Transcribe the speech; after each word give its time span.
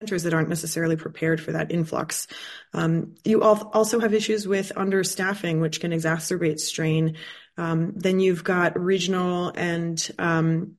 centers 0.00 0.24
that 0.24 0.34
aren't 0.34 0.48
necessarily 0.48 0.96
prepared 0.96 1.40
for 1.40 1.52
that 1.52 1.72
influx. 1.72 2.26
Um, 2.74 3.14
you 3.24 3.42
also 3.42 3.98
have 3.98 4.12
issues 4.12 4.46
with 4.46 4.72
understaffing, 4.76 5.60
which 5.60 5.80
can 5.80 5.90
exacerbate 5.90 6.58
strain. 6.58 7.16
Um, 7.56 7.94
then 7.96 8.20
you've 8.20 8.44
got 8.44 8.78
regional 8.78 9.52
and 9.54 10.10
um, 10.18 10.74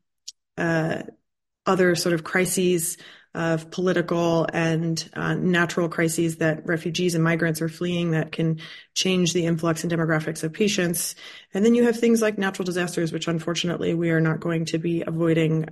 uh, 0.58 1.04
other 1.66 1.96
sort 1.96 2.14
of 2.14 2.24
crises 2.24 2.98
of 3.34 3.70
political 3.72 4.48
and 4.52 5.10
uh, 5.14 5.34
natural 5.36 5.90
crises 5.90 6.38
that 6.38 6.66
refugees 6.66 7.14
and 7.14 7.24
migrants 7.24 7.62
are 7.62 7.70
fleeing 7.70 8.12
that 8.12 8.32
can 8.32 8.60
change 8.96 9.34
the 9.34 9.46
influx 9.46 9.84
and 9.84 9.92
demographics 9.92 10.44
of 10.44 10.54
patients. 10.54 11.16
And 11.54 11.66
then 11.66 11.76
you 11.76 11.84
have 11.84 12.00
things 12.00 12.22
like 12.22 12.38
natural 12.38 12.66
disasters, 12.66 13.12
which 13.12 13.28
unfortunately 13.28 13.94
we 13.94 14.12
are 14.12 14.22
not 14.22 14.40
going 14.40 14.66
to 14.66 14.78
be 14.78 15.04
avoiding. 15.06 15.66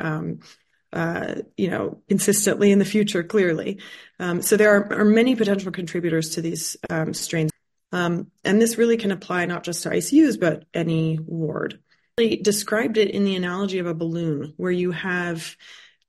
Uh, 0.95 1.41
you 1.57 1.69
know, 1.69 1.99
consistently 2.07 2.71
in 2.71 2.79
the 2.79 2.85
future, 2.85 3.21
clearly. 3.21 3.79
Um, 4.17 4.41
so 4.41 4.55
there 4.55 4.77
are, 4.77 5.01
are, 5.01 5.03
many 5.03 5.35
potential 5.35 5.69
contributors 5.69 6.29
to 6.31 6.41
these 6.41 6.77
um, 6.89 7.13
strains. 7.13 7.51
Um, 7.91 8.31
and 8.45 8.61
this 8.61 8.77
really 8.77 8.95
can 8.95 9.11
apply 9.11 9.45
not 9.45 9.65
just 9.65 9.83
to 9.83 9.89
ICUs, 9.89 10.39
but 10.39 10.63
any 10.73 11.19
ward. 11.19 11.81
They 12.15 12.37
described 12.37 12.97
it 12.97 13.11
in 13.11 13.25
the 13.25 13.35
analogy 13.35 13.79
of 13.79 13.87
a 13.87 13.93
balloon, 13.93 14.53
where 14.55 14.71
you 14.71 14.91
have 14.91 15.57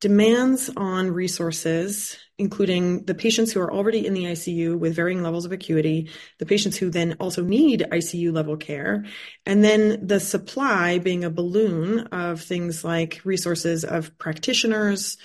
demands 0.00 0.70
on 0.76 1.10
resources, 1.10 2.16
including 2.38 3.04
the 3.04 3.14
patients 3.14 3.52
who 3.52 3.60
are 3.60 3.72
already 3.72 4.06
in 4.06 4.12
the 4.12 4.24
ICU 4.24 4.78
with 4.78 4.94
varying 4.94 5.22
levels 5.22 5.46
of 5.46 5.52
acuity, 5.52 6.10
the 6.38 6.46
patients 6.46 6.76
who 6.76 6.90
then 6.90 7.16
also 7.18 7.42
need 7.42 7.86
ICU 7.90 8.32
level 8.32 8.56
care, 8.56 9.06
and 9.46 9.64
then 9.64 10.06
the 10.06 10.20
supply 10.20 10.98
being 10.98 11.24
a 11.24 11.30
balloon 11.30 12.00
of 12.08 12.42
things 12.42 12.84
like 12.84 13.20
resources 13.24 13.84
of 13.84 14.16
practitioners, 14.18 15.16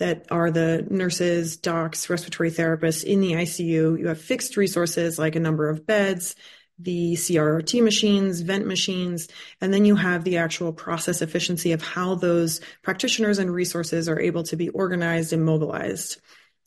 that 0.00 0.26
are 0.30 0.50
the 0.50 0.86
nurses, 0.90 1.58
docs, 1.58 2.08
respiratory 2.08 2.50
therapists 2.50 3.04
in 3.04 3.20
the 3.20 3.32
ICU. 3.32 3.98
You 3.98 4.08
have 4.08 4.20
fixed 4.20 4.56
resources 4.56 5.18
like 5.18 5.36
a 5.36 5.40
number 5.40 5.68
of 5.68 5.86
beds, 5.86 6.34
the 6.82 7.14
CRRT 7.14 7.82
machines, 7.82 8.40
vent 8.40 8.66
machines, 8.66 9.28
and 9.60 9.72
then 9.72 9.84
you 9.84 9.96
have 9.96 10.24
the 10.24 10.38
actual 10.38 10.72
process 10.72 11.22
efficiency 11.22 11.72
of 11.72 11.82
how 11.82 12.14
those 12.14 12.60
practitioners 12.82 13.38
and 13.38 13.52
resources 13.52 14.08
are 14.08 14.20
able 14.20 14.42
to 14.44 14.56
be 14.56 14.68
organized 14.70 15.32
and 15.32 15.44
mobilized. 15.44 16.20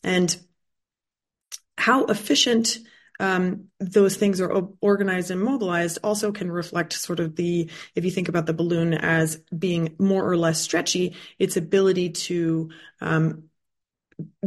And 0.04 0.36
how 1.78 2.06
efficient 2.06 2.78
um, 3.20 3.66
those 3.80 4.18
things 4.18 4.42
are 4.42 4.68
organized 4.82 5.32
and 5.32 5.42
mobilized 5.42 6.00
also 6.04 6.32
can 6.32 6.52
reflect 6.52 6.94
sort 6.94 7.20
of 7.20 7.36
the, 7.36 7.70
if 7.96 8.06
you 8.06 8.12
think 8.12 8.28
about 8.28 8.46
the 8.46 8.54
balloon 8.54 8.94
as 8.94 9.38
being 9.58 9.96
more 10.00 10.28
or 10.28 10.36
less 10.36 10.60
stretchy, 10.60 11.16
its 11.40 11.58
ability 11.58 12.10
to 12.10 12.70
um, 13.02 13.44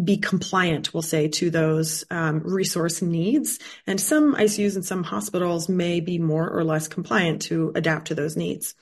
be 0.02 0.19
compliant, 0.19 0.92
we'll 0.92 1.02
say, 1.02 1.28
to 1.28 1.50
those 1.50 2.05
um, 2.10 2.41
resource 2.41 3.02
needs. 3.02 3.58
And 3.86 4.00
some 4.00 4.34
ICUs 4.34 4.77
and 4.77 4.84
some 4.84 5.02
hospitals 5.02 5.69
may 5.69 6.00
be 6.00 6.19
more 6.19 6.48
or 6.48 6.64
less 6.64 6.88
compliant 6.88 7.42
to 7.42 7.72
adapt 7.74 8.08
to 8.08 8.14
those 8.14 8.36
needs. 8.36 8.74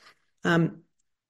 Um, 0.45 0.83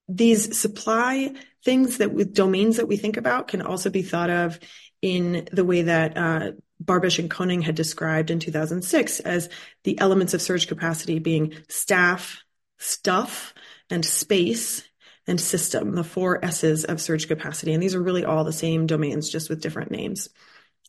these 0.08 0.58
supply 0.58 1.34
things 1.64 1.98
that 1.98 2.12
with 2.12 2.34
domains 2.34 2.76
that 2.76 2.88
we 2.88 2.96
think 2.96 3.16
about 3.16 3.48
can 3.48 3.62
also 3.62 3.90
be 3.90 4.02
thought 4.02 4.30
of 4.30 4.58
in 5.00 5.48
the 5.52 5.64
way 5.64 5.82
that 5.82 6.16
uh, 6.16 6.52
Barbisch 6.82 7.18
and 7.18 7.30
Koenig 7.30 7.62
had 7.62 7.74
described 7.74 8.30
in 8.30 8.40
2006 8.40 9.20
as 9.20 9.48
the 9.84 9.98
elements 9.98 10.34
of 10.34 10.42
surge 10.42 10.66
capacity 10.66 11.18
being 11.18 11.54
staff, 11.68 12.42
stuff, 12.78 13.54
and 13.90 14.04
space 14.04 14.82
and 15.26 15.40
system, 15.40 15.94
the 15.94 16.04
four 16.04 16.44
S's 16.44 16.84
of 16.84 17.00
surge 17.00 17.28
capacity. 17.28 17.72
And 17.72 17.82
these 17.82 17.94
are 17.94 18.02
really 18.02 18.24
all 18.24 18.44
the 18.44 18.52
same 18.52 18.86
domains, 18.86 19.30
just 19.30 19.48
with 19.48 19.62
different 19.62 19.90
names. 19.90 20.28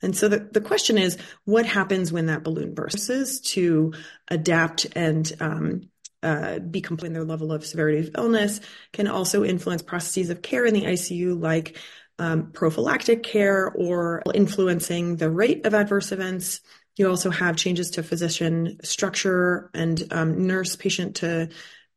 And 0.02 0.16
so 0.16 0.28
the, 0.28 0.40
the 0.40 0.62
question 0.62 0.98
is, 0.98 1.18
what 1.46 1.66
happens 1.66 2.12
when 2.12 2.26
that 2.26 2.44
balloon 2.44 2.74
bursts 2.74 3.40
to 3.52 3.94
adapt 4.28 4.86
and 4.96 5.32
um, 5.40 5.90
uh, 6.22 6.60
be 6.60 6.82
complete 6.82 7.14
their 7.14 7.24
level 7.24 7.52
of 7.52 7.66
severity 7.66 8.00
of 8.00 8.10
illness 8.18 8.60
can 8.92 9.08
also 9.08 9.44
influence 9.44 9.82
processes 9.82 10.30
of 10.30 10.42
care 10.42 10.66
in 10.66 10.74
the 10.74 10.82
ICU, 10.82 11.40
like 11.40 11.78
um, 12.20 12.52
prophylactic 12.52 13.24
care 13.24 13.72
or 13.72 14.24
influencing 14.34 15.18
the 15.18 15.30
rate 15.30 15.66
of 15.66 15.74
adverse 15.74 16.12
events. 16.12 16.62
You 16.98 17.10
also 17.10 17.30
have 17.30 17.58
changes 17.58 17.92
to 17.92 18.04
physician 18.04 18.78
structure 18.84 19.70
and 19.74 20.02
um, 20.12 20.48
nurse 20.48 20.76
patient 20.76 21.18
to 21.18 21.50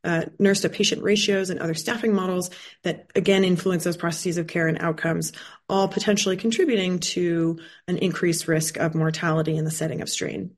uh, 0.05 0.25
nurse 0.39 0.61
to 0.61 0.69
patient 0.69 1.03
ratios 1.03 1.51
and 1.51 1.61
other 1.61 1.75
staffing 1.75 2.15
models 2.15 2.51
that 2.83 3.11
again 3.15 3.45
influence 3.45 3.85
those 3.85 3.97
processes 3.97 4.39
of 4.39 4.47
care 4.47 4.69
and 4.69 4.81
outcomes, 4.81 5.33
all 5.69 5.89
potentially 5.89 6.37
contributing 6.37 7.01
to 7.01 7.59
an 7.87 7.99
increased 7.99 8.49
risk 8.49 8.77
of 8.77 8.95
mortality 8.95 9.57
in 9.57 9.65
the 9.65 9.71
setting 9.71 10.01
of 10.01 10.09
strain. 10.09 10.57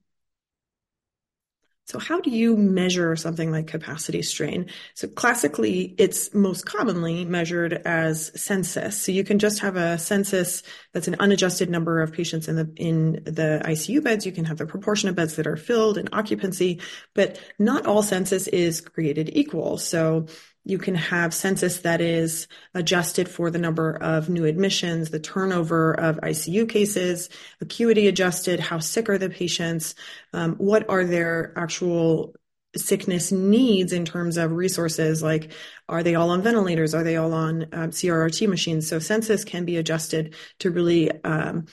So 1.91 1.99
how 1.99 2.21
do 2.21 2.31
you 2.31 2.57
measure 2.57 3.17
something 3.17 3.51
like 3.51 3.67
capacity 3.67 4.23
strain? 4.23 4.71
So 4.95 5.09
classically, 5.09 5.97
it's 5.99 6.33
most 6.33 6.65
commonly 6.65 7.25
measured 7.25 7.73
as 7.85 8.31
census. 8.41 9.03
So 9.03 9.11
you 9.11 9.25
can 9.25 9.41
just 9.41 9.59
have 9.59 9.75
a 9.75 9.99
census 9.99 10.63
that's 10.93 11.09
an 11.09 11.17
unadjusted 11.19 11.69
number 11.69 12.01
of 12.01 12.13
patients 12.13 12.47
in 12.47 12.55
the 12.55 12.73
in 12.77 13.25
the 13.25 13.61
ICU 13.65 14.05
beds. 14.05 14.25
You 14.25 14.31
can 14.31 14.45
have 14.45 14.59
the 14.59 14.67
proportion 14.67 15.09
of 15.09 15.17
beds 15.17 15.35
that 15.35 15.49
are 15.49 15.57
filled 15.57 15.99
and 15.99 16.09
occupancy, 16.13 16.81
but 17.13 17.41
not 17.59 17.87
all 17.87 18.05
census 18.05 18.47
is 18.47 18.81
created 18.81 19.31
equal. 19.33 19.77
So 19.77 20.27
you 20.65 20.79
can 20.79 20.95
have 20.95 21.33
census 21.33 21.79
that 21.81 22.01
is 22.01 22.47
adjusted 22.75 23.29
for 23.29 23.51
the 23.51 23.59
number 23.59 23.97
of 23.97 24.29
new 24.29 24.45
admissions, 24.45 25.11
the 25.11 25.21
turnover 25.21 25.93
of 25.95 26.17
ICU 26.17 26.69
cases, 26.69 27.29
acuity 27.61 28.09
adjusted, 28.09 28.61
how 28.61 28.79
sick 28.79 29.09
are 29.09 29.19
the 29.19 29.31
patients, 29.31 29.95
um, 30.33 30.57
what 30.57 30.89
are 30.91 31.05
their 31.05 31.53
actual 31.57 32.35
sickness 32.77 33.33
needs 33.33 33.93
in 33.93 34.05
terms 34.05 34.37
of 34.37 34.53
resources 34.53 35.23
like 35.23 35.53
are 35.89 36.05
they 36.05 36.15
all 36.15 36.31
on 36.31 36.43
ventilators? 36.43 36.95
Are 36.95 37.03
they 37.03 37.17
all 37.17 37.33
on 37.33 37.67
um, 37.73 37.91
crrt 37.91 38.49
machines? 38.49 38.89
So 38.89 39.01
census 39.01 39.45
can 39.45 39.65
be 39.65 39.77
adjusted 39.77 40.35
to 40.61 40.71
really 40.71 41.11
um, 41.25 41.67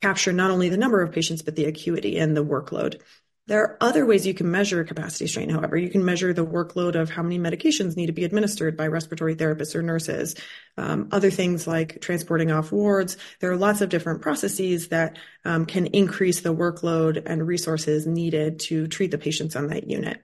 capture 0.00 0.32
not 0.32 0.50
only 0.50 0.68
the 0.70 0.78
number 0.78 1.02
of 1.02 1.12
patients 1.12 1.42
but 1.42 1.56
the 1.56 1.66
acuity 1.66 2.18
and 2.18 2.36
the 2.36 2.44
workload 2.44 3.00
there 3.48 3.62
are 3.62 3.78
other 3.80 4.04
ways 4.04 4.26
you 4.26 4.34
can 4.34 4.50
measure 4.50 4.84
capacity 4.84 5.26
strain, 5.26 5.48
however. 5.48 5.74
You 5.78 5.88
can 5.88 6.04
measure 6.04 6.34
the 6.34 6.44
workload 6.44 6.96
of 6.96 7.08
how 7.08 7.22
many 7.22 7.38
medications 7.38 7.96
need 7.96 8.06
to 8.06 8.12
be 8.12 8.24
administered 8.24 8.76
by 8.76 8.88
respiratory 8.88 9.36
therapists 9.36 9.74
or 9.74 9.80
nurses. 9.80 10.36
Um, 10.76 11.08
other 11.12 11.30
things 11.30 11.66
like 11.66 12.02
transporting 12.02 12.52
off 12.52 12.72
wards. 12.72 13.16
There 13.40 13.50
are 13.50 13.56
lots 13.56 13.80
of 13.80 13.88
different 13.88 14.20
processes 14.20 14.88
that 14.88 15.16
um, 15.46 15.64
can 15.64 15.86
increase 15.86 16.42
the 16.42 16.54
workload 16.54 17.22
and 17.24 17.46
resources 17.46 18.06
needed 18.06 18.60
to 18.60 18.86
treat 18.86 19.12
the 19.12 19.18
patients 19.18 19.56
on 19.56 19.68
that 19.68 19.88
unit. 19.88 20.22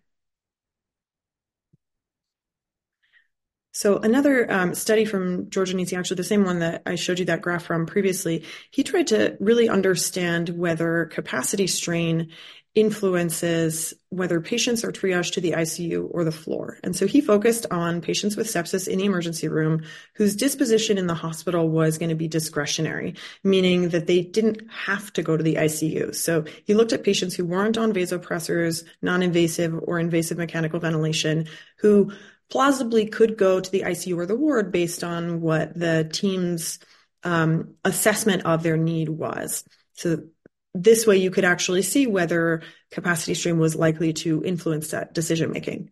So 3.72 3.98
another 3.98 4.50
um, 4.52 4.74
study 4.74 5.04
from 5.04 5.50
Georgia 5.50 5.74
Anesi, 5.74 5.98
actually 5.98 6.18
the 6.18 6.24
same 6.24 6.44
one 6.44 6.60
that 6.60 6.82
I 6.86 6.94
showed 6.94 7.18
you 7.18 7.24
that 7.24 7.42
graph 7.42 7.64
from 7.64 7.86
previously, 7.86 8.44
he 8.70 8.84
tried 8.84 9.08
to 9.08 9.36
really 9.40 9.68
understand 9.68 10.50
whether 10.50 11.06
capacity 11.06 11.66
strain 11.66 12.30
influences 12.74 13.94
whether 14.08 14.40
patients 14.40 14.82
are 14.82 14.90
triaged 14.90 15.32
to 15.32 15.40
the 15.40 15.52
ICU 15.52 16.08
or 16.10 16.24
the 16.24 16.32
floor. 16.32 16.78
And 16.82 16.96
so 16.96 17.06
he 17.06 17.20
focused 17.20 17.66
on 17.70 18.00
patients 18.00 18.36
with 18.36 18.48
sepsis 18.48 18.88
in 18.88 18.98
the 18.98 19.04
emergency 19.04 19.46
room 19.46 19.82
whose 20.14 20.34
disposition 20.34 20.98
in 20.98 21.06
the 21.06 21.14
hospital 21.14 21.68
was 21.68 21.98
going 21.98 22.08
to 22.08 22.16
be 22.16 22.26
discretionary, 22.26 23.14
meaning 23.44 23.90
that 23.90 24.08
they 24.08 24.22
didn't 24.22 24.68
have 24.70 25.12
to 25.12 25.22
go 25.22 25.36
to 25.36 25.42
the 25.42 25.54
ICU. 25.54 26.14
So 26.14 26.44
he 26.64 26.74
looked 26.74 26.92
at 26.92 27.04
patients 27.04 27.36
who 27.36 27.44
weren't 27.44 27.78
on 27.78 27.92
vasopressors, 27.92 28.84
non-invasive 29.02 29.78
or 29.82 30.00
invasive 30.00 30.38
mechanical 30.38 30.80
ventilation, 30.80 31.46
who 31.78 32.12
plausibly 32.50 33.06
could 33.06 33.36
go 33.36 33.60
to 33.60 33.70
the 33.70 33.82
ICU 33.82 34.16
or 34.16 34.26
the 34.26 34.36
ward 34.36 34.72
based 34.72 35.04
on 35.04 35.40
what 35.40 35.78
the 35.78 36.08
team's 36.12 36.80
um, 37.22 37.74
assessment 37.84 38.44
of 38.44 38.62
their 38.62 38.76
need 38.76 39.08
was. 39.08 39.64
So 39.94 40.24
this 40.74 41.06
way 41.06 41.16
you 41.16 41.30
could 41.30 41.44
actually 41.44 41.82
see 41.82 42.06
whether 42.06 42.62
capacity 42.90 43.34
strain 43.34 43.58
was 43.58 43.76
likely 43.76 44.12
to 44.12 44.42
influence 44.44 44.90
that 44.90 45.14
decision 45.14 45.52
making. 45.52 45.90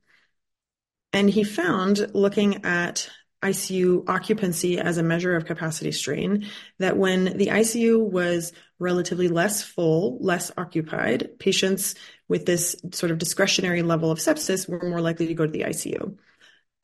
And 1.13 1.31
he 1.31 1.45
found, 1.45 2.15
looking 2.15 2.65
at 2.65 3.09
ICU 3.43 4.09
occupancy 4.09 4.79
as 4.79 4.99
a 4.99 5.03
measure 5.03 5.37
of 5.37 5.45
capacity 5.45 5.93
strain, 5.93 6.49
that 6.79 6.97
when 6.97 7.37
the 7.37 7.49
ICU 7.49 7.99
was 8.01 8.53
relatively 8.79 9.29
less 9.29 9.63
full, 9.63 10.19
less 10.21 10.51
occupied, 10.57 11.39
patients 11.39 11.95
with 12.29 12.47
this 12.47 12.77
sort 12.93 13.13
of 13.13 13.19
discretionary 13.19 13.83
level 13.83 14.11
of 14.11 14.19
sepsis 14.19 14.69
were 14.69 14.89
more 14.89 15.01
likely 15.01 15.27
to 15.27 15.35
go 15.35 15.45
to 15.45 15.53
the 15.53 15.63
ICU. 15.63 16.17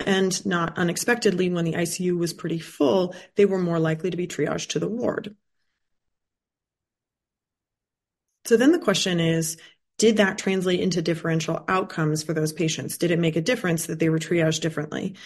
And 0.07 0.47
not 0.47 0.79
unexpectedly, 0.79 1.51
when 1.51 1.65
the 1.65 1.73
ICU 1.73 2.17
was 2.17 2.33
pretty 2.33 2.59
full, 2.61 3.15
they 3.35 3.47
were 3.47 3.59
more 3.59 3.81
likely 3.81 4.11
to 4.11 4.17
be 4.17 4.29
triaged 4.29 4.71
to 4.71 4.79
the 4.79 4.89
ward. 4.89 5.35
So 8.49 8.57
then 8.57 8.73
the 8.73 8.79
question 8.79 9.21
is, 9.21 9.59
did 9.99 10.17
that 10.17 10.39
translate 10.39 10.81
into 10.81 11.03
differential 11.03 11.63
outcomes 11.69 12.23
for 12.23 12.33
those 12.33 12.51
patients? 12.51 12.97
Did 12.97 13.11
it 13.11 13.19
make 13.19 13.37
a 13.37 13.43
difference 13.43 13.85
that 13.89 13.99
they 13.99 14.09
were 14.09 14.19
triaged 14.19 14.63
differently? 14.63 15.17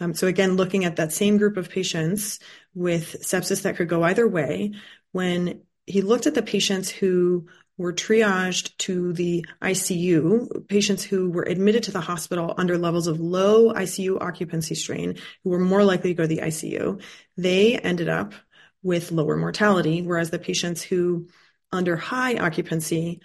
Um, 0.00 0.14
so 0.14 0.26
again, 0.26 0.56
looking 0.56 0.84
at 0.84 0.96
that 0.96 1.12
same 1.12 1.38
group 1.38 1.56
of 1.56 1.70
patients 1.70 2.40
with 2.74 3.22
sepsis 3.22 3.62
that 3.62 3.76
could 3.76 3.88
go 3.88 4.02
either 4.02 4.26
way, 4.26 4.72
when 5.12 5.60
he 5.86 6.02
looked 6.02 6.26
at 6.26 6.34
the 6.34 6.42
patients 6.42 6.90
who 6.90 7.46
were 7.78 7.92
triaged 7.92 8.76
to 8.78 9.12
the 9.12 9.46
ICU, 9.62 10.66
patients 10.66 11.04
who 11.04 11.30
were 11.30 11.44
admitted 11.44 11.84
to 11.84 11.92
the 11.92 12.00
hospital 12.00 12.52
under 12.58 12.78
levels 12.78 13.06
of 13.06 13.20
low 13.20 13.72
ICU 13.72 14.20
occupancy 14.20 14.74
strain, 14.74 15.18
who 15.44 15.50
were 15.50 15.60
more 15.60 15.84
likely 15.84 16.10
to 16.10 16.16
go 16.16 16.24
to 16.24 16.34
the 16.34 16.42
ICU. 16.42 17.00
They 17.36 17.78
ended 17.78 18.08
up 18.08 18.34
with 18.82 19.12
lower 19.12 19.36
mortality, 19.36 20.02
whereas 20.02 20.30
the 20.30 20.40
patients 20.40 20.82
who 20.82 21.28
under 21.72 21.96
high 21.96 22.36
occupancy, 22.36 23.20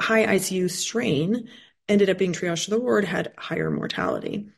high 0.00 0.26
ICU 0.26 0.70
strain, 0.70 1.48
ended 1.88 2.10
up 2.10 2.18
being 2.18 2.32
triaged 2.32 2.64
to 2.64 2.70
the 2.70 2.80
ward 2.80 3.04
had 3.04 3.32
higher 3.38 3.70
mortality. 3.70 4.48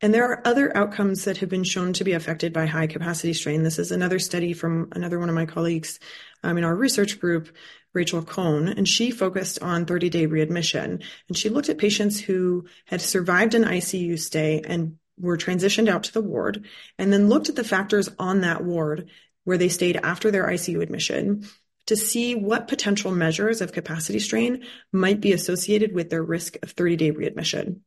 And 0.00 0.12
there 0.12 0.28
are 0.28 0.44
other 0.44 0.76
outcomes 0.76 1.24
that 1.24 1.38
have 1.38 1.48
been 1.48 1.62
shown 1.62 1.92
to 1.92 2.04
be 2.04 2.12
affected 2.12 2.52
by 2.52 2.66
high 2.66 2.88
capacity 2.88 3.32
strain. 3.34 3.62
This 3.62 3.78
is 3.78 3.92
another 3.92 4.18
study 4.18 4.52
from 4.52 4.88
another 4.92 5.20
one 5.20 5.28
of 5.28 5.34
my 5.34 5.46
colleagues 5.46 6.00
um, 6.42 6.58
in 6.58 6.64
our 6.64 6.74
research 6.74 7.20
group, 7.20 7.48
Rachel 7.92 8.22
Kohn, 8.22 8.66
and 8.66 8.88
she 8.88 9.12
focused 9.12 9.62
on 9.62 9.86
30 9.86 10.10
day 10.10 10.26
readmission. 10.26 11.02
And 11.28 11.36
she 11.36 11.50
looked 11.50 11.68
at 11.68 11.78
patients 11.78 12.18
who 12.18 12.66
had 12.86 13.00
survived 13.00 13.54
an 13.54 13.62
ICU 13.62 14.18
stay 14.18 14.62
and 14.66 14.96
were 15.20 15.36
transitioned 15.36 15.88
out 15.88 16.04
to 16.04 16.12
the 16.12 16.20
ward, 16.20 16.66
and 16.98 17.12
then 17.12 17.28
looked 17.28 17.48
at 17.48 17.54
the 17.54 17.62
factors 17.62 18.08
on 18.18 18.40
that 18.40 18.64
ward 18.64 19.08
where 19.44 19.58
they 19.58 19.68
stayed 19.68 19.96
after 19.96 20.30
their 20.30 20.46
ICU 20.46 20.82
admission 20.82 21.46
to 21.86 21.96
see 21.96 22.34
what 22.34 22.68
potential 22.68 23.10
measures 23.10 23.60
of 23.60 23.72
capacity 23.72 24.18
strain 24.18 24.64
might 24.92 25.20
be 25.20 25.32
associated 25.32 25.92
with 25.92 26.10
their 26.10 26.22
risk 26.22 26.56
of 26.62 26.70
30 26.70 26.96
day 26.96 27.10
readmission. 27.10 27.82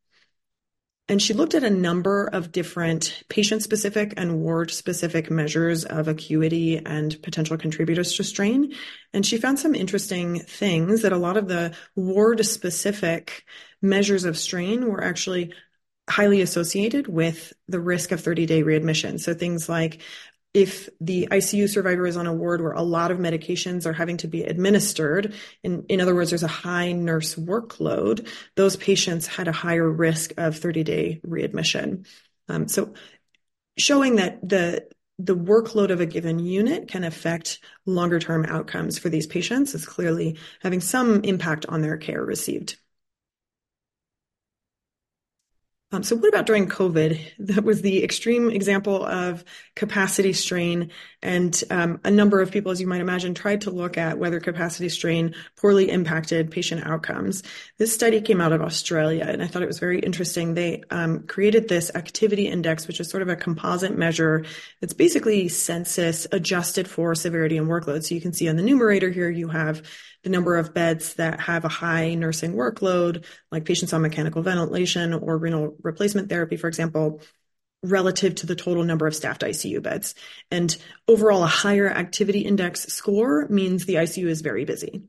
And 1.07 1.21
she 1.21 1.35
looked 1.35 1.53
at 1.53 1.63
a 1.63 1.69
number 1.69 2.25
of 2.25 2.51
different 2.51 3.23
patient 3.29 3.61
specific 3.61 4.15
and 4.17 4.41
ward 4.41 4.71
specific 4.71 5.29
measures 5.29 5.85
of 5.85 6.07
acuity 6.07 6.83
and 6.83 7.21
potential 7.21 7.57
contributors 7.57 8.13
to 8.13 8.23
strain. 8.23 8.73
And 9.13 9.23
she 9.23 9.37
found 9.37 9.59
some 9.59 9.75
interesting 9.75 10.39
things 10.39 11.03
that 11.03 11.11
a 11.11 11.17
lot 11.17 11.37
of 11.37 11.47
the 11.47 11.75
ward 11.95 12.43
specific 12.43 13.45
measures 13.83 14.25
of 14.25 14.35
strain 14.35 14.87
were 14.87 15.03
actually 15.03 15.53
highly 16.09 16.41
associated 16.41 17.07
with 17.07 17.53
the 17.67 17.79
risk 17.79 18.11
of 18.11 18.21
30 18.21 18.47
day 18.47 18.63
readmission. 18.63 19.19
So 19.19 19.35
things 19.35 19.69
like 19.69 20.01
if 20.55 20.87
the 21.01 21.27
ICU 21.29 21.67
survivor 21.67 22.07
is 22.07 22.15
on 22.15 22.27
a 22.27 22.33
ward 22.33 22.61
where 22.61 22.71
a 22.71 22.81
lot 22.81 23.11
of 23.11 23.17
medications 23.17 23.85
are 23.85 23.91
having 23.91 24.15
to 24.15 24.27
be 24.27 24.43
administered, 24.43 25.33
in, 25.63 25.85
in 25.89 25.99
other 25.99 26.15
words, 26.15 26.31
there's 26.31 26.43
a 26.43 26.47
high 26.47 26.93
nurse 26.93 27.35
workload, 27.35 28.25
those 28.55 28.77
patients 28.77 29.27
had 29.27 29.49
a 29.49 29.51
higher 29.51 29.87
risk 29.87 30.31
of 30.37 30.57
30 30.57 30.83
day 30.85 31.21
readmission. 31.23 32.05
Um, 32.47 32.69
so 32.69 32.93
showing 33.77 34.15
that 34.15 34.47
the 34.47 34.87
the 35.17 35.35
workload 35.35 35.91
of 35.91 36.01
a 36.01 36.05
given 36.05 36.39
unit 36.39 36.89
can 36.89 37.05
affect 37.05 37.59
longer 37.85 38.19
term 38.19 38.45
outcomes 38.45 38.97
for 38.97 39.07
these 39.09 39.27
patients 39.27 39.73
is 39.73 39.85
clearly 39.85 40.37
having 40.61 40.81
some 40.81 41.21
impact 41.23 41.65
on 41.67 41.81
their 41.81 41.97
care 41.97 42.23
received. 42.23 42.77
Um, 45.91 46.03
so 46.03 46.15
what 46.15 46.29
about 46.29 46.45
during 46.45 46.67
COVID? 46.67 47.19
That 47.45 47.63
was 47.63 47.81
the 47.81 48.03
extreme 48.03 48.49
example 48.49 49.05
of 49.05 49.43
capacity 49.75 50.33
strain. 50.33 50.91
And 51.21 51.63
um, 51.69 51.99
a 52.03 52.09
number 52.09 52.41
of 52.41 52.51
people, 52.51 52.71
as 52.71 52.81
you 52.81 52.87
might 52.87 53.01
imagine, 53.01 53.33
tried 53.33 53.61
to 53.61 53.71
look 53.71 53.97
at 53.97 54.17
whether 54.17 54.39
capacity 54.39 54.89
strain 54.89 55.35
poorly 55.57 55.89
impacted 55.89 56.49
patient 56.49 56.85
outcomes. 56.85 57.43
This 57.77 57.93
study 57.93 58.19
came 58.21 58.41
out 58.41 58.51
of 58.51 58.61
Australia, 58.61 59.25
and 59.27 59.43
I 59.43 59.47
thought 59.47 59.61
it 59.61 59.67
was 59.67 59.79
very 59.79 59.99
interesting. 59.99 60.53
They 60.53 60.83
um, 60.89 61.27
created 61.27 61.69
this 61.69 61.91
activity 61.93 62.47
index, 62.47 62.87
which 62.87 62.99
is 62.99 63.09
sort 63.09 63.21
of 63.21 63.29
a 63.29 63.35
composite 63.35 63.97
measure. 63.97 64.43
It's 64.81 64.93
basically 64.93 65.47
census 65.49 66.25
adjusted 66.31 66.87
for 66.87 67.13
severity 67.15 67.57
and 67.57 67.67
workload. 67.67 68.03
So 68.03 68.15
you 68.15 68.21
can 68.21 68.33
see 68.33 68.49
on 68.49 68.55
the 68.55 68.63
numerator 68.63 69.09
here, 69.09 69.29
you 69.29 69.49
have 69.49 69.83
the 70.25 70.31
number 70.31 70.57
of 70.57 70.73
beds 70.73 71.13
that 71.13 71.39
have 71.39 71.65
a 71.65 71.69
high 71.69 72.15
nursing 72.15 72.55
workload, 72.55 73.23
like 73.51 73.63
patients 73.63 73.93
on 73.93 74.01
mechanical 74.01 74.41
ventilation 74.41 75.13
or 75.13 75.37
renal 75.37 75.77
replacement 75.83 76.29
therapy, 76.29 76.57
for 76.57 76.67
example, 76.67 77.21
relative 77.83 78.33
to 78.33 78.47
the 78.47 78.55
total 78.55 78.83
number 78.83 79.05
of 79.05 79.15
staffed 79.15 79.41
ICU 79.43 79.83
beds. 79.83 80.15
And 80.49 80.75
overall, 81.07 81.43
a 81.43 81.47
higher 81.47 81.87
activity 81.87 82.39
index 82.39 82.85
score 82.85 83.47
means 83.49 83.85
the 83.85 83.95
ICU 83.95 84.25
is 84.25 84.41
very 84.41 84.65
busy. 84.65 85.03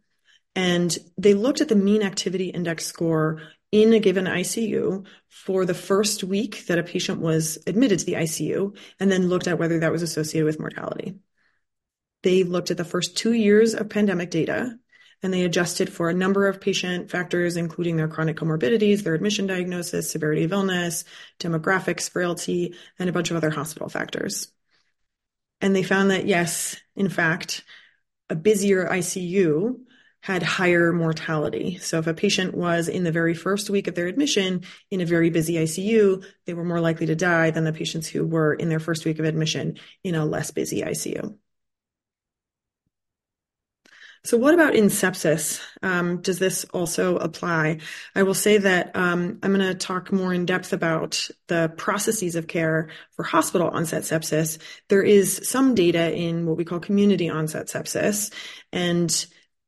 And 0.54 0.96
they 1.16 1.32
looked 1.32 1.62
at 1.62 1.68
the 1.68 1.76
mean 1.76 2.02
activity 2.02 2.50
index 2.50 2.84
score 2.84 3.40
in 3.72 3.94
a 3.94 3.98
given 3.98 4.26
ICU 4.26 5.06
for 5.30 5.64
the 5.64 5.72
first 5.72 6.24
week 6.24 6.66
that 6.66 6.78
a 6.78 6.82
patient 6.82 7.22
was 7.22 7.58
admitted 7.66 8.00
to 8.00 8.04
the 8.04 8.14
ICU, 8.14 8.76
and 9.00 9.10
then 9.10 9.30
looked 9.30 9.48
at 9.48 9.58
whether 9.58 9.80
that 9.80 9.92
was 9.92 10.02
associated 10.02 10.44
with 10.44 10.60
mortality. 10.60 11.14
They 12.22 12.42
looked 12.42 12.70
at 12.70 12.76
the 12.76 12.84
first 12.84 13.16
two 13.16 13.32
years 13.32 13.72
of 13.72 13.88
pandemic 13.88 14.30
data 14.30 14.78
and 15.22 15.32
they 15.32 15.44
adjusted 15.44 15.92
for 15.92 16.08
a 16.08 16.14
number 16.14 16.46
of 16.46 16.60
patient 16.60 17.10
factors, 17.10 17.56
including 17.56 17.96
their 17.96 18.08
chronic 18.08 18.36
comorbidities, 18.36 19.02
their 19.02 19.14
admission 19.14 19.46
diagnosis, 19.46 20.10
severity 20.10 20.44
of 20.44 20.52
illness, 20.52 21.04
demographics, 21.40 22.10
frailty, 22.10 22.74
and 22.98 23.08
a 23.08 23.12
bunch 23.12 23.30
of 23.30 23.36
other 23.36 23.50
hospital 23.50 23.88
factors. 23.88 24.52
And 25.60 25.74
they 25.74 25.82
found 25.82 26.10
that, 26.10 26.26
yes, 26.26 26.76
in 26.94 27.08
fact, 27.08 27.64
a 28.28 28.34
busier 28.34 28.86
ICU 28.86 29.80
had 30.20 30.42
higher 30.42 30.92
mortality. 30.92 31.78
So 31.78 31.98
if 31.98 32.08
a 32.08 32.14
patient 32.14 32.52
was 32.52 32.88
in 32.88 33.04
the 33.04 33.12
very 33.12 33.32
first 33.32 33.70
week 33.70 33.86
of 33.86 33.94
their 33.94 34.08
admission 34.08 34.62
in 34.90 35.00
a 35.00 35.06
very 35.06 35.30
busy 35.30 35.54
ICU, 35.54 36.24
they 36.46 36.54
were 36.54 36.64
more 36.64 36.80
likely 36.80 37.06
to 37.06 37.14
die 37.14 37.50
than 37.52 37.62
the 37.62 37.72
patients 37.72 38.08
who 38.08 38.26
were 38.26 38.52
in 38.52 38.68
their 38.68 38.80
first 38.80 39.04
week 39.04 39.20
of 39.20 39.24
admission 39.24 39.78
in 40.02 40.16
a 40.16 40.26
less 40.26 40.50
busy 40.50 40.82
ICU. 40.82 41.36
So, 44.26 44.36
what 44.36 44.54
about 44.54 44.74
in 44.74 44.86
sepsis? 44.86 45.60
Um, 45.84 46.20
does 46.20 46.40
this 46.40 46.64
also 46.74 47.16
apply? 47.16 47.78
I 48.16 48.24
will 48.24 48.34
say 48.34 48.58
that 48.58 48.90
um, 48.96 49.38
I'm 49.40 49.54
going 49.54 49.60
to 49.60 49.74
talk 49.74 50.10
more 50.10 50.34
in 50.34 50.46
depth 50.46 50.72
about 50.72 51.28
the 51.46 51.72
processes 51.76 52.34
of 52.34 52.48
care 52.48 52.88
for 53.12 53.22
hospital 53.22 53.68
onset 53.68 54.02
sepsis. 54.02 54.58
There 54.88 55.04
is 55.04 55.48
some 55.48 55.76
data 55.76 56.12
in 56.12 56.44
what 56.44 56.56
we 56.56 56.64
call 56.64 56.80
community 56.80 57.28
onset 57.28 57.68
sepsis, 57.68 58.32
and 58.72 59.26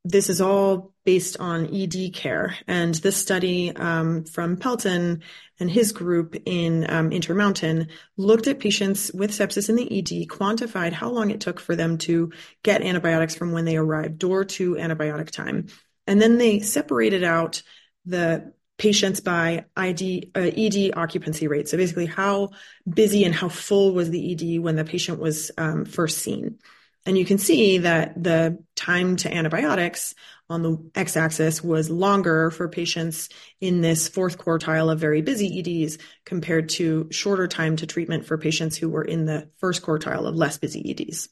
this 0.08 0.30
is 0.30 0.40
all 0.40 0.94
based 1.04 1.38
on 1.38 1.74
ED 1.74 2.14
care. 2.14 2.56
And 2.66 2.94
this 2.94 3.16
study 3.16 3.74
um, 3.76 4.24
from 4.24 4.56
Peltan 4.56 5.20
and 5.60 5.70
his 5.70 5.92
group 5.92 6.34
in 6.46 6.88
um, 6.88 7.12
Intermountain 7.12 7.88
looked 8.16 8.46
at 8.46 8.58
patients 8.58 9.12
with 9.12 9.32
sepsis 9.32 9.68
in 9.68 9.76
the 9.76 9.98
ED, 9.98 10.28
quantified 10.28 10.92
how 10.92 11.10
long 11.10 11.30
it 11.30 11.40
took 11.40 11.60
for 11.60 11.76
them 11.76 11.98
to 11.98 12.32
get 12.62 12.82
antibiotics 12.82 13.34
from 13.34 13.52
when 13.52 13.66
they 13.66 13.76
arrived, 13.76 14.18
door 14.18 14.44
to 14.44 14.76
antibiotic 14.76 15.30
time. 15.30 15.66
And 16.06 16.22
then 16.22 16.38
they 16.38 16.60
separated 16.60 17.22
out 17.22 17.62
the 18.06 18.54
patients 18.78 19.20
by 19.20 19.66
ID, 19.76 20.30
uh, 20.34 20.50
ED 20.56 20.92
occupancy 20.96 21.48
rate. 21.48 21.68
So 21.68 21.76
basically, 21.76 22.06
how 22.06 22.50
busy 22.88 23.24
and 23.24 23.34
how 23.34 23.50
full 23.50 23.92
was 23.92 24.08
the 24.08 24.32
ED 24.32 24.62
when 24.62 24.76
the 24.76 24.84
patient 24.84 25.18
was 25.18 25.50
um, 25.58 25.84
first 25.84 26.18
seen. 26.18 26.58
And 27.08 27.16
you 27.16 27.24
can 27.24 27.38
see 27.38 27.78
that 27.78 28.22
the 28.22 28.62
time 28.76 29.16
to 29.16 29.34
antibiotics 29.34 30.14
on 30.50 30.62
the 30.62 30.90
x-axis 30.94 31.64
was 31.64 31.88
longer 31.88 32.50
for 32.50 32.68
patients 32.68 33.30
in 33.62 33.80
this 33.80 34.10
fourth 34.10 34.36
quartile 34.36 34.92
of 34.92 35.00
very 35.00 35.22
busy 35.22 35.86
EDs 35.86 35.96
compared 36.26 36.68
to 36.68 37.08
shorter 37.10 37.48
time 37.48 37.76
to 37.76 37.86
treatment 37.86 38.26
for 38.26 38.36
patients 38.36 38.76
who 38.76 38.90
were 38.90 39.02
in 39.02 39.24
the 39.24 39.48
first 39.56 39.82
quartile 39.82 40.28
of 40.28 40.34
less 40.34 40.58
busy 40.58 40.90
EDs. 40.90 41.30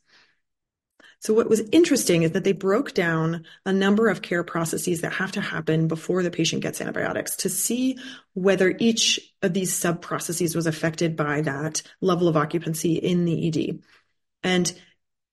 So 1.20 1.34
what 1.34 1.50
was 1.50 1.60
interesting 1.72 2.22
is 2.22 2.30
that 2.30 2.44
they 2.44 2.52
broke 2.52 2.94
down 2.94 3.44
a 3.66 3.72
number 3.72 4.08
of 4.08 4.22
care 4.22 4.44
processes 4.44 5.02
that 5.02 5.12
have 5.12 5.32
to 5.32 5.42
happen 5.42 5.88
before 5.88 6.22
the 6.22 6.30
patient 6.30 6.62
gets 6.62 6.80
antibiotics 6.80 7.36
to 7.36 7.50
see 7.50 7.98
whether 8.32 8.74
each 8.78 9.20
of 9.42 9.52
these 9.52 9.74
sub 9.74 10.00
processes 10.00 10.56
was 10.56 10.66
affected 10.66 11.16
by 11.16 11.42
that 11.42 11.82
level 12.00 12.28
of 12.28 12.36
occupancy 12.38 12.94
in 12.94 13.26
the 13.26 13.48
ED. 13.48 13.80
And 14.42 14.72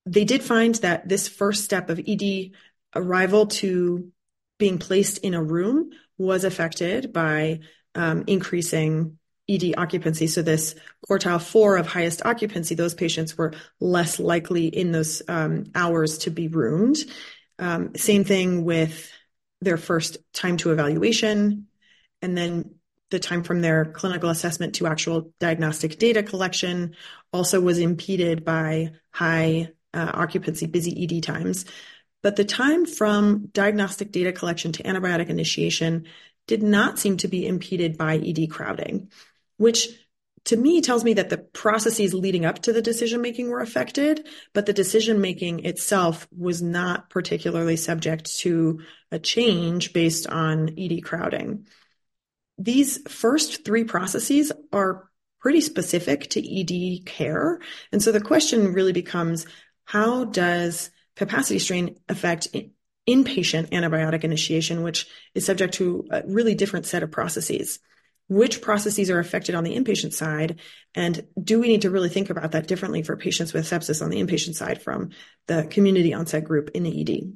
they 0.05 0.25
did 0.25 0.43
find 0.43 0.75
that 0.75 1.07
this 1.07 1.27
first 1.27 1.63
step 1.63 1.89
of 1.89 2.00
ED 2.05 2.51
arrival 2.95 3.48
to 3.48 4.12
being 4.60 4.77
placed 4.77 5.19
in 5.19 5.33
a 5.33 5.43
room 5.43 5.91
was 6.17 6.43
affected 6.43 7.13
by 7.13 7.60
um, 7.95 8.24
increasing 8.27 9.17
ED 9.50 9.75
occupancy. 9.77 10.27
So 10.27 10.41
this 10.41 10.75
quartile 11.07 11.41
four 11.41 11.77
of 11.77 11.88
highest 11.88 12.25
occupancy, 12.25 12.75
those 12.75 12.93
patients 12.93 13.38
were 13.38 13.53
less 13.79 14.19
likely 14.19 14.67
in 14.67 14.91
those 14.91 15.22
um, 15.27 15.65
hours 15.75 16.19
to 16.19 16.31
be 16.31 16.48
roomed. 16.48 16.98
Um, 17.60 17.95
same 17.95 18.24
thing 18.24 18.63
with 18.63 19.12
their 19.62 19.77
first 19.77 20.17
time 20.33 20.57
to 20.57 20.72
evaluation, 20.72 21.67
and 22.22 22.38
then 22.38 22.75
the 23.12 23.19
time 23.19 23.43
from 23.43 23.62
their 23.62 23.86
clinical 23.86 24.29
assessment 24.29 24.75
to 24.75 24.88
actual 24.88 25.31
diagnostic 25.39 26.00
data 26.00 26.24
collection 26.24 26.95
also 27.31 27.62
was 27.62 27.77
impeded 27.77 28.43
by 28.43 28.93
high 29.12 29.73
uh, 29.93 30.12
occupancy, 30.13 30.65
busy 30.65 31.03
ED 31.03 31.23
times. 31.23 31.65
But 32.21 32.35
the 32.35 32.45
time 32.45 32.85
from 32.85 33.47
diagnostic 33.51 34.12
data 34.12 34.31
collection 34.31 34.71
to 34.73 34.83
antibiotic 34.83 35.29
initiation 35.29 36.05
did 36.47 36.63
not 36.63 37.00
seem 37.00 37.17
to 37.17 37.27
be 37.27 37.45
impeded 37.45 37.97
by 37.97 38.17
ED 38.17 38.47
crowding, 38.50 39.12
which 39.57 39.88
to 40.45 40.57
me 40.57 40.81
tells 40.81 41.03
me 41.03 41.13
that 41.13 41.29
the 41.29 41.38
processes 41.38 42.13
leading 42.13 42.45
up 42.45 42.59
to 42.63 42.73
the 42.73 42.81
decision 42.81 43.21
making 43.21 43.50
were 43.50 43.62
affected, 43.62 44.27
but 44.53 44.65
the 44.65 44.73
decision 44.73 45.21
making 45.21 45.65
itself 45.65 46.27
was 46.38 46.62
not 46.62 47.09
particularly 47.09 47.77
subject 47.77 48.38
to 48.39 48.81
a 49.12 49.19
change 49.19 49.93
based 49.93 50.27
on 50.27 50.75
ED 50.77 51.01
crowding. 51.03 51.67
These 52.57 53.09
first 53.09 53.63
three 53.63 53.85
processes 53.85 54.51
are 54.73 55.09
pretty 55.39 55.62
specific 55.62 56.29
to 56.31 56.39
ED 56.41 57.05
care. 57.05 57.59
And 57.91 58.01
so 58.01 58.12
the 58.12 58.21
question 58.21 58.73
really 58.73 58.93
becomes 58.93 59.45
how 59.86 60.25
does 60.25 60.90
capacity 61.16 61.60
strain 61.60 62.00
affect 62.10 62.48
inpatient 63.08 63.70
antibiotic 63.72 64.24
initiation, 64.24 64.84
which 64.84 65.08
is 65.36 65.46
subject 65.46 65.75
to 65.75 66.08
a 66.12 66.24
really 66.25 66.56
different 66.56 66.86
set 66.86 67.04
of 67.04 67.12
processes? 67.12 67.80
Which 68.30 68.62
processes 68.62 69.10
are 69.10 69.20
affected 69.20 69.54
on 69.54 69.63
the 69.63 69.75
inpatient 69.75 70.13
side? 70.13 70.60
And 70.96 71.28
do 71.42 71.60
we 71.60 71.68
need 71.68 71.82
to 71.82 71.92
really 71.92 72.10
think 72.10 72.30
about 72.30 72.54
that 72.54 72.68
differently 72.68 73.04
for 73.04 73.18
patients 73.18 73.54
with 73.54 73.66
sepsis 73.66 74.02
on 74.02 74.10
the 74.10 74.22
inpatient 74.22 74.56
side 74.56 74.82
from 74.82 75.10
the 75.48 75.66
community 75.70 76.13
onset 76.13 76.46
group 76.46 76.72
in 76.74 76.84
the 76.84 77.02
ED? 77.02 77.34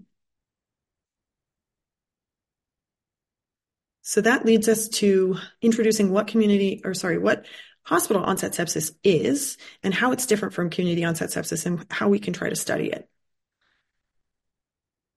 So 4.07 4.21
that 4.21 4.45
leads 4.45 4.69
us 4.69 4.87
to 4.87 5.35
introducing 5.61 6.11
what 6.11 6.27
community, 6.27 6.79
or 6.85 6.93
sorry, 6.93 7.17
what 7.17 7.45
hospital 7.87 8.21
onset 8.21 8.51
sepsis 8.51 8.91
is 9.01 9.57
and 9.81 9.93
how 9.93 10.11
it's 10.11 10.25
different 10.25 10.53
from 10.53 10.69
community 10.69 11.05
onset 11.05 11.29
sepsis 11.29 11.65
and 11.65 11.85
how 11.89 12.09
we 12.09 12.19
can 12.19 12.33
try 12.33 12.49
to 12.49 12.55
study 12.55 12.87
it. 12.87 13.09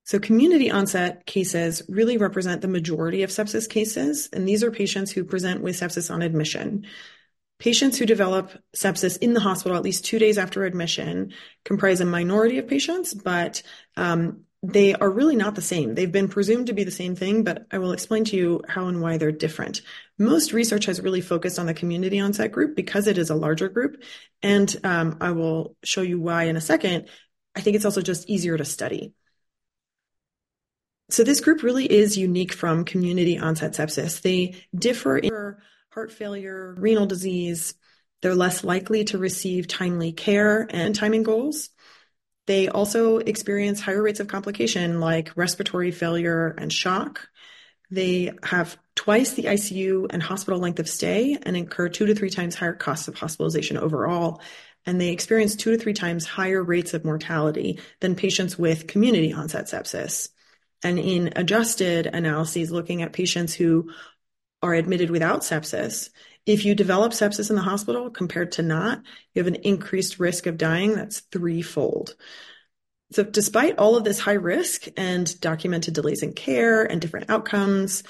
So 0.04 0.20
community 0.20 0.70
onset 0.70 1.26
cases 1.26 1.82
really 1.88 2.16
represent 2.16 2.62
the 2.62 2.68
majority 2.68 3.24
of 3.24 3.30
sepsis 3.30 3.68
cases, 3.68 4.28
and 4.32 4.46
these 4.46 4.62
are 4.62 4.70
patients 4.70 5.10
who 5.10 5.24
present 5.24 5.62
with 5.62 5.78
sepsis 5.78 6.12
on 6.12 6.22
admission. 6.22 6.86
Patients 7.58 7.98
who 7.98 8.06
develop 8.06 8.52
sepsis 8.74 9.18
in 9.18 9.34
the 9.34 9.40
hospital 9.40 9.76
at 9.76 9.82
least 9.82 10.04
two 10.04 10.20
days 10.20 10.38
after 10.38 10.64
admission 10.64 11.32
comprise 11.64 12.00
a 12.00 12.04
minority 12.04 12.58
of 12.58 12.68
patients, 12.68 13.14
but 13.14 13.62
um, 13.96 14.44
they 14.62 14.94
are 14.94 15.10
really 15.10 15.36
not 15.36 15.54
the 15.54 15.62
same. 15.62 15.94
They've 15.94 16.10
been 16.10 16.28
presumed 16.28 16.68
to 16.68 16.72
be 16.72 16.84
the 16.84 16.90
same 16.90 17.16
thing, 17.16 17.42
but 17.42 17.66
I 17.70 17.78
will 17.78 17.92
explain 17.92 18.24
to 18.26 18.36
you 18.36 18.62
how 18.68 18.86
and 18.86 19.00
why 19.00 19.16
they're 19.16 19.32
different. 19.32 19.80
Most 20.20 20.52
research 20.52 20.84
has 20.84 21.00
really 21.00 21.22
focused 21.22 21.58
on 21.58 21.64
the 21.64 21.72
community 21.72 22.20
onset 22.20 22.52
group 22.52 22.76
because 22.76 23.06
it 23.06 23.16
is 23.16 23.30
a 23.30 23.34
larger 23.34 23.70
group. 23.70 24.02
And 24.42 24.76
um, 24.84 25.16
I 25.18 25.30
will 25.30 25.76
show 25.82 26.02
you 26.02 26.20
why 26.20 26.44
in 26.44 26.58
a 26.58 26.60
second. 26.60 27.08
I 27.56 27.62
think 27.62 27.74
it's 27.74 27.86
also 27.86 28.02
just 28.02 28.28
easier 28.28 28.58
to 28.58 28.64
study. 28.66 29.14
So 31.08 31.24
this 31.24 31.40
group 31.40 31.62
really 31.62 31.90
is 31.90 32.18
unique 32.18 32.52
from 32.52 32.84
community 32.84 33.38
onset 33.38 33.72
sepsis. 33.72 34.20
They 34.20 34.62
differ 34.74 35.16
in 35.16 35.56
heart 35.90 36.12
failure, 36.12 36.74
renal 36.76 37.06
disease. 37.06 37.72
They're 38.20 38.34
less 38.34 38.62
likely 38.62 39.04
to 39.04 39.16
receive 39.16 39.68
timely 39.68 40.12
care 40.12 40.68
and 40.68 40.94
timing 40.94 41.22
goals. 41.22 41.70
They 42.46 42.68
also 42.68 43.16
experience 43.16 43.80
higher 43.80 44.02
rates 44.02 44.20
of 44.20 44.28
complication 44.28 45.00
like 45.00 45.32
respiratory 45.34 45.92
failure 45.92 46.48
and 46.58 46.70
shock. 46.70 47.26
They 47.90 48.32
have 48.42 48.76
twice 49.00 49.32
the 49.32 49.44
ICU 49.44 50.08
and 50.10 50.22
hospital 50.22 50.60
length 50.60 50.78
of 50.78 50.86
stay 50.86 51.38
and 51.44 51.56
incur 51.56 51.88
two 51.88 52.04
to 52.04 52.14
three 52.14 52.28
times 52.28 52.54
higher 52.54 52.74
costs 52.74 53.08
of 53.08 53.14
hospitalization 53.14 53.78
overall. 53.78 54.42
And 54.84 55.00
they 55.00 55.08
experience 55.08 55.56
two 55.56 55.70
to 55.70 55.78
three 55.78 55.94
times 55.94 56.26
higher 56.26 56.62
rates 56.62 56.92
of 56.92 57.02
mortality 57.02 57.80
than 58.00 58.14
patients 58.14 58.58
with 58.58 58.88
community 58.88 59.32
onset 59.32 59.68
sepsis. 59.68 60.28
And 60.82 60.98
in 60.98 61.32
adjusted 61.34 62.08
analyses 62.08 62.70
looking 62.70 63.00
at 63.00 63.14
patients 63.14 63.54
who 63.54 63.90
are 64.62 64.74
admitted 64.74 65.10
without 65.10 65.40
sepsis, 65.40 66.10
if 66.44 66.66
you 66.66 66.74
develop 66.74 67.12
sepsis 67.12 67.48
in 67.48 67.56
the 67.56 67.62
hospital 67.62 68.10
compared 68.10 68.52
to 68.52 68.62
not, 68.62 69.00
you 69.32 69.42
have 69.42 69.46
an 69.46 69.62
increased 69.62 70.20
risk 70.20 70.46
of 70.46 70.58
dying 70.58 70.94
that's 70.94 71.20
threefold. 71.20 72.16
So 73.12 73.24
despite 73.24 73.78
all 73.78 73.96
of 73.96 74.04
this 74.04 74.20
high 74.20 74.34
risk 74.34 74.88
and 74.98 75.40
documented 75.40 75.94
delays 75.94 76.22
in 76.22 76.34
care 76.34 76.84
and 76.84 77.00
different 77.00 77.30
outcomes, 77.30 78.02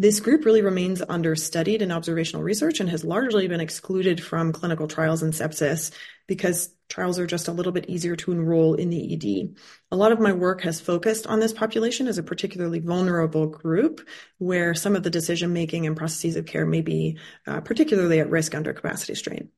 this 0.00 0.20
group 0.20 0.44
really 0.44 0.62
remains 0.62 1.02
understudied 1.08 1.82
in 1.82 1.90
observational 1.90 2.44
research 2.44 2.78
and 2.78 2.88
has 2.88 3.04
largely 3.04 3.48
been 3.48 3.60
excluded 3.60 4.22
from 4.22 4.52
clinical 4.52 4.86
trials 4.86 5.24
in 5.24 5.32
sepsis 5.32 5.90
because 6.28 6.72
trials 6.88 7.18
are 7.18 7.26
just 7.26 7.48
a 7.48 7.52
little 7.52 7.72
bit 7.72 7.88
easier 7.88 8.14
to 8.14 8.30
enroll 8.30 8.74
in 8.74 8.90
the 8.90 9.14
ED. 9.14 9.56
A 9.90 9.96
lot 9.96 10.12
of 10.12 10.20
my 10.20 10.32
work 10.32 10.62
has 10.62 10.80
focused 10.80 11.26
on 11.26 11.40
this 11.40 11.52
population 11.52 12.06
as 12.06 12.16
a 12.16 12.22
particularly 12.22 12.78
vulnerable 12.78 13.46
group 13.46 14.06
where 14.38 14.72
some 14.72 14.94
of 14.94 15.02
the 15.02 15.10
decision 15.10 15.52
making 15.52 15.86
and 15.86 15.96
processes 15.96 16.36
of 16.36 16.46
care 16.46 16.64
may 16.64 16.80
be 16.80 17.18
uh, 17.46 17.60
particularly 17.60 18.20
at 18.20 18.30
risk 18.30 18.54
under 18.54 18.72
capacity 18.72 19.16
strain. 19.16 19.50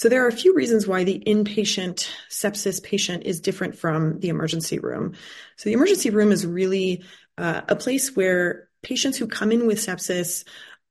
So 0.00 0.08
there 0.08 0.24
are 0.24 0.28
a 0.28 0.32
few 0.32 0.54
reasons 0.54 0.86
why 0.86 1.04
the 1.04 1.22
inpatient 1.26 2.08
sepsis 2.30 2.82
patient 2.82 3.24
is 3.24 3.40
different 3.40 3.76
from 3.76 4.18
the 4.20 4.30
emergency 4.30 4.78
room. 4.78 5.12
So 5.56 5.68
the 5.68 5.74
emergency 5.74 6.08
room 6.08 6.32
is 6.32 6.46
really 6.46 7.04
uh, 7.40 7.62
a 7.68 7.76
place 7.76 8.14
where 8.14 8.68
patients 8.82 9.16
who 9.16 9.26
come 9.26 9.50
in 9.50 9.66
with 9.66 9.78
sepsis 9.78 10.44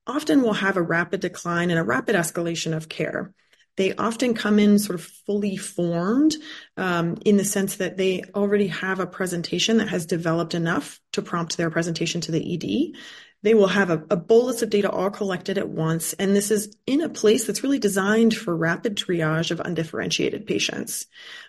often 0.06 0.42
will 0.42 0.54
have 0.54 0.76
a 0.76 0.82
rapid 0.82 1.20
decline 1.20 1.70
and 1.70 1.78
a 1.78 1.84
rapid 1.84 2.16
escalation 2.16 2.76
of 2.76 2.88
care. 2.88 3.32
They 3.76 3.94
often 3.94 4.34
come 4.34 4.58
in 4.58 4.78
sort 4.78 4.98
of 4.98 5.04
fully 5.04 5.56
formed 5.56 6.34
um, 6.76 7.16
in 7.24 7.36
the 7.36 7.44
sense 7.44 7.76
that 7.76 7.96
they 7.96 8.24
already 8.34 8.66
have 8.66 8.98
a 8.98 9.06
presentation 9.06 9.78
that 9.78 9.88
has 9.88 10.06
developed 10.06 10.54
enough 10.54 11.00
to 11.12 11.22
prompt 11.22 11.56
their 11.56 11.70
presentation 11.70 12.20
to 12.22 12.32
the 12.32 12.54
ED. 12.54 12.98
They 13.42 13.54
will 13.54 13.68
have 13.68 13.88
a, 13.88 14.04
a 14.10 14.16
bolus 14.16 14.60
of 14.60 14.70
data 14.70 14.90
all 14.90 15.08
collected 15.08 15.56
at 15.56 15.68
once, 15.68 16.12
and 16.14 16.36
this 16.36 16.50
is 16.50 16.76
in 16.86 17.00
a 17.00 17.08
place 17.08 17.46
that's 17.46 17.62
really 17.62 17.78
designed 17.78 18.34
for 18.34 18.54
rapid 18.54 18.96
triage 18.96 19.50
of 19.50 19.60
undifferentiated 19.60 20.46
patients. 20.46 21.06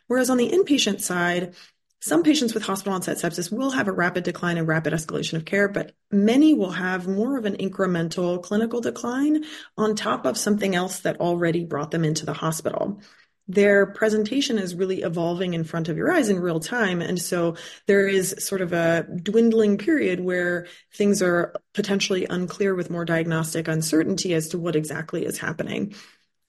Whereas 0.08 0.30
on 0.30 0.38
the 0.38 0.50
inpatient 0.50 1.02
side, 1.02 1.54
some 2.02 2.24
patients 2.24 2.56
with 2.56 2.64
hospital 2.64 2.94
onset 2.94 3.18
sepsis 3.18 3.52
will 3.52 3.70
have 3.70 3.88
a 3.88 3.92
rapid 3.92 4.24
decline 4.24 4.58
and 4.58 4.68
rapid 4.68 4.92
escalation 4.92 5.34
of 5.34 5.46
care, 5.46 5.68
but 5.68 5.94
many 6.12 6.56
will 6.56 6.72
have 6.72 7.08
more 7.08 7.38
of 7.38 7.46
an 7.46 7.58
incremental 7.58 8.42
clinical 8.42 8.82
decline 8.82 9.46
on 9.78 9.96
top 9.96 10.26
of 10.26 10.36
something 10.36 10.76
else 10.76 11.02
that 11.02 11.20
already 11.20 11.64
brought 11.64 11.92
them 11.92 12.04
into 12.04 12.26
the 12.26 12.34
hospital. 12.34 13.00
Their 13.48 13.86
presentation 13.86 14.58
is 14.58 14.74
really 14.74 15.02
evolving 15.02 15.54
in 15.54 15.64
front 15.64 15.90
of 15.90 15.98
your 15.98 16.12
eyes 16.12 16.30
in 16.30 16.40
real 16.40 16.60
time. 16.60 17.02
And 17.02 17.22
so 17.22 17.56
there 17.86 18.08
is 18.08 18.36
sort 18.40 18.62
of 18.62 18.74
a 18.74 19.06
dwindling 19.22 19.78
period 19.78 20.20
where 20.22 20.68
things 20.94 21.22
are 21.22 21.54
potentially 21.74 22.26
unclear 22.28 22.74
with 22.74 22.90
more 22.90 23.06
diagnostic 23.06 23.68
uncertainty 23.68 24.34
as 24.34 24.50
to 24.50 24.58
what 24.58 24.76
exactly 24.76 25.26
is 25.26 25.38
happening. 25.38 25.94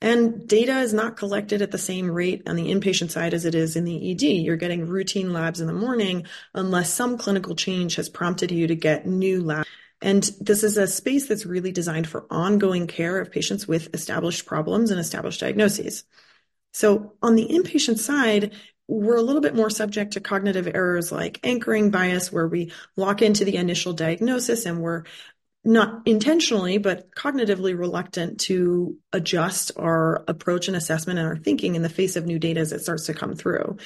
And 0.02 0.49
data 0.49 0.80
is 0.80 0.92
not 0.92 1.16
collected 1.16 1.62
at 1.62 1.71
the 1.71 1.78
same 1.78 2.11
rate 2.11 2.42
on 2.49 2.56
the 2.56 2.73
inpatient 2.73 3.12
side 3.12 3.35
as 3.35 3.44
it 3.44 3.54
is 3.54 3.76
in 3.76 3.85
the 3.85 4.11
ED. 4.11 4.23
You're 4.23 4.56
getting 4.56 4.88
routine 4.88 5.32
labs 5.32 5.61
in 5.61 5.68
the 5.68 5.73
morning 5.73 6.26
unless 6.54 6.92
some 6.92 7.16
clinical 7.16 7.54
change 7.54 7.94
has 7.94 8.09
prompted 8.09 8.50
you 8.50 8.66
to 8.66 8.75
get 8.75 9.06
new 9.06 9.44
labs. 9.44 9.68
And 10.02 10.25
this 10.40 10.64
is 10.64 10.76
a 10.76 10.88
space 10.88 11.28
that's 11.28 11.47
really 11.47 11.71
designed 11.71 12.09
for 12.09 12.26
ongoing 12.30 12.88
care 12.88 13.21
of 13.21 13.30
patients 13.30 13.68
with 13.68 13.94
established 13.94 14.44
problems 14.44 14.90
and 14.90 14.99
established 14.99 15.38
diagnoses. 15.38 16.02
So 16.73 17.12
on 17.23 17.37
the 17.37 17.47
inpatient 17.47 17.99
side, 17.99 18.54
we're 18.88 19.16
a 19.16 19.23
little 19.23 19.40
bit 19.40 19.54
more 19.54 19.71
subject 19.71 20.14
to 20.14 20.21
cognitive 20.21 20.66
errors 20.66 21.12
like 21.12 21.38
anchoring 21.44 21.92
bias, 21.92 22.32
where 22.32 22.49
we 22.49 22.73
lock 22.97 23.23
into 23.23 23.44
the 23.44 23.56
initial 23.56 23.92
diagnosis 23.92 24.66
and 24.66 24.82
we're 24.82 25.04
not 25.64 26.02
intentionally, 26.07 26.78
but 26.78 27.14
cognitively 27.14 27.78
reluctant 27.78 28.40
to 28.40 28.97
adjust 29.12 29.71
our 29.76 30.25
approach 30.26 30.66
and 30.69 30.76
assessment 30.76 31.19
and 31.19 31.28
our 31.28 31.37
thinking 31.37 31.76
in 31.76 31.83
the 31.83 31.88
face 31.88 32.16
of 32.16 32.26
new 32.26 32.38
data 32.38 32.61
as 32.61 32.73
it 32.73 32.81
starts 32.81 33.07
to 33.07 33.14
come 33.14 33.35
through. 33.35 33.76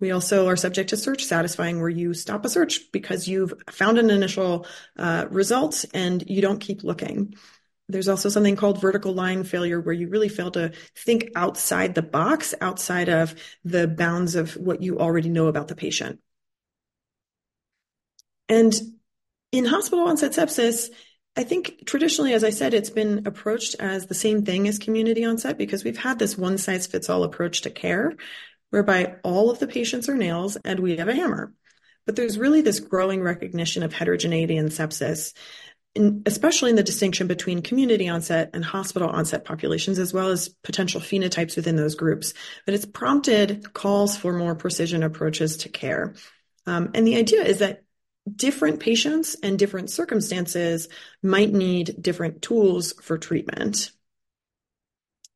We 0.00 0.12
also 0.12 0.46
are 0.46 0.56
subject 0.56 0.90
to 0.90 0.96
search 0.96 1.26
satisficing 1.26 1.80
where 1.80 1.88
you 1.88 2.14
stop 2.14 2.44
a 2.44 2.48
search 2.48 2.92
because 2.92 3.26
you've 3.26 3.52
found 3.68 3.98
an 3.98 4.10
initial 4.10 4.66
uh, 4.96 5.26
result 5.30 5.84
and 5.92 6.22
you 6.28 6.40
don't 6.40 6.60
keep 6.60 6.84
looking. 6.84 7.34
There's 7.88 8.08
also 8.08 8.28
something 8.28 8.56
called 8.56 8.80
vertical 8.80 9.12
line 9.12 9.44
failure 9.44 9.80
where 9.80 9.94
you 9.94 10.08
really 10.08 10.28
fail 10.28 10.50
to 10.52 10.72
think 10.96 11.30
outside 11.34 11.94
the 11.94 12.02
box, 12.02 12.54
outside 12.60 13.08
of 13.08 13.34
the 13.64 13.88
bounds 13.88 14.34
of 14.34 14.56
what 14.56 14.82
you 14.82 14.98
already 14.98 15.30
know 15.30 15.46
about 15.48 15.68
the 15.68 15.74
patient. 15.74 16.20
And 18.48 18.74
in 19.52 19.64
hospital 19.64 20.06
onset 20.06 20.32
sepsis, 20.32 20.90
I 21.38 21.44
think 21.44 21.86
traditionally, 21.86 22.34
as 22.34 22.42
I 22.42 22.50
said, 22.50 22.74
it's 22.74 22.90
been 22.90 23.24
approached 23.24 23.76
as 23.78 24.06
the 24.06 24.14
same 24.14 24.44
thing 24.44 24.66
as 24.66 24.80
community 24.80 25.24
onset 25.24 25.56
because 25.56 25.84
we've 25.84 25.96
had 25.96 26.18
this 26.18 26.36
one 26.36 26.58
size 26.58 26.88
fits 26.88 27.08
all 27.08 27.22
approach 27.22 27.60
to 27.60 27.70
care 27.70 28.14
whereby 28.70 29.14
all 29.22 29.48
of 29.48 29.60
the 29.60 29.68
patients 29.68 30.08
are 30.08 30.16
nails 30.16 30.56
and 30.64 30.80
we 30.80 30.96
have 30.96 31.06
a 31.06 31.14
hammer. 31.14 31.54
But 32.06 32.16
there's 32.16 32.38
really 32.38 32.62
this 32.62 32.80
growing 32.80 33.22
recognition 33.22 33.84
of 33.84 33.92
heterogeneity 33.92 34.56
in 34.56 34.66
sepsis, 34.66 35.32
in, 35.94 36.24
especially 36.26 36.70
in 36.70 36.76
the 36.76 36.82
distinction 36.82 37.28
between 37.28 37.62
community 37.62 38.08
onset 38.08 38.50
and 38.52 38.64
hospital 38.64 39.08
onset 39.08 39.44
populations, 39.44 40.00
as 40.00 40.12
well 40.12 40.30
as 40.30 40.48
potential 40.64 41.00
phenotypes 41.00 41.54
within 41.54 41.76
those 41.76 41.94
groups. 41.94 42.34
But 42.66 42.74
it's 42.74 42.84
prompted 42.84 43.72
calls 43.74 44.16
for 44.16 44.32
more 44.32 44.56
precision 44.56 45.04
approaches 45.04 45.58
to 45.58 45.68
care. 45.68 46.14
Um, 46.66 46.90
and 46.94 47.06
the 47.06 47.16
idea 47.16 47.44
is 47.44 47.60
that 47.60 47.84
different 48.36 48.80
patients 48.80 49.36
and 49.42 49.58
different 49.58 49.90
circumstances 49.90 50.88
might 51.22 51.52
need 51.52 51.96
different 52.00 52.42
tools 52.42 52.92
for 53.00 53.18
treatment. 53.18 53.90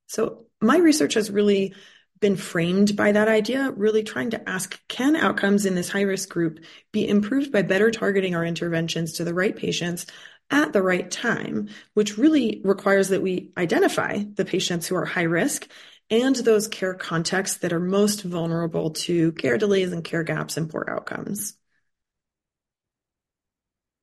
So 0.06 0.46
my 0.60 0.76
research 0.78 1.14
has 1.14 1.30
really 1.30 1.74
been 2.20 2.36
framed 2.36 2.96
by 2.96 3.12
that 3.12 3.28
idea, 3.28 3.72
really 3.72 4.04
trying 4.04 4.30
to 4.30 4.48
ask, 4.48 4.80
can 4.88 5.16
outcomes 5.16 5.66
in 5.66 5.74
this 5.74 5.88
high-risk 5.88 6.28
group 6.28 6.60
be 6.92 7.08
improved 7.08 7.50
by 7.50 7.62
better 7.62 7.90
targeting 7.90 8.36
our 8.36 8.44
interventions 8.44 9.14
to 9.14 9.24
the 9.24 9.34
right 9.34 9.56
patients 9.56 10.06
at 10.50 10.72
the 10.72 10.82
right 10.82 11.10
time, 11.10 11.68
which 11.94 12.18
really 12.18 12.60
requires 12.64 13.08
that 13.08 13.22
we 13.22 13.50
identify 13.56 14.22
the 14.34 14.44
patients 14.44 14.86
who 14.86 14.94
are 14.94 15.04
high 15.04 15.22
risk 15.22 15.68
and 16.10 16.36
those 16.36 16.68
care 16.68 16.94
contexts 16.94 17.58
that 17.58 17.72
are 17.72 17.80
most 17.80 18.22
vulnerable 18.22 18.90
to 18.90 19.32
care 19.32 19.58
delays 19.58 19.92
and 19.92 20.04
care 20.04 20.22
gaps 20.22 20.56
and 20.56 20.70
poor 20.70 20.86
outcomes. 20.88 21.54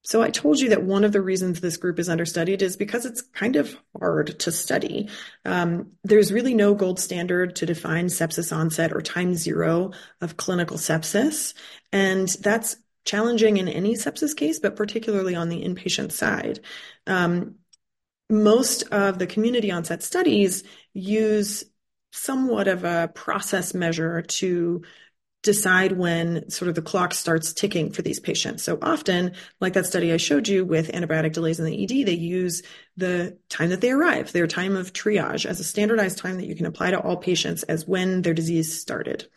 So 0.10 0.24
I 0.24 0.32
told 0.32 0.60
you 0.60 0.70
that 0.70 0.82
one 0.82 1.04
of 1.04 1.12
the 1.12 1.22
reasons 1.22 1.62
this 1.62 1.78
group 1.78 2.00
is 2.00 2.10
understudied 2.10 2.64
is 2.64 2.76
because 2.76 3.06
it's 3.06 3.22
kind 3.22 3.56
of 3.56 3.78
hard 3.96 4.40
to 4.40 4.52
study. 4.52 5.08
Um, 5.46 5.92
there's 6.04 6.34
really 6.34 6.56
no 6.56 6.74
gold 6.74 7.00
standard 7.00 7.58
to 7.58 7.68
define 7.68 8.08
sepsis 8.08 8.52
onset 8.52 8.92
or 8.92 9.04
time 9.04 9.36
zero 9.36 9.92
of 10.20 10.36
clinical 10.36 10.78
sepsis. 10.78 11.54
And 11.92 12.28
that's 12.28 12.78
challenging 13.06 13.58
in 13.58 13.68
any 13.68 13.94
sepsis 13.94 14.36
case, 14.36 14.58
but 14.58 14.76
particularly 14.76 15.36
on 15.36 15.48
the 15.48 15.64
inpatient 15.64 16.12
side. 16.12 16.62
Um, 17.06 17.58
most 18.32 18.92
of 18.92 19.20
the 19.20 19.28
community 19.28 19.70
onset 19.70 20.02
studies 20.02 20.64
use 20.92 21.66
somewhat 22.12 22.68
of 22.68 22.84
a 22.84 23.12
process 23.14 23.76
measure 23.76 24.24
to 24.24 24.82
decide 25.42 25.94
when 25.94 26.50
sort 26.50 26.68
of 26.68 26.76
the 26.76 26.82
clock 26.82 27.14
starts 27.14 27.54
ticking 27.54 27.92
for 27.92 28.02
these 28.02 28.20
patients. 28.20 28.64
So 28.64 28.78
often, 28.82 29.34
like 29.62 29.74
that 29.74 29.86
study 29.86 30.12
I 30.12 30.18
showed 30.18 30.48
you 30.48 30.66
with 30.66 30.92
antibiotic 30.92 31.34
delays 31.34 31.60
in 31.60 31.66
the 31.66 31.84
ED, 31.84 32.06
they 32.06 32.14
use 32.14 32.62
the 32.98 33.38
time 33.48 33.70
that 33.70 33.80
they 33.82 33.92
arrive, 33.92 34.32
their 34.34 34.48
time 34.48 34.76
of 34.76 34.92
triage 34.92 35.46
as 35.46 35.60
a 35.60 35.64
standardized 35.64 36.18
time 36.18 36.38
that 36.38 36.48
you 36.48 36.56
can 36.56 36.66
apply 36.66 36.92
to 36.92 37.00
all 37.00 37.18
patients 37.18 37.64
as 37.64 37.88
when 37.88 38.22
their 38.22 38.34
disease 38.34 38.82
started. 38.82 39.28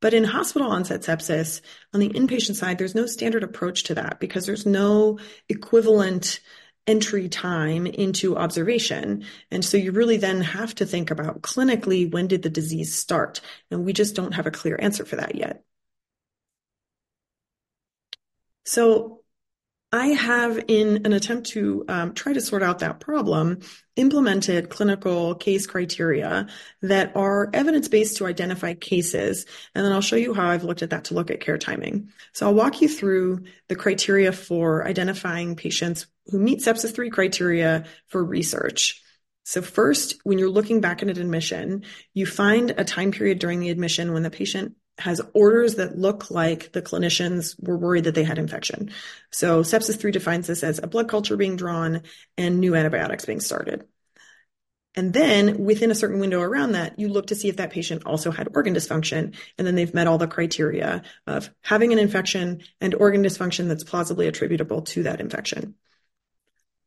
But 0.00 0.14
in 0.14 0.24
hospital 0.24 0.70
onset 0.70 1.00
sepsis, 1.00 1.60
on 1.92 2.00
the 2.00 2.10
inpatient 2.10 2.54
side, 2.54 2.78
there's 2.78 2.94
no 2.94 3.06
standard 3.06 3.42
approach 3.42 3.84
to 3.84 3.94
that 3.94 4.20
because 4.20 4.46
there's 4.46 4.66
no 4.66 5.18
equivalent 5.48 6.40
entry 6.88 7.28
time 7.28 7.86
into 7.86 8.36
observation. 8.36 9.24
And 9.50 9.64
so 9.64 9.76
you 9.76 9.92
really 9.92 10.16
then 10.16 10.40
have 10.40 10.74
to 10.76 10.86
think 10.86 11.10
about 11.10 11.42
clinically, 11.42 12.10
when 12.10 12.26
did 12.26 12.42
the 12.42 12.50
disease 12.50 12.94
start? 12.94 13.40
And 13.70 13.84
we 13.84 13.92
just 13.92 14.16
don't 14.16 14.34
have 14.34 14.46
a 14.46 14.50
clear 14.50 14.78
answer 14.80 15.04
for 15.04 15.16
that 15.16 15.34
yet. 15.36 15.62
So 18.64 19.17
I 19.90 20.08
have, 20.08 20.62
in 20.68 21.06
an 21.06 21.14
attempt 21.14 21.48
to 21.50 21.84
um, 21.88 22.12
try 22.12 22.34
to 22.34 22.42
sort 22.42 22.62
out 22.62 22.80
that 22.80 23.00
problem, 23.00 23.60
implemented 23.96 24.68
clinical 24.68 25.34
case 25.34 25.66
criteria 25.66 26.46
that 26.82 27.16
are 27.16 27.48
evidence 27.54 27.88
based 27.88 28.18
to 28.18 28.26
identify 28.26 28.74
cases. 28.74 29.46
And 29.74 29.86
then 29.86 29.92
I'll 29.92 30.02
show 30.02 30.16
you 30.16 30.34
how 30.34 30.50
I've 30.50 30.64
looked 30.64 30.82
at 30.82 30.90
that 30.90 31.04
to 31.04 31.14
look 31.14 31.30
at 31.30 31.40
care 31.40 31.56
timing. 31.56 32.10
So 32.34 32.46
I'll 32.46 32.54
walk 32.54 32.82
you 32.82 32.88
through 32.88 33.44
the 33.68 33.76
criteria 33.76 34.30
for 34.30 34.86
identifying 34.86 35.56
patients 35.56 36.06
who 36.26 36.38
meet 36.38 36.60
sepsis 36.60 36.94
3 36.94 37.08
criteria 37.08 37.84
for 38.08 38.22
research. 38.22 39.02
So 39.44 39.62
first, 39.62 40.20
when 40.24 40.38
you're 40.38 40.50
looking 40.50 40.82
back 40.82 41.02
at 41.02 41.08
an 41.08 41.18
admission, 41.18 41.84
you 42.12 42.26
find 42.26 42.72
a 42.72 42.84
time 42.84 43.10
period 43.10 43.38
during 43.38 43.60
the 43.60 43.70
admission 43.70 44.12
when 44.12 44.22
the 44.22 44.30
patient 44.30 44.74
has 44.98 45.20
orders 45.32 45.76
that 45.76 45.96
look 45.96 46.30
like 46.30 46.72
the 46.72 46.82
clinicians 46.82 47.54
were 47.62 47.76
worried 47.76 48.04
that 48.04 48.14
they 48.14 48.24
had 48.24 48.38
infection. 48.38 48.90
So 49.30 49.62
sepsis 49.62 49.98
3 49.98 50.10
defines 50.10 50.46
this 50.46 50.64
as 50.64 50.80
a 50.82 50.88
blood 50.88 51.08
culture 51.08 51.36
being 51.36 51.56
drawn 51.56 52.02
and 52.36 52.58
new 52.58 52.74
antibiotics 52.74 53.24
being 53.24 53.40
started. 53.40 53.86
And 54.94 55.12
then 55.12 55.64
within 55.64 55.92
a 55.92 55.94
certain 55.94 56.18
window 56.18 56.40
around 56.40 56.72
that, 56.72 56.98
you 56.98 57.08
look 57.08 57.28
to 57.28 57.36
see 57.36 57.48
if 57.48 57.58
that 57.58 57.70
patient 57.70 58.04
also 58.04 58.32
had 58.32 58.48
organ 58.56 58.74
dysfunction. 58.74 59.36
And 59.56 59.66
then 59.66 59.76
they've 59.76 59.94
met 59.94 60.08
all 60.08 60.18
the 60.18 60.26
criteria 60.26 61.02
of 61.26 61.50
having 61.60 61.92
an 61.92 62.00
infection 62.00 62.62
and 62.80 62.94
organ 62.94 63.22
dysfunction 63.22 63.68
that's 63.68 63.84
plausibly 63.84 64.26
attributable 64.26 64.82
to 64.82 65.04
that 65.04 65.20
infection. 65.20 65.76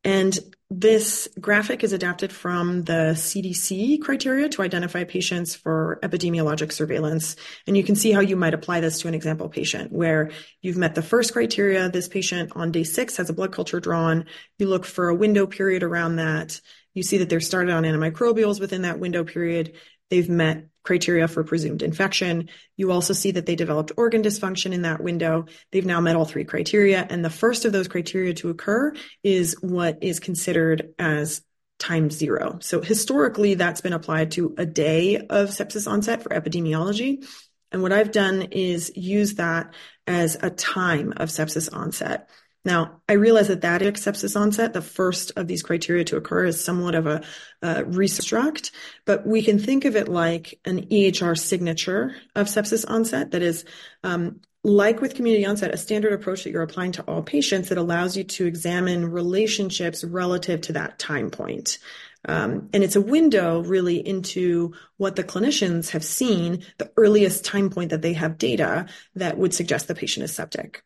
And 0.03 0.37
this 0.73 1.27
graphic 1.37 1.83
is 1.83 1.91
adapted 1.91 2.31
from 2.31 2.83
the 2.83 3.11
CDC 3.13 4.01
criteria 4.01 4.47
to 4.47 4.61
identify 4.61 5.03
patients 5.03 5.53
for 5.53 5.99
epidemiologic 6.01 6.71
surveillance. 6.71 7.35
And 7.67 7.75
you 7.75 7.83
can 7.83 7.95
see 7.95 8.13
how 8.13 8.21
you 8.21 8.37
might 8.37 8.53
apply 8.53 8.79
this 8.79 9.01
to 9.01 9.09
an 9.09 9.13
example 9.13 9.49
patient 9.49 9.91
where 9.91 10.31
you've 10.61 10.77
met 10.77 10.95
the 10.95 11.01
first 11.01 11.33
criteria. 11.33 11.89
This 11.89 12.07
patient 12.07 12.53
on 12.55 12.71
day 12.71 12.85
six 12.85 13.17
has 13.17 13.29
a 13.29 13.33
blood 13.33 13.51
culture 13.51 13.81
drawn. 13.81 14.27
You 14.59 14.67
look 14.67 14.85
for 14.85 15.09
a 15.09 15.15
window 15.15 15.45
period 15.45 15.83
around 15.83 16.15
that. 16.15 16.61
You 16.93 17.03
see 17.03 17.17
that 17.17 17.29
they're 17.29 17.41
started 17.41 17.73
on 17.73 17.83
antimicrobials 17.83 18.61
within 18.61 18.83
that 18.83 18.99
window 18.99 19.25
period. 19.25 19.73
They've 20.11 20.29
met 20.29 20.67
criteria 20.83 21.27
for 21.27 21.43
presumed 21.43 21.81
infection. 21.81 22.49
You 22.75 22.91
also 22.91 23.13
see 23.13 23.31
that 23.31 23.45
they 23.45 23.55
developed 23.55 23.93
organ 23.97 24.21
dysfunction 24.21 24.73
in 24.73 24.83
that 24.83 25.01
window. 25.01 25.45
They've 25.71 25.85
now 25.85 26.01
met 26.01 26.15
all 26.15 26.25
three 26.25 26.43
criteria. 26.43 27.05
And 27.09 27.23
the 27.23 27.29
first 27.29 27.65
of 27.65 27.71
those 27.71 27.87
criteria 27.87 28.33
to 28.35 28.49
occur 28.49 28.93
is 29.23 29.55
what 29.61 30.03
is 30.03 30.19
considered 30.19 30.93
as 30.99 31.41
time 31.79 32.11
zero. 32.11 32.59
So 32.61 32.81
historically, 32.81 33.55
that's 33.55 33.81
been 33.81 33.93
applied 33.93 34.31
to 34.31 34.53
a 34.57 34.65
day 34.65 35.17
of 35.17 35.49
sepsis 35.49 35.89
onset 35.89 36.21
for 36.21 36.29
epidemiology. 36.29 37.25
And 37.71 37.81
what 37.81 37.93
I've 37.93 38.11
done 38.11 38.41
is 38.51 38.91
use 38.95 39.35
that 39.35 39.73
as 40.05 40.35
a 40.41 40.49
time 40.49 41.13
of 41.17 41.29
sepsis 41.29 41.73
onset. 41.73 42.29
Now, 42.63 43.01
I 43.09 43.13
realize 43.13 43.47
that 43.47 43.61
that 43.61 43.81
sepsis 43.81 44.39
onset, 44.39 44.73
the 44.73 44.81
first 44.81 45.31
of 45.35 45.47
these 45.47 45.63
criteria 45.63 46.03
to 46.05 46.17
occur, 46.17 46.45
is 46.45 46.63
somewhat 46.63 46.93
of 46.93 47.07
a, 47.07 47.23
a 47.61 47.83
reconstruct, 47.85 48.71
but 49.05 49.25
we 49.25 49.41
can 49.41 49.57
think 49.57 49.85
of 49.85 49.95
it 49.95 50.07
like 50.07 50.59
an 50.65 50.85
EHR 50.87 51.37
signature 51.37 52.15
of 52.35 52.47
sepsis 52.47 52.85
onset 52.87 53.31
that 53.31 53.41
is 53.41 53.65
um, 54.03 54.41
like 54.63 55.01
with 55.01 55.15
community 55.15 55.45
onset, 55.45 55.73
a 55.73 55.77
standard 55.77 56.13
approach 56.13 56.43
that 56.43 56.51
you're 56.51 56.61
applying 56.61 56.91
to 56.93 57.01
all 57.03 57.23
patients 57.23 57.69
that 57.69 57.79
allows 57.79 58.15
you 58.15 58.23
to 58.23 58.45
examine 58.45 59.09
relationships 59.09 60.03
relative 60.03 60.61
to 60.61 60.73
that 60.73 60.99
time 60.99 61.31
point. 61.31 61.79
Um, 62.25 62.69
and 62.71 62.83
it's 62.83 62.95
a 62.95 63.01
window 63.01 63.63
really 63.63 63.95
into 63.95 64.73
what 64.97 65.15
the 65.15 65.23
clinicians 65.23 65.89
have 65.89 66.05
seen, 66.05 66.63
the 66.77 66.91
earliest 66.95 67.43
time 67.43 67.71
point 67.71 67.89
that 67.89 68.03
they 68.03 68.13
have 68.13 68.37
data 68.37 68.85
that 69.15 69.39
would 69.39 69.55
suggest 69.55 69.87
the 69.87 69.95
patient 69.95 70.25
is 70.25 70.35
septic. 70.35 70.83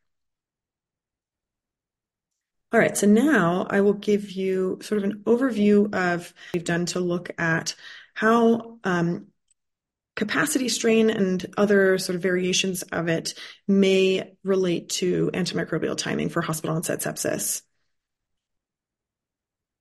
All 2.76 2.82
right, 2.82 2.98
so 2.98 3.08
now 3.08 3.66
I 3.70 3.80
will 3.80 3.94
give 3.94 4.32
you 4.32 4.80
sort 4.82 4.98
of 4.98 5.06
an 5.06 5.24
overview 5.24 5.86
of 5.96 6.24
what 6.24 6.54
we've 6.56 6.66
done 6.66 6.86
to 6.88 7.00
look 7.00 7.32
at 7.38 7.74
how 8.14 8.80
um, 8.84 9.28
capacity 10.18 10.68
strain 10.68 11.10
and 11.10 11.46
other 11.56 11.98
sort 11.98 12.18
of 12.18 12.22
variations 12.22 12.82
of 12.82 13.08
it 13.08 13.34
may 13.66 14.34
relate 14.44 14.90
to 14.90 15.32
antimicrobial 15.34 15.96
timing 15.96 16.28
for 16.28 16.42
hospital 16.42 16.76
onset 16.76 17.00
sepsis. 17.00 17.62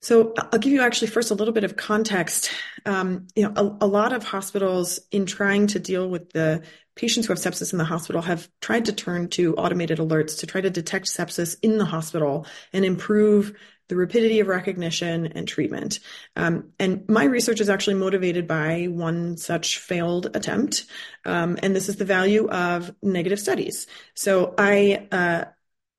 So 0.01 0.33
I'll 0.39 0.61
give 0.61 0.73
you 0.73 0.83
actually 0.83 1.09
first 1.09 1.33
a 1.33 1.35
little 1.35 1.55
bit 1.55 1.65
of 1.65 1.75
context. 1.75 2.53
Um, 2.87 3.27
you 3.35 3.43
know, 3.43 3.55
a, 3.57 3.87
a, 3.87 3.89
lot 3.89 4.13
of 4.13 4.23
hospitals, 4.23 5.01
in 5.11 5.27
trying 5.27 5.67
to 5.69 5.81
deal 5.81 6.09
with 6.09 6.31
the 6.31 6.63
patients 6.97 7.27
who 7.27 7.33
have 7.33 7.41
sepsis 7.41 7.73
in 7.73 7.79
the 7.79 7.85
hospital 7.85 8.23
have 8.23 8.49
tried 8.61 8.85
to 8.87 8.93
turn 8.93 9.29
to 9.29 9.55
automated 9.57 9.99
alerts 9.99 10.39
to 10.41 10.47
try 10.47 10.61
to 10.61 10.71
detect 10.71 11.07
sepsis 11.07 11.57
in 11.63 11.79
the 11.79 11.85
hospital 11.85 12.47
and 12.73 12.85
improve 12.85 13.55
the 13.89 13.97
rapidity 13.97 14.41
of 14.41 14.49
recognition 14.49 15.27
and 15.27 15.47
treatment. 15.47 16.01
Um, 16.37 16.71
and 16.79 17.09
my 17.09 17.25
research 17.25 17.61
is 17.61 17.69
actually 17.69 17.95
motivated 17.95 18.47
by 18.47 18.87
one 18.87 19.37
such 19.37 19.79
failed 19.79 20.35
attempt. 20.35 20.87
Um, 21.25 21.59
and 21.63 21.77
this 21.77 21.89
is 21.89 21.97
the 21.97 22.05
value 22.05 22.49
of 22.49 22.95
negative 23.03 23.39
studies. 23.39 23.87
So 24.15 24.55
I, 24.57 25.07
uh, 25.13 25.45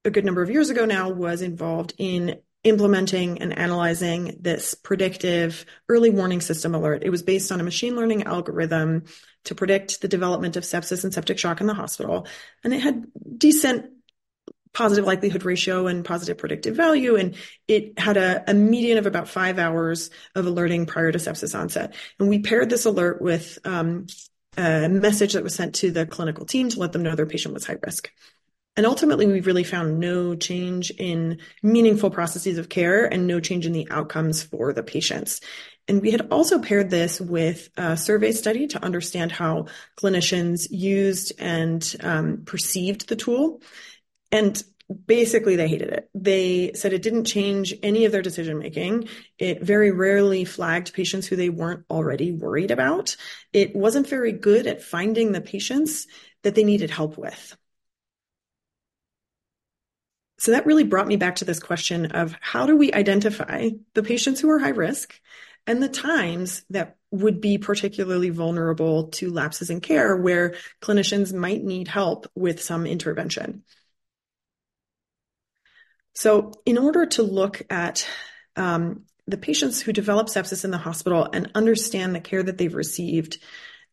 a 0.03 0.09
good 0.09 0.25
number 0.25 0.41
of 0.41 0.49
years 0.49 0.69
ago 0.69 0.85
now, 0.85 1.09
was 1.09 1.41
involved 1.41 1.93
in 1.97 2.39
implementing 2.65 3.41
and 3.41 3.57
analyzing 3.57 4.37
this 4.41 4.73
predictive 4.73 5.65
early 5.87 6.09
warning 6.09 6.41
system 6.41 6.73
alert. 6.75 7.03
It 7.03 7.11
was 7.11 7.21
based 7.21 7.51
on 7.51 7.61
a 7.61 7.63
machine 7.63 7.95
learning 7.95 8.23
algorithm 8.23 9.03
to 9.45 9.55
predict 9.55 10.01
the 10.01 10.07
development 10.07 10.57
of 10.57 10.63
sepsis 10.63 11.03
and 11.03 11.13
septic 11.13 11.37
shock 11.37 11.61
in 11.61 11.67
the 11.67 11.75
hospital. 11.75 12.27
And 12.63 12.73
it 12.73 12.81
had 12.81 13.05
decent 13.37 13.91
positive 14.73 15.05
likelihood 15.05 15.45
ratio 15.45 15.87
and 15.87 16.03
positive 16.03 16.39
predictive 16.39 16.75
value. 16.75 17.15
And 17.15 17.35
it 17.67 17.97
had 17.97 18.17
a, 18.17 18.43
a, 18.49 18.53
median 18.53 18.97
of 18.97 19.05
about 19.05 19.29
five 19.29 19.57
hours 19.57 20.09
of 20.33 20.47
alerting 20.47 20.85
prior 20.85 21.11
to 21.11 21.19
sepsis 21.19 21.57
onset. 21.57 21.93
And 22.19 22.27
we 22.27 22.39
paired 22.39 22.69
this 22.69 22.85
alert 22.85 23.21
with 23.21 23.57
um, 23.63 24.07
a 24.57 24.89
message 24.89 25.33
that 25.33 25.43
was 25.43 25.55
sent 25.55 25.75
to 25.75 25.91
the 25.91 26.05
clinical 26.05 26.45
team 26.45 26.69
to 26.69 26.79
let 26.79 26.91
them 26.91 27.03
know 27.03 27.15
their 27.15 27.25
patient 27.25 27.53
was 27.53 27.65
high 27.65 27.77
risk. 27.85 28.11
And 28.77 28.85
ultimately, 28.85 29.25
we've 29.25 29.47
really 29.47 29.63
found 29.63 29.99
no 29.99 30.35
change 30.35 30.91
in 30.91 31.39
meaningful 31.63 32.09
processes 32.09 32.57
of 32.57 32.67
care 32.67 33.05
and 33.05 33.25
no 33.25 33.39
change 33.39 33.65
in 33.65 33.71
the 33.71 33.87
outcomes 33.89 34.43
for 34.43 34.73
the 34.73 34.83
patients. 34.83 35.39
And 35.87 36.01
we 36.01 36.11
had 36.11 36.29
also 36.31 36.59
paired 36.59 36.89
this 36.89 37.21
with 37.21 37.69
a 37.77 37.95
survey 37.95 38.31
study 38.31 38.67
to 38.67 38.83
understand 38.83 39.31
how 39.31 39.67
clinicians 39.97 40.67
used 40.69 41.33
and 41.39 41.95
um, 42.01 42.41
perceived 42.45 43.07
the 43.07 43.15
tool. 43.15 43.61
And 44.31 44.61
basically 45.05 45.55
they 45.55 45.67
hated 45.67 45.89
it. 45.89 46.09
They 46.13 46.71
said 46.73 46.93
it 46.93 47.01
didn't 47.01 47.25
change 47.25 47.73
any 47.81 48.05
of 48.05 48.11
their 48.11 48.21
decision 48.21 48.57
making. 48.57 49.07
It 49.37 49.61
very 49.61 49.91
rarely 49.91 50.45
flagged 50.45 50.93
patients 50.93 51.27
who 51.27 51.35
they 51.35 51.49
weren't 51.49 51.85
already 51.89 52.31
worried 52.31 52.71
about. 52.71 53.15
It 53.53 53.75
wasn't 53.75 54.07
very 54.07 54.31
good 54.31 54.67
at 54.67 54.83
finding 54.83 55.31
the 55.31 55.41
patients 55.41 56.07
that 56.43 56.55
they 56.55 56.63
needed 56.63 56.91
help 56.91 57.17
with. 57.17 57.55
So 60.37 60.51
that 60.51 60.65
really 60.65 60.83
brought 60.83 61.07
me 61.07 61.15
back 61.15 61.37
to 61.37 61.45
this 61.45 61.59
question 61.59 62.07
of 62.07 62.35
how 62.41 62.65
do 62.65 62.75
we 62.75 62.91
identify 62.91 63.69
the 63.93 64.03
patients 64.03 64.41
who 64.41 64.49
are 64.49 64.59
high 64.59 64.69
risk 64.69 65.19
and 65.65 65.81
the 65.81 65.89
times 65.89 66.63
that 66.69 66.97
would 67.11 67.39
be 67.39 67.57
particularly 67.57 68.29
vulnerable 68.29 69.07
to 69.07 69.31
lapses 69.31 69.69
in 69.69 69.79
care 69.79 70.15
where 70.15 70.55
clinicians 70.81 71.33
might 71.33 71.63
need 71.63 71.87
help 71.87 72.29
with 72.35 72.61
some 72.61 72.85
intervention. 72.85 73.63
So, 76.13 76.51
in 76.65 76.77
order 76.77 77.05
to 77.05 77.23
look 77.23 77.61
at 77.69 78.07
um, 78.55 79.03
the 79.27 79.37
patients 79.37 79.81
who 79.81 79.91
develop 79.91 80.27
sepsis 80.27 80.63
in 80.63 80.71
the 80.71 80.77
hospital 80.77 81.27
and 81.31 81.51
understand 81.55 82.15
the 82.15 82.21
care 82.21 82.43
that 82.43 82.57
they've 82.57 82.73
received, 82.73 83.37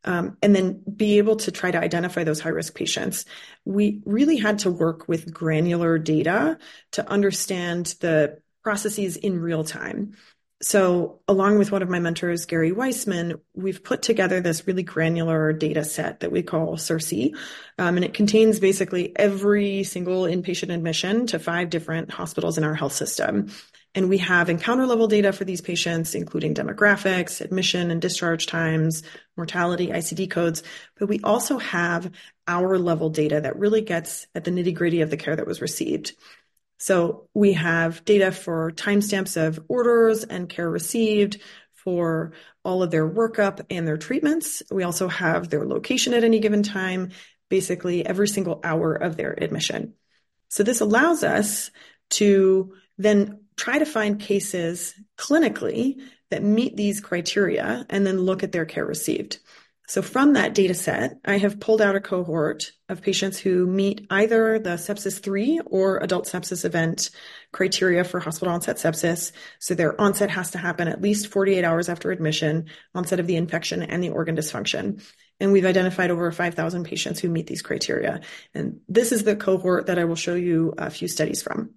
um, 0.04 0.36
and 0.42 0.54
then 0.54 0.82
be 0.96 1.18
able 1.18 1.36
to 1.36 1.50
try 1.50 1.70
to 1.70 1.78
identify 1.78 2.24
those 2.24 2.40
high 2.40 2.50
risk 2.50 2.74
patients, 2.74 3.24
we 3.64 4.02
really 4.04 4.36
had 4.36 4.60
to 4.60 4.70
work 4.70 5.08
with 5.08 5.32
granular 5.32 5.98
data 5.98 6.58
to 6.92 7.08
understand 7.08 7.94
the 8.00 8.38
processes 8.62 9.16
in 9.16 9.40
real 9.40 9.64
time. 9.64 10.14
So, 10.62 11.20
along 11.26 11.58
with 11.58 11.72
one 11.72 11.82
of 11.82 11.88
my 11.88 11.98
mentors, 11.98 12.46
Gary 12.46 12.70
Weissman, 12.70 13.40
we've 13.52 13.82
put 13.82 14.00
together 14.00 14.40
this 14.40 14.64
really 14.64 14.84
granular 14.84 15.52
data 15.52 15.82
set 15.82 16.20
that 16.20 16.30
we 16.30 16.44
call 16.44 16.76
CIRSE. 16.76 17.34
Um, 17.78 17.96
and 17.96 18.04
it 18.04 18.14
contains 18.14 18.60
basically 18.60 19.12
every 19.16 19.82
single 19.82 20.22
inpatient 20.22 20.72
admission 20.72 21.26
to 21.28 21.40
five 21.40 21.68
different 21.68 22.12
hospitals 22.12 22.58
in 22.58 22.64
our 22.64 22.76
health 22.76 22.92
system. 22.92 23.50
And 23.94 24.08
we 24.08 24.18
have 24.18 24.48
encounter 24.48 24.86
level 24.86 25.06
data 25.06 25.32
for 25.32 25.44
these 25.44 25.60
patients, 25.60 26.14
including 26.14 26.54
demographics, 26.54 27.42
admission 27.42 27.90
and 27.90 28.00
discharge 28.00 28.46
times, 28.46 29.02
mortality, 29.36 29.88
ICD 29.88 30.30
codes. 30.30 30.62
But 30.98 31.08
we 31.08 31.20
also 31.22 31.58
have 31.58 32.10
hour 32.46 32.78
level 32.78 33.10
data 33.10 33.42
that 33.42 33.58
really 33.58 33.82
gets 33.82 34.26
at 34.34 34.44
the 34.44 34.50
nitty 34.50 34.74
gritty 34.74 35.02
of 35.02 35.10
the 35.10 35.18
care 35.18 35.36
that 35.36 35.46
was 35.46 35.60
received. 35.60 36.12
So 36.78 37.28
we 37.34 37.52
have 37.52 38.04
data 38.04 38.32
for 38.32 38.72
timestamps 38.72 39.36
of 39.36 39.62
orders 39.68 40.24
and 40.24 40.48
care 40.48 40.68
received 40.68 41.40
for 41.74 42.32
all 42.64 42.82
of 42.82 42.90
their 42.90 43.08
workup 43.08 43.66
and 43.70 43.86
their 43.86 43.98
treatments. 43.98 44.62
We 44.70 44.84
also 44.84 45.08
have 45.08 45.48
their 45.48 45.66
location 45.66 46.14
at 46.14 46.24
any 46.24 46.40
given 46.40 46.62
time, 46.62 47.10
basically 47.50 48.06
every 48.06 48.28
single 48.28 48.60
hour 48.64 48.94
of 48.94 49.16
their 49.16 49.32
admission. 49.32 49.94
So 50.48 50.62
this 50.62 50.80
allows 50.80 51.22
us 51.24 51.70
to 52.10 52.74
then 52.98 53.41
try 53.62 53.78
to 53.78 53.86
find 53.86 54.18
cases 54.18 54.92
clinically 55.16 56.00
that 56.32 56.42
meet 56.42 56.76
these 56.76 57.00
criteria 57.00 57.86
and 57.88 58.04
then 58.04 58.18
look 58.18 58.42
at 58.42 58.50
their 58.50 58.64
care 58.64 58.84
received. 58.84 59.38
So 59.86 60.02
from 60.02 60.32
that 60.32 60.52
data 60.52 60.74
set, 60.74 61.20
I 61.24 61.38
have 61.38 61.60
pulled 61.60 61.80
out 61.80 61.94
a 61.94 62.00
cohort 62.00 62.72
of 62.88 63.02
patients 63.02 63.38
who 63.38 63.64
meet 63.68 64.04
either 64.10 64.58
the 64.58 64.70
sepsis 64.70 65.22
3 65.22 65.60
or 65.66 65.98
adult 65.98 66.26
sepsis 66.26 66.64
event 66.64 67.10
criteria 67.52 68.02
for 68.02 68.18
hospital 68.18 68.52
onset 68.52 68.78
sepsis. 68.78 69.30
So 69.60 69.76
their 69.76 70.00
onset 70.00 70.30
has 70.30 70.50
to 70.52 70.58
happen 70.58 70.88
at 70.88 71.00
least 71.00 71.28
48 71.28 71.62
hours 71.62 71.88
after 71.88 72.10
admission, 72.10 72.66
onset 72.96 73.20
of 73.20 73.28
the 73.28 73.36
infection 73.36 73.84
and 73.84 74.02
the 74.02 74.10
organ 74.10 74.34
dysfunction. 74.34 75.04
And 75.38 75.52
we've 75.52 75.66
identified 75.66 76.10
over 76.10 76.32
5,000 76.32 76.82
patients 76.82 77.20
who 77.20 77.28
meet 77.28 77.46
these 77.46 77.62
criteria. 77.62 78.22
And 78.54 78.80
this 78.88 79.12
is 79.12 79.22
the 79.22 79.36
cohort 79.36 79.86
that 79.86 80.00
I 80.00 80.04
will 80.04 80.16
show 80.16 80.34
you 80.34 80.74
a 80.76 80.90
few 80.90 81.06
studies 81.06 81.44
from. 81.44 81.74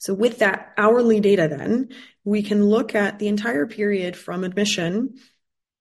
So 0.00 0.14
with 0.14 0.38
that 0.38 0.72
hourly 0.76 1.20
data 1.20 1.46
then, 1.46 1.90
we 2.24 2.42
can 2.42 2.64
look 2.64 2.94
at 2.94 3.18
the 3.18 3.28
entire 3.28 3.66
period 3.66 4.16
from 4.16 4.44
admission 4.44 5.20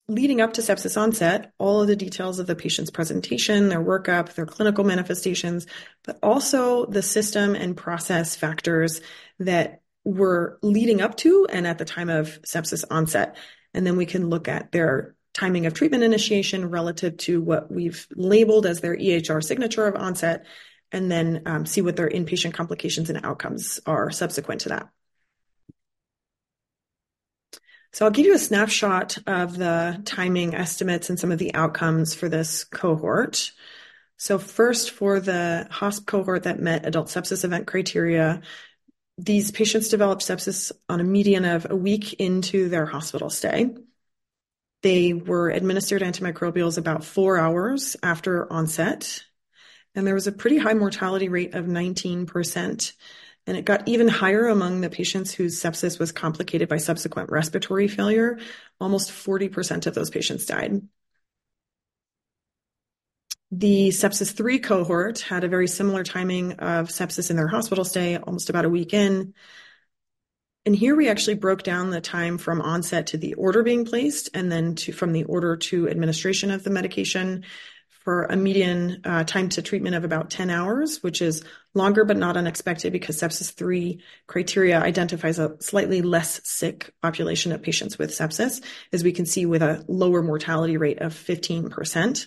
leading 0.09 0.41
up 0.41 0.53
to 0.53 0.61
sepsis 0.61 0.99
onset, 0.99 1.53
all 1.59 1.81
of 1.81 1.87
the 1.87 1.95
details 1.95 2.39
of 2.39 2.47
the 2.47 2.55
patient's 2.55 2.89
presentation, 2.89 3.69
their 3.69 3.83
workup, 3.83 4.33
their 4.33 4.45
clinical 4.45 4.83
manifestations, 4.83 5.67
but 6.03 6.17
also 6.23 6.85
the 6.87 7.03
system 7.03 7.53
and 7.53 7.77
process 7.77 8.35
factors 8.35 9.01
that 9.37 9.81
were 10.03 10.57
leading 10.63 10.99
up 10.99 11.15
to 11.15 11.45
and 11.49 11.67
at 11.67 11.77
the 11.77 11.85
time 11.85 12.09
of 12.09 12.41
sepsis 12.41 12.83
onset. 12.89 13.37
And 13.75 13.85
then 13.85 13.97
we 13.97 14.07
can 14.07 14.29
look 14.29 14.47
at 14.47 14.71
their 14.71 15.15
timing 15.35 15.67
of 15.67 15.75
treatment 15.75 16.03
initiation 16.03 16.71
relative 16.71 17.15
to 17.17 17.39
what 17.39 17.71
we've 17.71 18.07
labeled 18.15 18.65
as 18.65 18.81
their 18.81 18.97
EHR 18.97 19.43
signature 19.43 19.85
of 19.85 19.95
onset, 19.95 20.45
and 20.91 21.11
then 21.11 21.43
um, 21.45 21.65
see 21.65 21.81
what 21.81 21.95
their 21.95 22.09
inpatient 22.09 22.53
complications 22.53 23.09
and 23.09 23.25
outcomes 23.25 23.79
are 23.85 24.11
subsequent 24.11 24.61
to 24.61 24.69
that. 24.69 24.89
So 27.91 28.05
I'll 28.05 28.11
give 28.11 28.27
you 28.27 28.35
a 28.35 28.39
snapshot 28.39 29.17
of 29.25 29.57
the 29.57 30.01
timing 30.05 30.53
estimates 30.53 31.09
and 31.09 31.19
some 31.19 31.31
of 31.31 31.39
the 31.39 31.55
outcomes 31.55 32.13
for 32.13 32.29
this 32.29 32.63
cohort. 32.63 33.51
So 34.17 34.37
first, 34.37 34.91
for 34.91 35.19
the 35.19 35.67
HOSP 35.71 36.05
cohort 36.05 36.43
that 36.43 36.59
met 36.59 36.85
adult 36.85 37.07
sepsis 37.07 37.43
event 37.43 37.65
criteria, 37.67 38.41
these 39.17 39.51
patients 39.51 39.89
developed 39.89 40.21
sepsis 40.21 40.71
on 40.87 40.99
a 40.99 41.03
median 41.03 41.45
of 41.45 41.67
a 41.69 41.75
week 41.75 42.13
into 42.13 42.69
their 42.69 42.85
hospital 42.85 43.29
stay. 43.29 43.75
They 44.81 45.13
were 45.13 45.49
administered 45.49 46.01
antimicrobials 46.01 46.77
about 46.77 47.03
four 47.03 47.37
hours 47.37 47.97
after 48.01 48.51
onset, 48.51 49.23
and 49.95 50.05
there 50.05 50.13
was 50.13 50.27
a 50.27 50.31
pretty 50.31 50.57
high 50.57 50.73
mortality 50.73 51.29
rate 51.29 51.55
of 51.55 51.65
19%. 51.65 52.93
And 53.47 53.57
it 53.57 53.65
got 53.65 53.87
even 53.87 54.07
higher 54.07 54.47
among 54.47 54.81
the 54.81 54.89
patients 54.89 55.33
whose 55.33 55.59
sepsis 55.59 55.97
was 55.97 56.11
complicated 56.11 56.69
by 56.69 56.77
subsequent 56.77 57.31
respiratory 57.31 57.87
failure. 57.87 58.37
Almost 58.79 59.11
40% 59.11 59.87
of 59.87 59.95
those 59.95 60.11
patients 60.11 60.45
died. 60.45 60.81
The 63.51 63.89
sepsis 63.89 64.31
3 64.31 64.59
cohort 64.59 65.21
had 65.21 65.43
a 65.43 65.47
very 65.47 65.67
similar 65.67 66.03
timing 66.03 66.53
of 66.53 66.89
sepsis 66.89 67.31
in 67.31 67.35
their 67.35 67.47
hospital 67.47 67.83
stay, 67.83 68.17
almost 68.17 68.51
about 68.51 68.65
a 68.65 68.69
week 68.69 68.93
in. 68.93 69.33
And 70.67 70.75
here 70.75 70.95
we 70.95 71.09
actually 71.09 71.35
broke 71.35 71.63
down 71.63 71.89
the 71.89 72.01
time 72.01 72.37
from 72.37 72.61
onset 72.61 73.07
to 73.07 73.17
the 73.17 73.33
order 73.33 73.63
being 73.63 73.85
placed 73.85 74.29
and 74.35 74.51
then 74.51 74.75
to 74.75 74.91
from 74.91 75.13
the 75.13 75.23
order 75.23 75.57
to 75.57 75.89
administration 75.89 76.51
of 76.51 76.63
the 76.63 76.69
medication 76.69 77.43
for 77.99 78.23
a 78.23 78.35
median 78.35 79.01
uh, 79.03 79.23
time 79.23 79.49
to 79.49 79.61
treatment 79.61 79.95
of 79.95 80.03
about 80.03 80.29
10 80.29 80.49
hours, 80.49 81.03
which 81.03 81.21
is 81.21 81.43
longer 81.73 82.05
but 82.05 82.17
not 82.17 82.37
unexpected 82.37 82.93
because 82.93 83.19
sepsis 83.21 83.53
3 83.53 84.01
criteria 84.25 84.79
identifies 84.79 85.37
a 85.37 85.55
slightly 85.61 86.01
less 86.01 86.41
sick 86.47 86.91
population 87.01 87.51
of 87.51 87.61
patients 87.61 87.97
with 87.97 88.11
sepsis, 88.11 88.63
as 88.93 89.03
we 89.03 89.11
can 89.11 89.25
see 89.25 89.45
with 89.45 89.61
a 89.61 89.83
lower 89.87 90.23
mortality 90.23 90.77
rate 90.77 90.99
of 90.99 91.13
15%. 91.13 92.25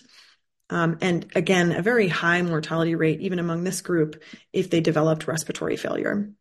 Um, 0.69 0.97
and 1.01 1.31
again, 1.35 1.71
a 1.71 1.81
very 1.81 2.07
high 2.07 2.41
mortality 2.41 2.95
rate, 2.95 3.21
even 3.21 3.39
among 3.39 3.63
this 3.63 3.81
group, 3.81 4.21
if 4.53 4.69
they 4.69 4.79
developed 4.79 5.27
respiratory 5.27 5.77
failure. 5.77 6.31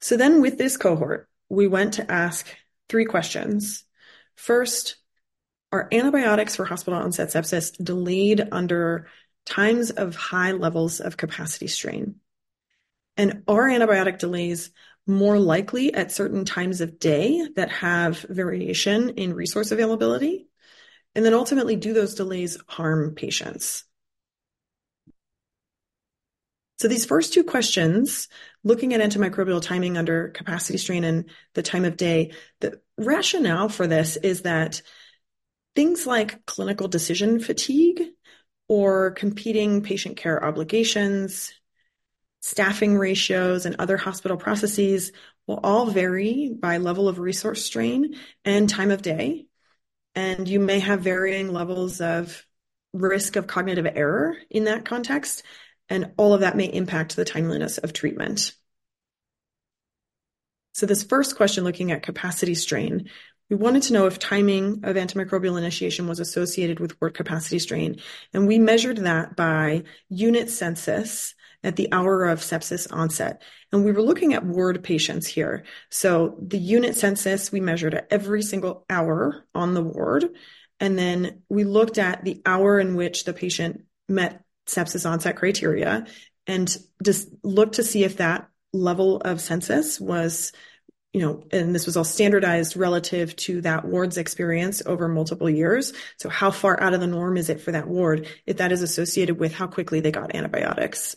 So 0.00 0.16
then 0.16 0.40
with 0.40 0.58
this 0.58 0.76
cohort, 0.76 1.28
we 1.48 1.66
went 1.66 1.94
to 1.94 2.10
ask 2.10 2.46
three 2.88 3.04
questions. 3.04 3.84
First, 4.34 4.96
are 5.76 5.88
antibiotics 5.92 6.56
for 6.56 6.64
hospital 6.64 6.98
onset 6.98 7.28
sepsis 7.28 7.72
delayed 7.82 8.48
under 8.52 9.08
times 9.44 9.90
of 9.90 10.16
high 10.16 10.52
levels 10.52 11.00
of 11.00 11.16
capacity 11.16 11.66
strain? 11.66 12.16
And 13.16 13.42
are 13.48 13.68
antibiotic 13.68 14.18
delays 14.18 14.70
more 15.06 15.38
likely 15.38 15.94
at 15.94 16.12
certain 16.12 16.44
times 16.44 16.80
of 16.80 16.98
day 16.98 17.46
that 17.56 17.70
have 17.70 18.18
variation 18.18 19.10
in 19.10 19.34
resource 19.34 19.70
availability? 19.70 20.48
And 21.14 21.24
then 21.24 21.34
ultimately, 21.34 21.76
do 21.76 21.94
those 21.94 22.14
delays 22.14 22.58
harm 22.66 23.14
patients? 23.14 23.84
So 26.78 26.88
these 26.88 27.06
first 27.06 27.32
two 27.32 27.42
questions, 27.42 28.28
looking 28.62 28.92
at 28.92 29.00
antimicrobial 29.00 29.62
timing 29.62 29.96
under 29.96 30.28
capacity 30.28 30.76
strain 30.76 31.04
and 31.04 31.24
the 31.54 31.62
time 31.62 31.86
of 31.86 31.96
day, 31.96 32.32
the 32.60 32.80
rationale 32.98 33.70
for 33.70 33.86
this 33.86 34.16
is 34.16 34.42
that 34.42 34.82
Things 35.76 36.06
like 36.06 36.46
clinical 36.46 36.88
decision 36.88 37.38
fatigue 37.38 38.02
or 38.66 39.12
competing 39.12 39.82
patient 39.82 40.16
care 40.16 40.42
obligations, 40.42 41.52
staffing 42.40 42.96
ratios, 42.96 43.66
and 43.66 43.76
other 43.78 43.98
hospital 43.98 44.38
processes 44.38 45.12
will 45.46 45.60
all 45.62 45.86
vary 45.86 46.50
by 46.50 46.78
level 46.78 47.08
of 47.08 47.18
resource 47.18 47.64
strain 47.64 48.16
and 48.44 48.68
time 48.68 48.90
of 48.90 49.02
day. 49.02 49.46
And 50.14 50.48
you 50.48 50.58
may 50.60 50.80
have 50.80 51.02
varying 51.02 51.52
levels 51.52 52.00
of 52.00 52.44
risk 52.94 53.36
of 53.36 53.46
cognitive 53.46 53.86
error 53.86 54.36
in 54.50 54.64
that 54.64 54.86
context, 54.86 55.42
and 55.88 56.12
all 56.16 56.32
of 56.32 56.40
that 56.40 56.56
may 56.56 56.72
impact 56.72 57.14
the 57.14 57.24
timeliness 57.26 57.78
of 57.78 57.92
treatment. 57.92 58.52
So, 60.72 60.86
this 60.86 61.04
first 61.04 61.36
question, 61.36 61.64
looking 61.64 61.92
at 61.92 62.02
capacity 62.02 62.54
strain, 62.54 63.08
We 63.48 63.56
wanted 63.56 63.84
to 63.84 63.92
know 63.92 64.06
if 64.06 64.18
timing 64.18 64.80
of 64.82 64.96
antimicrobial 64.96 65.56
initiation 65.56 66.08
was 66.08 66.18
associated 66.18 66.80
with 66.80 67.00
ward 67.00 67.14
capacity 67.14 67.60
strain, 67.60 68.00
and 68.32 68.46
we 68.46 68.58
measured 68.58 68.98
that 68.98 69.36
by 69.36 69.84
unit 70.08 70.50
census 70.50 71.34
at 71.62 71.76
the 71.76 71.88
hour 71.92 72.24
of 72.24 72.40
sepsis 72.40 72.92
onset. 72.92 73.42
And 73.72 73.84
we 73.84 73.92
were 73.92 74.02
looking 74.02 74.34
at 74.34 74.44
ward 74.44 74.82
patients 74.82 75.26
here. 75.26 75.64
So 75.90 76.36
the 76.40 76.58
unit 76.58 76.96
census 76.96 77.52
we 77.52 77.60
measured 77.60 77.94
at 77.94 78.08
every 78.10 78.42
single 78.42 78.84
hour 78.90 79.44
on 79.54 79.74
the 79.74 79.82
ward, 79.82 80.24
and 80.80 80.98
then 80.98 81.42
we 81.48 81.64
looked 81.64 81.98
at 81.98 82.24
the 82.24 82.42
hour 82.44 82.80
in 82.80 82.96
which 82.96 83.24
the 83.24 83.32
patient 83.32 83.84
met 84.08 84.42
sepsis 84.66 85.08
onset 85.08 85.36
criteria 85.36 86.06
and 86.46 86.76
just 87.02 87.28
looked 87.42 87.76
to 87.76 87.84
see 87.84 88.04
if 88.04 88.16
that 88.16 88.48
level 88.72 89.18
of 89.18 89.40
census 89.40 90.00
was 90.00 90.52
you 91.16 91.22
know, 91.22 91.42
and 91.50 91.74
this 91.74 91.86
was 91.86 91.96
all 91.96 92.04
standardized 92.04 92.76
relative 92.76 93.34
to 93.36 93.62
that 93.62 93.86
ward's 93.86 94.18
experience 94.18 94.82
over 94.84 95.08
multiple 95.08 95.48
years. 95.48 95.94
So 96.18 96.28
how 96.28 96.50
far 96.50 96.78
out 96.78 96.92
of 96.92 97.00
the 97.00 97.06
norm 97.06 97.38
is 97.38 97.48
it 97.48 97.62
for 97.62 97.72
that 97.72 97.88
ward 97.88 98.28
if 98.44 98.58
that 98.58 98.70
is 98.70 98.82
associated 98.82 99.40
with 99.40 99.54
how 99.54 99.66
quickly 99.66 100.00
they 100.00 100.10
got 100.10 100.34
antibiotics? 100.34 101.16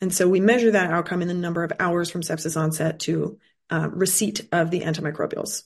And 0.00 0.14
so 0.14 0.26
we 0.26 0.40
measure 0.40 0.70
that 0.70 0.90
outcome 0.90 1.20
in 1.20 1.28
the 1.28 1.34
number 1.34 1.64
of 1.64 1.74
hours 1.78 2.08
from 2.08 2.22
sepsis 2.22 2.58
onset 2.58 3.00
to 3.00 3.38
uh, 3.68 3.90
receipt 3.92 4.48
of 4.52 4.70
the 4.70 4.80
antimicrobials. 4.80 5.64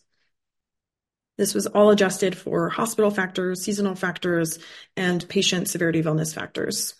This 1.38 1.54
was 1.54 1.68
all 1.68 1.90
adjusted 1.90 2.36
for 2.36 2.70
hospital 2.70 3.12
factors, 3.12 3.62
seasonal 3.62 3.94
factors, 3.94 4.58
and 4.96 5.28
patient 5.28 5.68
severity 5.68 6.00
of 6.00 6.06
illness 6.06 6.34
factors. 6.34 6.94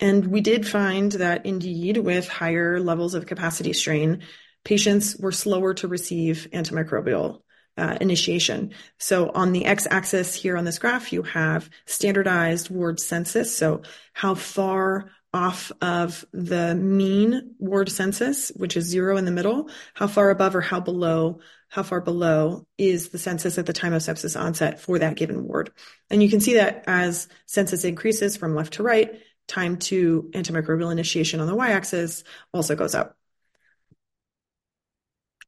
And 0.00 0.26
we 0.26 0.42
did 0.42 0.68
find 0.68 1.12
that 1.12 1.46
indeed, 1.46 1.96
with 1.96 2.28
higher 2.28 2.78
levels 2.78 3.14
of 3.14 3.24
capacity 3.24 3.72
strain, 3.72 4.22
patients 4.64 5.16
were 5.16 5.32
slower 5.32 5.74
to 5.74 5.88
receive 5.88 6.48
antimicrobial 6.52 7.42
uh, 7.76 7.96
initiation. 8.00 8.72
So 8.98 9.30
on 9.30 9.52
the 9.52 9.64
x-axis 9.64 10.34
here 10.34 10.56
on 10.56 10.64
this 10.64 10.78
graph, 10.78 11.12
you 11.12 11.22
have 11.22 11.70
standardized 11.86 12.70
ward 12.70 13.00
census. 13.00 13.56
So 13.56 13.82
how 14.12 14.34
far 14.34 15.10
off 15.34 15.72
of 15.80 16.26
the 16.32 16.74
mean 16.74 17.54
ward 17.58 17.90
census, 17.90 18.50
which 18.50 18.76
is 18.76 18.84
zero 18.84 19.16
in 19.16 19.24
the 19.24 19.30
middle, 19.30 19.70
how 19.94 20.06
far 20.06 20.28
above 20.28 20.54
or 20.54 20.60
how 20.60 20.80
below, 20.80 21.40
how 21.68 21.82
far 21.82 22.02
below 22.02 22.66
is 22.76 23.08
the 23.08 23.18
census 23.18 23.56
at 23.56 23.64
the 23.64 23.72
time 23.72 23.94
of 23.94 24.02
sepsis 24.02 24.38
onset 24.38 24.78
for 24.78 24.98
that 24.98 25.16
given 25.16 25.44
ward. 25.44 25.72
And 26.10 26.22
you 26.22 26.28
can 26.28 26.40
see 26.40 26.54
that 26.54 26.84
as 26.86 27.28
census 27.46 27.84
increases 27.84 28.36
from 28.36 28.54
left 28.54 28.74
to 28.74 28.82
right, 28.82 29.20
time 29.48 29.78
to 29.78 30.30
antimicrobial 30.34 30.92
initiation 30.92 31.40
on 31.40 31.46
the 31.46 31.54
y-axis 31.54 32.24
also 32.52 32.76
goes 32.76 32.94
up 32.94 33.16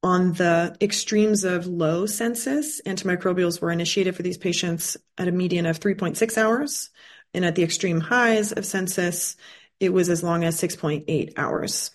on 0.04 0.34
the 0.34 0.76
extremes 0.82 1.44
of 1.44 1.66
low 1.66 2.04
census, 2.04 2.82
antimicrobials 2.82 3.62
were 3.62 3.70
initiated 3.70 4.14
for 4.14 4.22
these 4.22 4.36
patients 4.36 4.98
at 5.16 5.28
a 5.28 5.32
median 5.32 5.64
of 5.64 5.80
3.6 5.80 6.36
hours. 6.36 6.90
And 7.32 7.42
at 7.42 7.54
the 7.54 7.62
extreme 7.62 8.00
highs 8.00 8.52
of 8.52 8.66
census, 8.66 9.34
it 9.80 9.94
was 9.94 10.10
as 10.10 10.22
long 10.22 10.44
as 10.44 10.60
6.8 10.60 11.32
hours. 11.38 11.90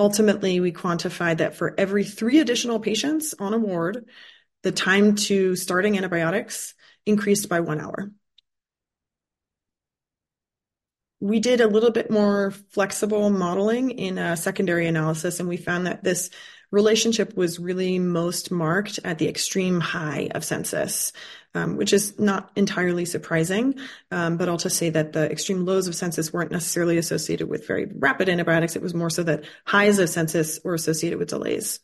Ultimately, 0.00 0.58
we 0.58 0.72
quantified 0.72 1.38
that 1.38 1.54
for 1.54 1.74
every 1.78 2.02
three 2.02 2.40
additional 2.40 2.80
patients 2.80 3.34
on 3.38 3.54
a 3.54 3.58
ward, 3.58 4.04
the 4.64 4.72
time 4.72 5.14
to 5.14 5.54
starting 5.54 5.96
antibiotics 5.96 6.74
increased 7.06 7.48
by 7.48 7.60
one 7.60 7.80
hour. 7.80 8.10
We 11.20 11.38
did 11.38 11.60
a 11.60 11.68
little 11.68 11.92
bit 11.92 12.10
more 12.10 12.50
flexible 12.70 13.30
modeling 13.30 13.90
in 13.92 14.18
a 14.18 14.36
secondary 14.36 14.88
analysis, 14.88 15.38
and 15.38 15.48
we 15.48 15.56
found 15.56 15.86
that 15.86 16.02
this 16.02 16.30
relationship 16.72 17.36
was 17.36 17.60
really 17.60 17.98
most 17.98 18.50
marked 18.50 18.98
at 19.04 19.18
the 19.18 19.28
extreme 19.28 19.78
high 19.78 20.30
of 20.34 20.44
census, 20.44 21.12
um, 21.54 21.76
which 21.76 21.92
is 21.92 22.18
not 22.18 22.50
entirely 22.56 23.04
surprising. 23.04 23.78
Um, 24.10 24.38
but 24.38 24.48
I'll 24.48 24.56
just 24.56 24.78
say 24.78 24.90
that 24.90 25.12
the 25.12 25.30
extreme 25.30 25.64
lows 25.64 25.86
of 25.86 25.94
census 25.94 26.32
weren't 26.32 26.50
necessarily 26.50 26.96
associated 26.96 27.48
with 27.48 27.68
very 27.68 27.84
rapid 27.84 28.28
antibiotics. 28.28 28.74
It 28.74 28.82
was 28.82 28.94
more 28.94 29.10
so 29.10 29.22
that 29.22 29.44
highs 29.66 29.98
of 29.98 30.08
census 30.08 30.58
were 30.64 30.74
associated 30.74 31.18
with 31.18 31.28
delays. 31.28 31.78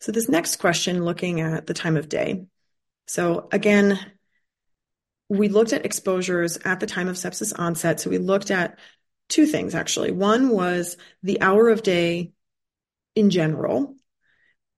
So 0.00 0.10
this 0.10 0.28
next 0.28 0.56
question, 0.56 1.04
looking 1.04 1.40
at 1.40 1.66
the 1.66 1.74
time 1.74 1.96
of 1.96 2.08
day. 2.08 2.46
So 3.06 3.48
again, 3.52 3.98
we 5.28 5.48
looked 5.48 5.74
at 5.74 5.84
exposures 5.84 6.56
at 6.64 6.80
the 6.80 6.86
time 6.86 7.08
of 7.08 7.16
sepsis 7.16 7.52
onset. 7.58 8.00
So 8.00 8.08
we 8.08 8.18
looked 8.18 8.50
at 8.50 8.78
two 9.28 9.46
things 9.46 9.74
actually. 9.74 10.12
One 10.12 10.48
was 10.50 10.96
the 11.22 11.40
hour 11.40 11.68
of 11.68 11.82
day 11.82 12.32
in 13.14 13.30
general. 13.30 13.94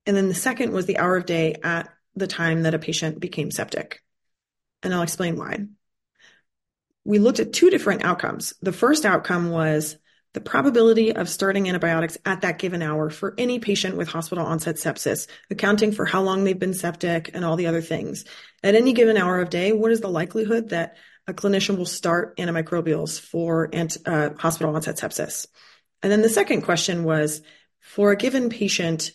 And 0.07 0.17
then 0.17 0.29
the 0.29 0.35
second 0.35 0.73
was 0.73 0.87
the 0.87 0.99
hour 0.99 1.17
of 1.17 1.27
day 1.27 1.57
at 1.63 1.89
the 2.15 2.27
time 2.27 2.63
that 2.63 2.75
a 2.75 2.79
patient 2.79 3.21
became 3.21 3.51
septic. 3.51 4.03
And 4.83 4.95
I'll 4.95 5.03
explain 5.03 5.37
why. 5.37 5.67
We 7.05 7.19
looked 7.19 7.41
at 7.41 7.53
two 7.53 7.71
different 7.71 8.05
outcomes. 8.05 8.55
The 8.61 8.73
first 8.73 9.05
outcome 9.05 9.51
was 9.51 9.97
the 10.33 10.41
probability 10.41 11.15
of 11.15 11.29
starting 11.29 11.69
antibiotics 11.69 12.17
at 12.25 12.43
that 12.43 12.59
given 12.59 12.83
hour 12.83 13.11
for 13.11 13.35
any 13.37 13.59
patient 13.59 13.97
with 13.97 14.09
hospital 14.09 14.47
onset 14.47 14.77
sepsis, 14.77 15.27
accounting 15.51 15.93
for 15.93 16.05
how 16.05 16.23
long 16.23 16.45
they've 16.45 16.59
been 16.59 16.75
septic 16.75 17.31
and 17.35 17.45
all 17.45 17.57
the 17.57 17.67
other 17.67 17.81
things. 17.81 18.25
At 18.63 18.75
any 18.75 18.93
given 18.93 19.17
hour 19.17 19.41
of 19.41 19.51
day, 19.51 19.73
what 19.73 19.91
is 19.91 20.01
the 20.01 20.09
likelihood 20.09 20.69
that 20.69 20.97
a 21.31 21.35
clinician 21.35 21.79
will 21.79 21.87
start 21.87 22.37
antimicrobials 22.37 23.19
for 23.19 23.71
uh, 24.05 24.31
hospital 24.37 24.75
onset 24.75 24.97
sepsis. 24.97 25.47
And 26.03 26.11
then 26.11 26.23
the 26.23 26.29
second 26.29 26.63
question 26.63 27.05
was 27.05 27.41
for 27.79 28.11
a 28.11 28.17
given 28.17 28.51
patient 28.51 29.13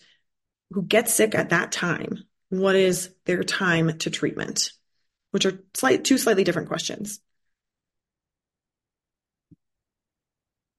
who 0.71 0.82
gets 0.82 1.13
sick 1.13 1.36
at 1.36 1.49
that 1.49 1.71
time, 1.71 2.23
what 2.49 2.75
is 2.75 3.12
their 3.25 3.43
time 3.43 3.97
to 3.99 4.10
treatment? 4.10 4.71
Which 5.32 5.45
are 5.45 5.60
slight, 5.73 6.06
two 6.06 6.17
slightly 6.17 6.43
different 6.43 6.69
questions. 6.69 7.19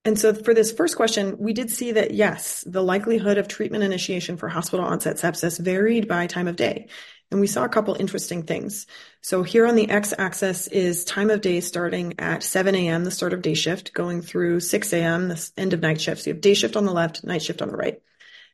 And 0.06 0.16
so 0.16 0.32
for 0.32 0.54
this 0.54 0.70
first 0.70 0.94
question, 0.94 1.36
we 1.36 1.52
did 1.52 1.68
see 1.68 1.90
that 1.90 2.12
yes, 2.12 2.62
the 2.64 2.80
likelihood 2.80 3.38
of 3.38 3.48
treatment 3.48 3.82
initiation 3.82 4.36
for 4.36 4.48
hospital 4.48 4.86
onset 4.86 5.16
sepsis 5.16 5.58
varied 5.58 6.06
by 6.06 6.28
time 6.28 6.46
of 6.46 6.54
day. 6.54 6.86
And 7.32 7.40
we 7.40 7.48
saw 7.48 7.64
a 7.64 7.68
couple 7.68 7.96
interesting 7.98 8.44
things. 8.44 8.86
So 9.20 9.42
here 9.42 9.66
on 9.66 9.74
the 9.74 9.90
x-axis 9.90 10.68
is 10.68 11.04
time 11.04 11.28
of 11.28 11.40
day 11.40 11.60
starting 11.60 12.14
at 12.20 12.44
7 12.44 12.72
a.m., 12.76 13.02
the 13.02 13.10
start 13.10 13.32
of 13.32 13.42
day 13.42 13.54
shift, 13.54 13.94
going 13.94 14.22
through 14.22 14.60
6 14.60 14.92
a.m., 14.92 15.26
the 15.26 15.50
end 15.56 15.72
of 15.72 15.80
night 15.80 16.00
shift. 16.00 16.22
So 16.22 16.30
you 16.30 16.34
have 16.34 16.40
day 16.40 16.54
shift 16.54 16.76
on 16.76 16.84
the 16.84 16.92
left, 16.92 17.24
night 17.24 17.42
shift 17.42 17.60
on 17.60 17.68
the 17.68 17.76
right. 17.76 18.00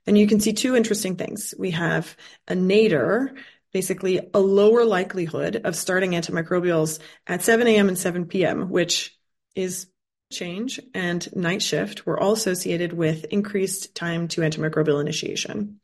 And 0.07 0.17
you 0.17 0.27
can 0.27 0.41
see 0.41 0.55
two 0.55 0.75
interesting 0.75 1.17
things. 1.17 1.53
We 1.59 1.73
have 1.73 2.17
a 2.49 2.55
nadir, 2.55 3.35
basically 3.75 4.27
a 4.33 4.41
lower 4.41 4.87
likelihood 4.87 5.61
of 5.65 5.77
starting 5.77 6.13
antimicrobials 6.13 6.99
at 7.27 7.43
7 7.43 7.67
a.m. 7.67 7.89
and 7.89 7.99
7 7.99 8.25
p.m., 8.25 8.71
which 8.71 9.15
is 9.55 9.89
change 10.33 10.81
and 10.95 11.29
night 11.37 11.63
shift 11.63 12.07
were 12.07 12.19
all 12.19 12.33
associated 12.33 12.93
with 12.93 13.25
increased 13.27 13.95
time 13.95 14.29
to 14.29 14.41
antimicrobial 14.41 15.01
initiation. 15.01 15.81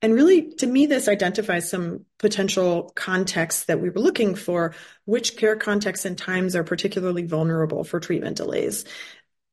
And 0.00 0.14
really, 0.14 0.52
to 0.54 0.66
me, 0.66 0.86
this 0.86 1.08
identifies 1.08 1.68
some 1.68 2.04
potential 2.18 2.92
contexts 2.94 3.64
that 3.64 3.80
we 3.80 3.90
were 3.90 4.00
looking 4.00 4.36
for. 4.36 4.74
Which 5.06 5.36
care 5.36 5.56
contexts 5.56 6.04
and 6.04 6.16
times 6.16 6.54
are 6.54 6.62
particularly 6.62 7.24
vulnerable 7.24 7.82
for 7.82 7.98
treatment 7.98 8.36
delays? 8.36 8.84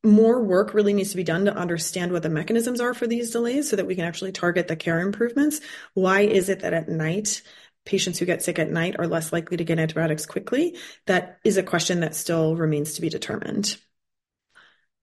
More 0.04 0.44
work 0.44 0.76
really 0.76 0.94
needs 0.94 1.10
to 1.12 1.18
be 1.18 1.24
done 1.24 1.46
to 1.46 1.56
understand 1.56 2.12
what 2.12 2.22
the 2.22 2.30
mechanisms 2.30 2.80
are 2.80 2.94
for 2.94 3.08
these 3.08 3.32
delays 3.32 3.68
so 3.68 3.76
that 3.76 3.88
we 3.88 3.96
can 3.96 4.06
actually 4.06 4.34
target 4.34 4.68
the 4.68 4.76
care 4.76 5.00
improvements. 5.00 5.62
Why 5.96 6.22
is 6.22 6.50
it 6.50 6.60
that 6.60 6.74
at 6.74 6.90
night, 6.90 7.42
patients 7.86 8.20
who 8.20 8.26
get 8.26 8.44
sick 8.44 8.60
at 8.60 8.72
night 8.72 8.96
are 9.00 9.08
less 9.08 9.32
likely 9.32 9.58
to 9.58 9.64
get 9.64 9.80
antibiotics 9.80 10.26
quickly? 10.26 10.78
That 11.06 11.40
is 11.44 11.58
a 11.58 11.64
question 11.64 12.02
that 12.02 12.16
still 12.16 12.56
remains 12.56 12.94
to 12.94 13.02
be 13.02 13.10
determined. 13.10 13.78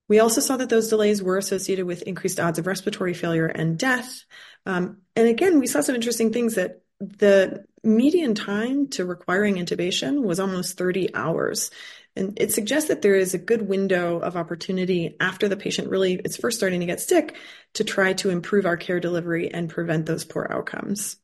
We 0.09 0.19
also 0.19 0.41
saw 0.41 0.57
that 0.59 0.69
those 0.69 0.89
delays 0.89 1.23
were 1.23 1.39
associated 1.39 1.87
with 1.87 2.03
increased 2.03 2.39
odds 2.39 2.59
of 2.59 2.67
respiratory 2.67 3.15
failure 3.15 3.47
and 3.47 3.79
death. 3.79 4.25
Um, 4.67 4.99
and 5.17 5.29
again, 5.29 5.59
we 5.59 5.67
saw 5.67 5.81
some 5.81 5.95
interesting 5.95 6.33
things 6.33 6.57
that 6.57 6.83
the 7.01 7.65
median 7.83 8.35
time 8.35 8.89
to 8.89 9.05
requiring 9.05 9.57
intubation 9.57 10.23
was 10.23 10.39
almost 10.39 10.77
30 10.77 11.15
hours. 11.15 11.71
And 12.15 12.39
it 12.39 12.53
suggests 12.53 12.89
that 12.89 13.01
there 13.01 13.15
is 13.15 13.33
a 13.33 13.39
good 13.39 13.67
window 13.67 14.19
of 14.19 14.37
opportunity 14.37 15.17
after 15.19 15.49
the 15.49 15.57
patient 15.57 15.89
really 15.89 16.15
is 16.15 16.37
first 16.37 16.59
starting 16.59 16.81
to 16.81 16.87
get 16.87 17.01
sick 17.01 17.37
to 17.75 17.85
try 17.85 18.13
to 18.15 18.31
improve 18.31 18.67
our 18.67 18.77
care 18.77 19.01
delivery 19.01 19.51
and 19.53 19.71
prevent 19.71 20.07
those 20.07 20.25
poor 20.25 20.47
outcomes. 20.51 21.17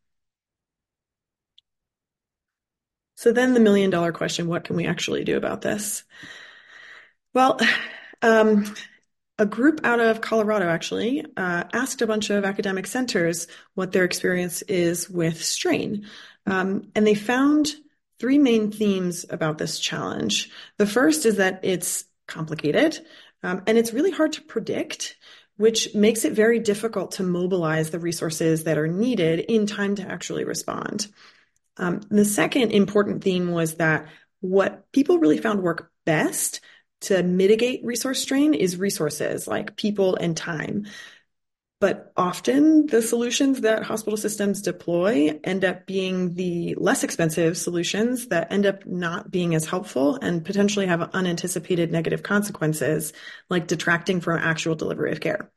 So 3.19 3.33
then 3.33 3.53
the 3.53 3.59
million 3.59 3.91
dollar 3.91 4.13
question, 4.13 4.47
what 4.47 4.63
can 4.63 4.77
we 4.77 4.87
actually 4.87 5.25
do 5.25 5.37
about 5.37 5.61
this? 5.61 6.05
Well, 7.35 7.59
um, 8.23 8.73
a 9.41 9.45
group 9.45 9.81
out 9.83 9.99
of 9.99 10.21
Colorado 10.21 10.69
actually 10.69 11.25
uh, 11.37 11.65
asked 11.73 12.01
a 12.01 12.07
bunch 12.07 12.31
of 12.31 12.45
academic 12.45 12.87
centers 12.87 13.49
what 13.75 13.91
their 13.91 14.05
experience 14.05 14.63
is 14.63 15.11
with 15.11 15.43
strain. 15.43 16.07
Um, 16.47 16.93
and 16.95 17.05
they 17.05 17.17
found 17.17 17.75
three 18.21 18.39
main 18.39 18.71
themes 18.71 19.27
about 19.29 19.59
this 19.59 19.81
challenge. 19.81 20.53
The 20.77 20.87
first 20.87 21.27
is 21.27 21.39
that 21.39 21.59
it's 21.65 22.05
complicated 22.29 23.05
um, 23.43 23.65
and 23.67 23.77
it's 23.77 23.93
really 23.93 24.13
hard 24.13 24.35
to 24.35 24.43
predict 24.43 25.17
which 25.57 25.93
makes 25.93 26.25
it 26.25 26.35
very 26.35 26.61
difficult 26.61 27.11
to 27.11 27.25
mobilize 27.25 27.91
the 27.91 27.99
resources 27.99 28.63
that 28.63 28.79
are 28.79 28.87
needed 28.87 29.41
in 29.41 29.67
time 29.67 29.97
to 29.97 30.05
actually 30.05 30.45
respond. 30.45 31.09
Um, 31.79 32.01
the 32.11 32.25
second 32.25 32.73
important 32.73 33.23
theme 33.23 33.51
was 33.51 33.77
that 33.77 34.09
what 34.41 34.91
people 34.93 35.19
really 35.19 35.39
found 35.39 35.63
work 35.63 35.91
best 36.05 36.61
to 37.03 37.23
mitigate 37.23 37.85
resource 37.85 38.21
strain 38.21 38.55
is 38.55 38.77
resources 38.77 39.47
like 39.47 39.77
people 39.77 40.17
and 40.17 40.37
time. 40.37 40.87
But 41.81 42.13
often 42.17 42.87
the 42.87 43.03
solutions 43.03 43.61
that 43.61 43.85
hospital 43.85 44.17
systems 44.17 44.63
deploy 44.63 45.39
end 45.45 45.65
up 45.65 45.87
being 45.87 46.35
the 46.35 46.75
less 46.77 47.05
expensive 47.05 47.57
solutions 47.57 48.29
that 48.29 48.51
end 48.51 48.67
up 48.67 48.85
not 48.85 49.31
being 49.31 49.55
as 49.55 49.65
helpful 49.65 50.19
and 50.21 50.45
potentially 50.45 50.87
have 50.87 51.15
unanticipated 51.15 51.93
negative 51.93 52.25
consequences, 52.25 53.13
like 53.49 53.69
detracting 53.69 54.21
from 54.21 54.39
actual 54.39 54.75
delivery 54.75 55.13
of 55.13 55.21
care. 55.21 55.53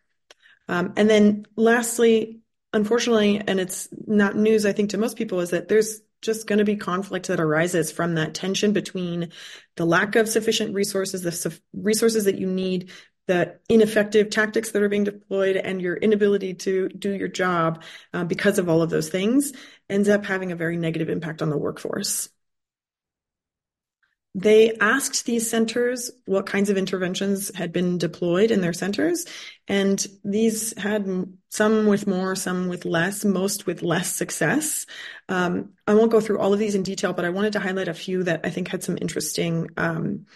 Um, 0.68 0.94
and 0.96 1.10
then 1.10 1.48
lastly, 1.56 2.42
unfortunately, 2.72 3.42
and 3.46 3.60
it's 3.60 3.88
not 3.92 4.36
news, 4.36 4.68
I 4.68 4.74
think, 4.74 4.92
to 4.92 5.00
most 5.00 5.18
people, 5.18 5.40
is 5.40 5.50
that 5.50 5.70
there's 5.70 6.02
just 6.22 6.48
going 6.48 6.60
to 6.60 6.66
be 6.66 6.76
conflict 6.76 7.28
that 7.28 7.40
arises 7.40 7.92
from 7.92 8.16
that 8.16 8.34
tension 8.34 8.74
between 8.74 9.32
the 9.76 9.86
lack 9.86 10.16
of 10.16 10.30
sufficient 10.30 10.74
resources, 10.74 11.22
the 11.22 11.60
resources 11.74 12.26
that 12.26 12.38
you 12.38 12.48
need 12.48 12.92
the 13.28 13.60
ineffective 13.70 14.30
tactics 14.30 14.72
that 14.72 14.82
are 14.82 14.90
being 14.90 15.04
deployed 15.04 15.56
and 15.56 15.82
your 15.82 15.96
inability 15.96 16.54
to 16.54 16.90
do 16.90 17.12
your 17.14 17.28
job 17.28 17.84
uh, 18.14 18.24
because 18.24 18.60
of 18.60 18.68
all 18.68 18.82
of 18.82 18.90
those 18.90 19.10
things 19.10 19.54
ends 19.90 20.10
up 20.10 20.26
having 20.26 20.52
a 20.52 20.56
very 20.56 20.76
negative 20.76 21.10
impact 21.10 21.42
on 21.42 21.50
the 21.50 21.58
workforce. 21.58 22.30
They 24.34 24.78
asked 24.80 25.26
these 25.26 25.50
centers 25.50 26.10
what 26.26 26.46
kinds 26.46 26.70
of 26.70 26.78
interventions 26.78 27.54
had 27.54 27.74
been 27.74 27.98
deployed 27.98 28.50
in 28.50 28.62
their 28.62 28.72
centers, 28.72 29.26
and 29.68 30.06
these 30.24 30.78
had 30.78 31.06
some 31.50 31.86
with 31.86 32.08
more, 32.08 32.36
some 32.36 32.70
with 32.70 32.86
less, 32.86 33.26
most 33.26 33.66
with 33.66 33.84
less 33.84 34.16
success. 34.16 34.86
Um, 35.28 35.74
I 35.86 35.96
won't 35.96 36.12
go 36.12 36.22
through 36.22 36.40
all 36.40 36.54
of 36.54 36.60
these 36.60 36.76
in 36.76 36.84
detail, 36.84 37.12
but 37.12 37.26
I 37.26 37.30
wanted 37.30 37.54
to 37.54 37.60
highlight 37.60 37.90
a 37.90 37.94
few 37.94 38.24
that 38.24 38.42
I 38.46 38.50
think 38.52 38.70
had 38.70 38.84
some 38.84 38.98
interesting 39.02 39.68
um, 39.76 40.28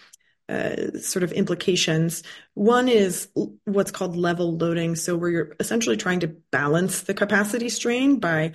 uh, 0.48 0.98
sort 1.00 1.22
of 1.22 1.32
implications. 1.32 2.22
One 2.54 2.88
is 2.88 3.28
what's 3.64 3.90
called 3.90 4.16
level 4.16 4.56
loading. 4.56 4.94
So 4.94 5.16
where 5.16 5.30
you're 5.30 5.56
essentially 5.58 5.96
trying 5.96 6.20
to 6.20 6.36
balance 6.50 7.00
the 7.00 7.14
capacity 7.14 7.68
strain 7.68 8.20
by 8.20 8.52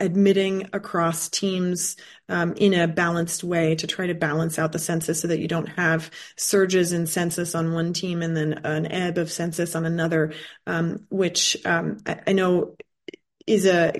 admitting 0.00 0.68
across 0.72 1.28
teams 1.28 1.96
um, 2.28 2.54
in 2.54 2.74
a 2.74 2.88
balanced 2.88 3.44
way 3.44 3.74
to 3.76 3.86
try 3.86 4.06
to 4.06 4.14
balance 4.14 4.58
out 4.58 4.72
the 4.72 4.78
census 4.78 5.20
so 5.20 5.28
that 5.28 5.38
you 5.38 5.48
don't 5.48 5.68
have 5.68 6.10
surges 6.36 6.92
in 6.92 7.06
census 7.06 7.54
on 7.54 7.72
one 7.72 7.92
team 7.92 8.22
and 8.22 8.36
then 8.36 8.54
an 8.64 8.90
ebb 8.90 9.18
of 9.18 9.30
census 9.30 9.76
on 9.76 9.84
another, 9.84 10.32
um, 10.66 11.06
which 11.10 11.56
um, 11.66 11.98
I, 12.06 12.20
I 12.28 12.32
know 12.32 12.76
is 13.46 13.66
a 13.66 13.92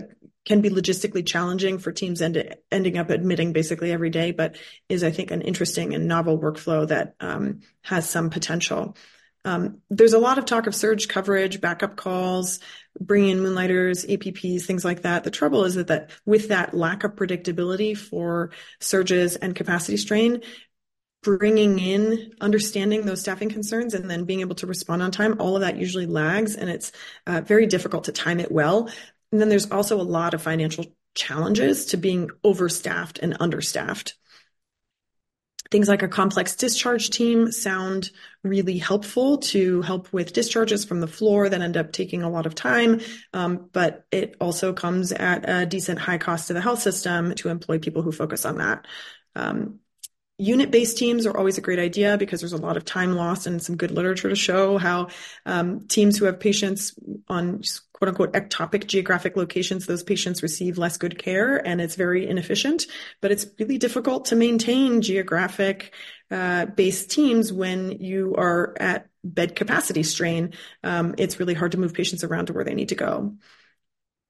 can 0.47 0.63
be 0.63 0.71
logistically 0.71 1.27
challenging 1.27 1.79
for 1.79 1.93
teams 1.93 2.23
end, 2.23 2.57
ending 2.73 2.99
up 2.99 3.11
admitting 3.11 3.53
basically 3.53 3.93
every 3.93 4.11
day, 4.11 4.33
but 4.33 4.57
is, 4.89 5.05
I 5.05 5.11
think, 5.11 5.31
an 5.31 5.43
interesting 5.43 5.95
and 5.95 6.09
novel 6.09 6.39
workflow 6.39 6.89
that 6.89 7.15
um, 7.21 7.61
has 7.83 8.09
some 8.09 8.31
potential. 8.31 8.97
Um, 9.45 9.79
there's 9.89 10.13
a 10.13 10.19
lot 10.19 10.39
of 10.39 10.45
talk 10.45 10.67
of 10.67 10.75
surge 10.75 11.09
coverage, 11.09 11.61
backup 11.61 11.97
calls, 11.97 12.61
bringing 13.01 13.31
in 13.31 13.41
moonlighters, 13.41 14.05
APPs, 14.05 14.63
things 14.63 14.85
like 14.85 15.03
that. 15.03 15.25
The 15.25 15.31
trouble 15.31 15.65
is 15.65 15.77
that, 15.77 15.87
that 15.87 16.11
with 16.27 16.49
that 16.49 16.75
lack 16.75 17.05
of 17.05 17.17
predictability 17.17 17.97
for 17.97 18.51
surges 18.81 19.37
and 19.37 19.55
capacity 19.55 19.97
strain, 19.97 20.43
bringing 21.23 21.79
in 21.79 22.33
understanding 22.41 23.05
those 23.05 23.21
staffing 23.21 23.51
concerns 23.51 23.95
and 23.95 24.11
then 24.11 24.25
being 24.25 24.41
able 24.41 24.55
to 24.55 24.67
respond 24.67 25.03
on 25.03 25.11
time 25.11 25.37
all 25.39 25.55
of 25.55 25.61
that 25.61 25.77
usually 25.77 26.07
lags 26.07 26.57
and 26.57 26.71
it's 26.71 26.93
uh, 27.27 27.43
very 27.43 27.67
difficult 27.67 28.05
to 28.05 28.13
time 28.13 28.41
it 28.41 28.51
well 28.51 28.89
and 29.31 29.39
then 29.41 29.51
there's 29.51 29.71
also 29.71 30.01
a 30.01 30.03
lot 30.03 30.33
of 30.33 30.41
financial 30.41 30.87
challenges 31.15 31.87
to 31.87 31.97
being 31.97 32.31
overstaffed 32.45 33.19
and 33.21 33.37
understaffed. 33.41 34.15
Things 35.71 35.89
like 35.89 36.03
a 36.03 36.09
complex 36.09 36.57
discharge 36.57 37.11
team 37.11 37.53
sound 37.53 38.11
really 38.43 38.79
helpful 38.79 39.39
to 39.39 39.83
help 39.83 40.13
with 40.13 40.33
discharges 40.33 40.85
from 40.85 41.01
the 41.01 41.07
floor 41.07 41.49
that 41.49 41.61
end 41.61 41.77
up 41.77 41.93
taking 41.93 42.23
a 42.23 42.31
lot 42.31 42.47
of 42.47 42.55
time. 42.55 43.01
Um, 43.33 43.69
but 43.73 44.05
it 44.11 44.37
also 44.41 44.73
comes 44.73 45.13
at 45.13 45.49
a 45.49 45.67
decent 45.67 45.99
high 45.99 46.19
cost 46.19 46.49
to 46.49 46.55
the 46.55 46.61
health 46.61 46.81
system 46.81 47.35
to 47.37 47.49
employ 47.49 47.79
people 47.79 48.03
who 48.03 48.13
focus 48.13 48.45
on 48.45 48.59
that. 48.59 48.87
Um, 49.37 49.79
unit 50.41 50.71
based 50.71 50.97
teams 50.97 51.27
are 51.27 51.37
always 51.37 51.59
a 51.59 51.61
great 51.61 51.79
idea 51.79 52.17
because 52.17 52.41
there's 52.41 52.53
a 52.53 52.57
lot 52.57 52.77
of 52.77 52.85
time 52.85 53.13
lost 53.13 53.47
and 53.47 53.63
some 53.63 53.77
good 53.77 53.91
literature 53.91 54.29
to 54.29 54.35
show 54.35 54.79
how 54.79 55.09
um, 55.47 55.87
teams 55.87 56.19
who 56.19 56.25
have 56.25 56.41
patients 56.41 56.95
on 57.29 57.63
quote 57.93 58.09
unquote 58.09 58.33
ectopic 58.33 58.87
geographic 58.87 59.37
locations, 59.37 59.87
those 59.87 60.03
patients 60.03 60.43
receive 60.43 60.79
less 60.79 60.97
good 60.97 61.19
care 61.19 61.57
and 61.57 61.81
it's 61.81 61.95
very 61.95 62.27
inefficient. 62.27 62.87
But 63.21 63.33
it's 63.33 63.47
really 63.59 63.79
difficult 63.79 64.27
to 64.27 64.37
maintain 64.37 65.03
geographic 65.03 65.93
uh, 66.31 66.67
based 66.67 67.11
teams 67.11 67.53
when 67.53 67.91
you 68.01 68.35
are 68.37 68.75
at 68.81 69.09
bed 69.23 69.55
capacity 69.55 70.03
strain. 70.03 70.55
Um, 70.83 71.15
it's 71.19 71.39
really 71.39 71.55
hard 71.55 71.73
to 71.73 71.79
move 71.79 71.93
patients 71.93 72.25
around 72.25 72.47
to 72.47 72.55
where 72.55 72.65
they 72.65 72.75
need 72.75 72.89
to 72.89 72.95
go 72.95 73.35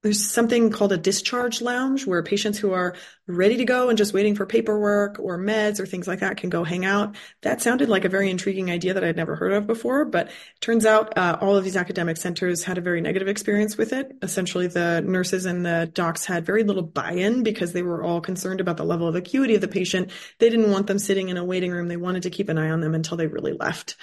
there's 0.03 0.25
something 0.25 0.71
called 0.71 0.93
a 0.93 0.97
discharge 0.97 1.61
lounge 1.61 2.07
where 2.07 2.23
patients 2.23 2.59
who 2.59 2.73
are 2.73 2.97
ready 3.27 3.59
to 3.59 3.65
go 3.65 3.91
and 3.91 3.99
just 3.99 4.15
waiting 4.15 4.35
for 4.35 4.47
paperwork 4.47 5.19
or 5.19 5.39
meds 5.39 5.79
or 5.79 5.85
things 5.85 6.09
like 6.09 6.21
that 6.21 6.39
can 6.39 6.49
go 6.49 6.65
hang 6.65 6.87
out. 6.87 7.17
That 7.43 7.61
sounded 7.61 7.91
like 7.91 8.07
a 8.07 8.09
very 8.09 8.31
intriguing 8.31 8.71
idea 8.71 8.95
that 8.95 9.05
I'd 9.05 9.17
never 9.17 9.37
heard 9.37 9.53
of 9.53 9.67
before, 9.67 10.07
but 10.07 10.31
turns 10.61 10.87
out 10.87 11.17
uh, 11.19 11.37
all 11.41 11.55
of 11.55 11.65
these 11.65 11.77
academic 11.77 12.17
centers 12.17 12.65
had 12.65 12.79
a 12.79 12.83
very 12.83 13.03
negative 13.03 13.29
experience 13.29 13.77
with 13.77 13.93
it. 13.93 14.11
Essentially, 14.23 14.69
the 14.69 15.03
nurses 15.03 15.45
and 15.45 15.67
the 15.67 15.91
docs 15.93 16.25
had 16.25 16.47
very 16.47 16.65
little 16.65 16.83
buy-in 16.83 17.43
because 17.43 17.73
they 17.73 17.83
were 17.83 18.03
all 18.03 18.23
concerned 18.23 18.61
about 18.61 18.79
the 18.79 18.85
level 18.85 19.07
of 19.07 19.17
acuity 19.17 19.55
of 19.55 19.61
the 19.61 19.69
patient. 19.69 20.11
They 20.39 20.49
didn't 20.49 20.71
want 20.71 20.87
them 20.87 20.99
sitting 20.99 21.29
in 21.29 21.37
a 21.37 21.45
waiting 21.45 21.73
room. 21.73 21.89
They 21.89 21.99
wanted 21.99 22.23
to 22.23 22.31
keep 22.31 22.49
an 22.49 22.59
eye 22.59 22.71
on 22.71 22.81
them 22.81 22.95
until 22.95 23.19
they 23.19 23.27
really 23.27 23.53
left. 23.53 23.97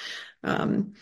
Um, 0.43 0.93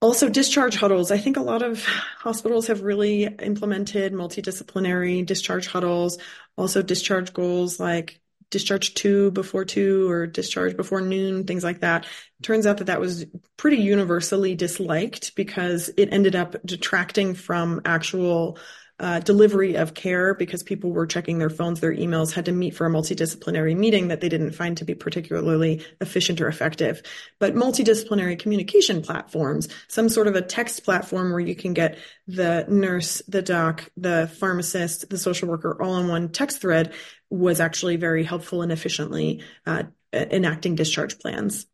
also, 0.00 0.28
discharge 0.28 0.76
huddles. 0.76 1.10
I 1.10 1.18
think 1.18 1.36
a 1.36 1.42
lot 1.42 1.62
of 1.62 1.84
hospitals 1.84 2.68
have 2.68 2.82
really 2.82 3.24
implemented 3.24 4.12
multidisciplinary 4.12 5.26
discharge 5.26 5.66
huddles, 5.66 6.18
also 6.56 6.82
discharge 6.82 7.32
goals 7.32 7.78
like 7.78 8.20
discharge 8.50 8.94
two 8.94 9.30
before 9.30 9.64
two 9.64 10.10
or 10.10 10.26
discharge 10.26 10.76
before 10.76 11.00
noon, 11.00 11.46
things 11.46 11.62
like 11.62 11.80
that. 11.80 12.06
Turns 12.42 12.66
out 12.66 12.78
that 12.78 12.86
that 12.86 13.00
was 13.00 13.26
pretty 13.56 13.76
universally 13.78 14.54
disliked 14.54 15.36
because 15.36 15.88
it 15.96 16.12
ended 16.12 16.34
up 16.34 16.56
detracting 16.64 17.34
from 17.34 17.80
actual 17.84 18.58
uh, 19.00 19.18
delivery 19.20 19.76
of 19.76 19.94
care 19.94 20.34
because 20.34 20.62
people 20.62 20.90
were 20.92 21.06
checking 21.06 21.38
their 21.38 21.50
phones, 21.50 21.80
their 21.80 21.94
emails, 21.94 22.32
had 22.32 22.44
to 22.44 22.52
meet 22.52 22.74
for 22.74 22.86
a 22.86 22.90
multidisciplinary 22.90 23.74
meeting 23.76 24.08
that 24.08 24.20
they 24.20 24.28
didn't 24.28 24.52
find 24.52 24.76
to 24.76 24.84
be 24.84 24.94
particularly 24.94 25.84
efficient 26.00 26.40
or 26.40 26.48
effective. 26.48 27.02
But 27.38 27.54
multidisciplinary 27.54 28.38
communication 28.38 29.00
platforms, 29.00 29.68
some 29.88 30.10
sort 30.10 30.26
of 30.26 30.36
a 30.36 30.42
text 30.42 30.84
platform 30.84 31.30
where 31.30 31.40
you 31.40 31.56
can 31.56 31.72
get 31.72 31.98
the 32.28 32.66
nurse, 32.68 33.22
the 33.26 33.42
doc, 33.42 33.90
the 33.96 34.30
pharmacist, 34.38 35.08
the 35.08 35.18
social 35.18 35.48
worker 35.48 35.82
all 35.82 35.96
in 35.96 36.08
one 36.08 36.28
text 36.28 36.60
thread 36.60 36.92
was 37.30 37.58
actually 37.58 37.96
very 37.96 38.22
helpful 38.22 38.60
and 38.60 38.70
efficiently 38.70 39.42
uh, 39.66 39.84
enacting 40.12 40.74
discharge 40.74 41.18
plans. 41.18 41.66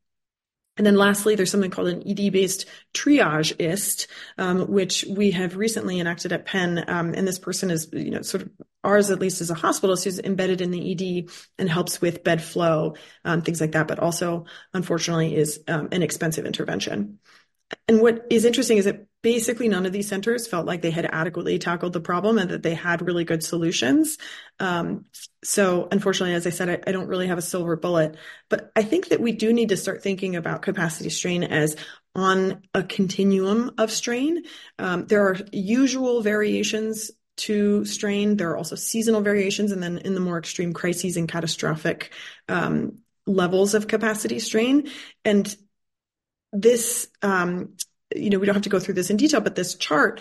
And 0.77 0.87
then 0.87 0.97
lastly, 0.97 1.35
there's 1.35 1.51
something 1.51 1.71
called 1.71 1.89
an 1.89 2.03
ED-based 2.07 2.67
triage-ist, 2.93 4.09
um, 4.37 4.71
which 4.71 5.05
we 5.09 5.31
have 5.31 5.57
recently 5.57 6.01
enacted 6.01 6.33
at 6.33 6.45
Penn. 6.45 6.85
Um, 6.87 7.15
and 7.15 7.27
this 7.27 7.39
person 7.39 7.71
is, 7.71 7.89
you 7.93 8.11
know, 8.11 8.23
sort 8.23 8.43
of 8.43 8.51
ours, 8.85 9.11
at 9.11 9.19
least 9.19 9.41
as 9.41 9.51
a 9.51 9.55
hospital, 9.55 9.97
who's 9.97 10.19
embedded 10.19 10.61
in 10.61 10.71
the 10.71 10.93
ED 10.93 11.31
and 11.59 11.71
helps 11.71 12.01
with 12.01 12.25
bed 12.25 12.43
flow, 12.43 12.95
um, 13.25 13.43
things 13.43 13.61
like 13.61 13.73
that, 13.73 13.89
but 13.89 13.99
also, 13.99 14.45
unfortunately, 14.75 15.35
is 15.35 15.61
um, 15.67 15.89
an 15.93 16.03
expensive 16.03 16.45
intervention. 16.45 17.19
And 17.89 18.01
what 18.01 18.27
is 18.31 18.45
interesting 18.45 18.79
is 18.79 18.85
that 18.85 19.07
basically 19.27 19.67
none 19.69 19.85
of 19.85 19.93
these 19.93 20.07
centers 20.07 20.47
felt 20.47 20.67
like 20.67 20.83
they 20.83 20.93
had 20.93 21.05
adequately 21.05 21.59
tackled 21.59 21.93
the 21.93 22.01
problem 22.01 22.39
and 22.39 22.49
that 22.49 22.62
they 22.62 22.77
had 22.77 23.03
really 23.03 23.25
good 23.25 23.43
solutions. 23.43 24.19
Um, 24.61 25.07
so 25.43 25.89
unfortunately, 25.91 26.37
as 26.37 26.47
I 26.47 26.51
said, 26.51 26.69
I, 26.69 26.79
I, 26.87 26.93
don't 26.93 27.09
really 27.09 27.27
have 27.27 27.37
a 27.37 27.43
silver 27.43 27.75
bullet, 27.75 28.15
but 28.49 28.71
I 28.77 28.85
think 28.85 29.09
that 29.09 29.19
we 29.21 29.33
do 29.33 29.53
need 29.53 29.71
to 29.71 29.77
start 29.77 30.01
thinking 30.01 30.37
about 30.37 30.62
capacity 30.62 31.11
strain 31.11 31.43
as 31.43 31.75
on 32.15 32.63
a 32.73 32.85
continuum 32.85 33.73
of 33.79 33.90
strain. 33.90 34.44
Um, 34.79 35.07
there 35.09 35.27
are 35.27 35.37
usual 35.50 36.23
variations 36.23 37.11
to 37.38 37.85
strain. 37.85 38.37
There 38.37 38.50
are 38.50 38.57
also 38.57 38.77
seasonal 38.77 39.23
variations, 39.23 39.73
and 39.73 39.83
then 39.83 39.98
in 39.98 40.15
the 40.15 40.21
more 40.21 40.38
extreme 40.38 40.73
crises 40.73 41.17
and 41.17 41.29
catastrophic 41.29 42.13
um, 42.48 42.98
levels 43.27 43.75
of 43.75 43.88
capacity 43.88 44.38
strain. 44.38 44.88
And 45.25 45.53
this, 46.53 47.09
um, 47.23 47.75
you 48.15 48.31
know, 48.31 48.38
we 48.38 48.46
don't 48.46 48.54
have 48.54 48.63
to 48.63 48.69
go 48.69 48.81
through 48.81 48.94
this 48.94 49.11
in 49.11 49.17
detail, 49.17 49.40
but 49.40 49.54
this 49.54 49.75
chart 49.75 50.21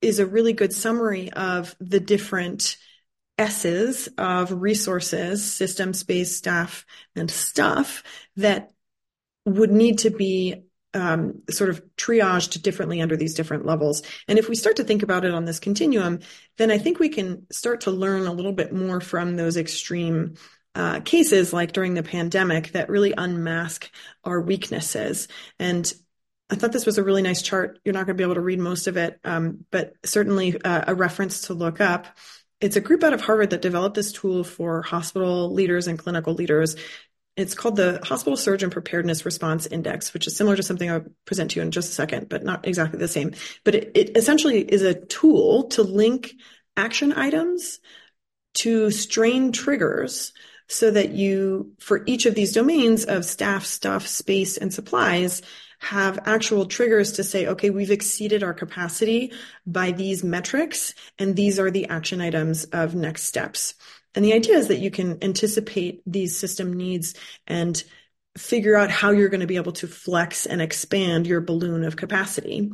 is 0.00 0.18
a 0.18 0.26
really 0.26 0.52
good 0.52 0.72
summary 0.72 1.30
of 1.32 1.74
the 1.80 2.00
different 2.00 2.76
S's 3.36 4.08
of 4.18 4.52
resources, 4.52 5.44
system, 5.44 5.94
space, 5.94 6.36
staff, 6.36 6.84
and 7.14 7.30
stuff 7.30 8.02
that 8.36 8.70
would 9.44 9.70
need 9.70 9.98
to 9.98 10.10
be 10.10 10.64
um, 10.94 11.42
sort 11.50 11.70
of 11.70 11.82
triaged 11.96 12.62
differently 12.62 13.00
under 13.00 13.16
these 13.16 13.34
different 13.34 13.66
levels. 13.66 14.02
And 14.26 14.38
if 14.38 14.48
we 14.48 14.56
start 14.56 14.76
to 14.76 14.84
think 14.84 15.02
about 15.02 15.24
it 15.24 15.34
on 15.34 15.44
this 15.44 15.60
continuum, 15.60 16.20
then 16.56 16.70
I 16.70 16.78
think 16.78 16.98
we 16.98 17.08
can 17.08 17.46
start 17.52 17.82
to 17.82 17.90
learn 17.90 18.26
a 18.26 18.32
little 18.32 18.52
bit 18.52 18.72
more 18.72 19.00
from 19.00 19.36
those 19.36 19.56
extreme 19.56 20.34
uh, 20.74 21.00
cases, 21.00 21.52
like 21.52 21.72
during 21.72 21.94
the 21.94 22.02
pandemic, 22.02 22.72
that 22.72 22.88
really 22.88 23.14
unmask 23.16 23.90
our 24.24 24.40
weaknesses. 24.40 25.28
And 25.58 25.92
I 26.50 26.54
thought 26.54 26.72
this 26.72 26.86
was 26.86 26.98
a 26.98 27.04
really 27.04 27.22
nice 27.22 27.42
chart. 27.42 27.78
You're 27.84 27.92
not 27.92 28.06
going 28.06 28.16
to 28.16 28.20
be 28.20 28.24
able 28.24 28.36
to 28.36 28.40
read 28.40 28.58
most 28.58 28.86
of 28.86 28.96
it, 28.96 29.20
um, 29.24 29.64
but 29.70 29.92
certainly 30.04 30.60
uh, 30.62 30.84
a 30.86 30.94
reference 30.94 31.42
to 31.42 31.54
look 31.54 31.80
up. 31.80 32.06
It's 32.60 32.76
a 32.76 32.80
group 32.80 33.04
out 33.04 33.12
of 33.12 33.20
Harvard 33.20 33.50
that 33.50 33.62
developed 33.62 33.94
this 33.94 34.12
tool 34.12 34.42
for 34.44 34.82
hospital 34.82 35.52
leaders 35.52 35.86
and 35.86 35.98
clinical 35.98 36.34
leaders 36.34 36.76
it's 37.38 37.54
called 37.54 37.76
the 37.76 38.00
Hospital 38.02 38.36
Surgeon 38.36 38.68
Preparedness 38.68 39.24
Response 39.24 39.66
Index, 39.66 40.12
which 40.12 40.26
is 40.26 40.36
similar 40.36 40.56
to 40.56 40.62
something 40.62 40.90
I'll 40.90 41.04
present 41.24 41.52
to 41.52 41.60
you 41.60 41.62
in 41.62 41.70
just 41.70 41.90
a 41.90 41.94
second, 41.94 42.28
but 42.28 42.42
not 42.42 42.66
exactly 42.66 42.98
the 42.98 43.06
same. 43.06 43.32
But 43.62 43.76
it, 43.76 43.92
it 43.94 44.16
essentially 44.16 44.60
is 44.60 44.82
a 44.82 44.92
tool 44.92 45.68
to 45.68 45.84
link 45.84 46.34
action 46.76 47.12
items 47.12 47.78
to 48.54 48.90
strain 48.90 49.52
triggers 49.52 50.32
so 50.66 50.90
that 50.90 51.10
you, 51.10 51.74
for 51.78 52.02
each 52.06 52.26
of 52.26 52.34
these 52.34 52.54
domains 52.54 53.04
of 53.04 53.24
staff, 53.24 53.64
stuff, 53.64 54.08
space, 54.08 54.56
and 54.56 54.74
supplies, 54.74 55.40
have 55.78 56.18
actual 56.26 56.66
triggers 56.66 57.12
to 57.12 57.24
say, 57.24 57.46
okay, 57.46 57.70
we've 57.70 57.90
exceeded 57.90 58.42
our 58.42 58.54
capacity 58.54 59.32
by 59.66 59.92
these 59.92 60.24
metrics, 60.24 60.94
and 61.18 61.36
these 61.36 61.58
are 61.58 61.70
the 61.70 61.88
action 61.88 62.20
items 62.20 62.64
of 62.64 62.94
next 62.94 63.24
steps. 63.24 63.74
And 64.14 64.24
the 64.24 64.32
idea 64.32 64.56
is 64.56 64.68
that 64.68 64.80
you 64.80 64.90
can 64.90 65.22
anticipate 65.22 66.02
these 66.06 66.36
system 66.36 66.72
needs 66.72 67.14
and 67.46 67.82
figure 68.36 68.76
out 68.76 68.90
how 68.90 69.10
you're 69.10 69.28
going 69.28 69.40
to 69.40 69.46
be 69.46 69.56
able 69.56 69.72
to 69.72 69.86
flex 69.86 70.46
and 70.46 70.62
expand 70.62 71.26
your 71.26 71.40
balloon 71.40 71.84
of 71.84 71.96
capacity. 71.96 72.70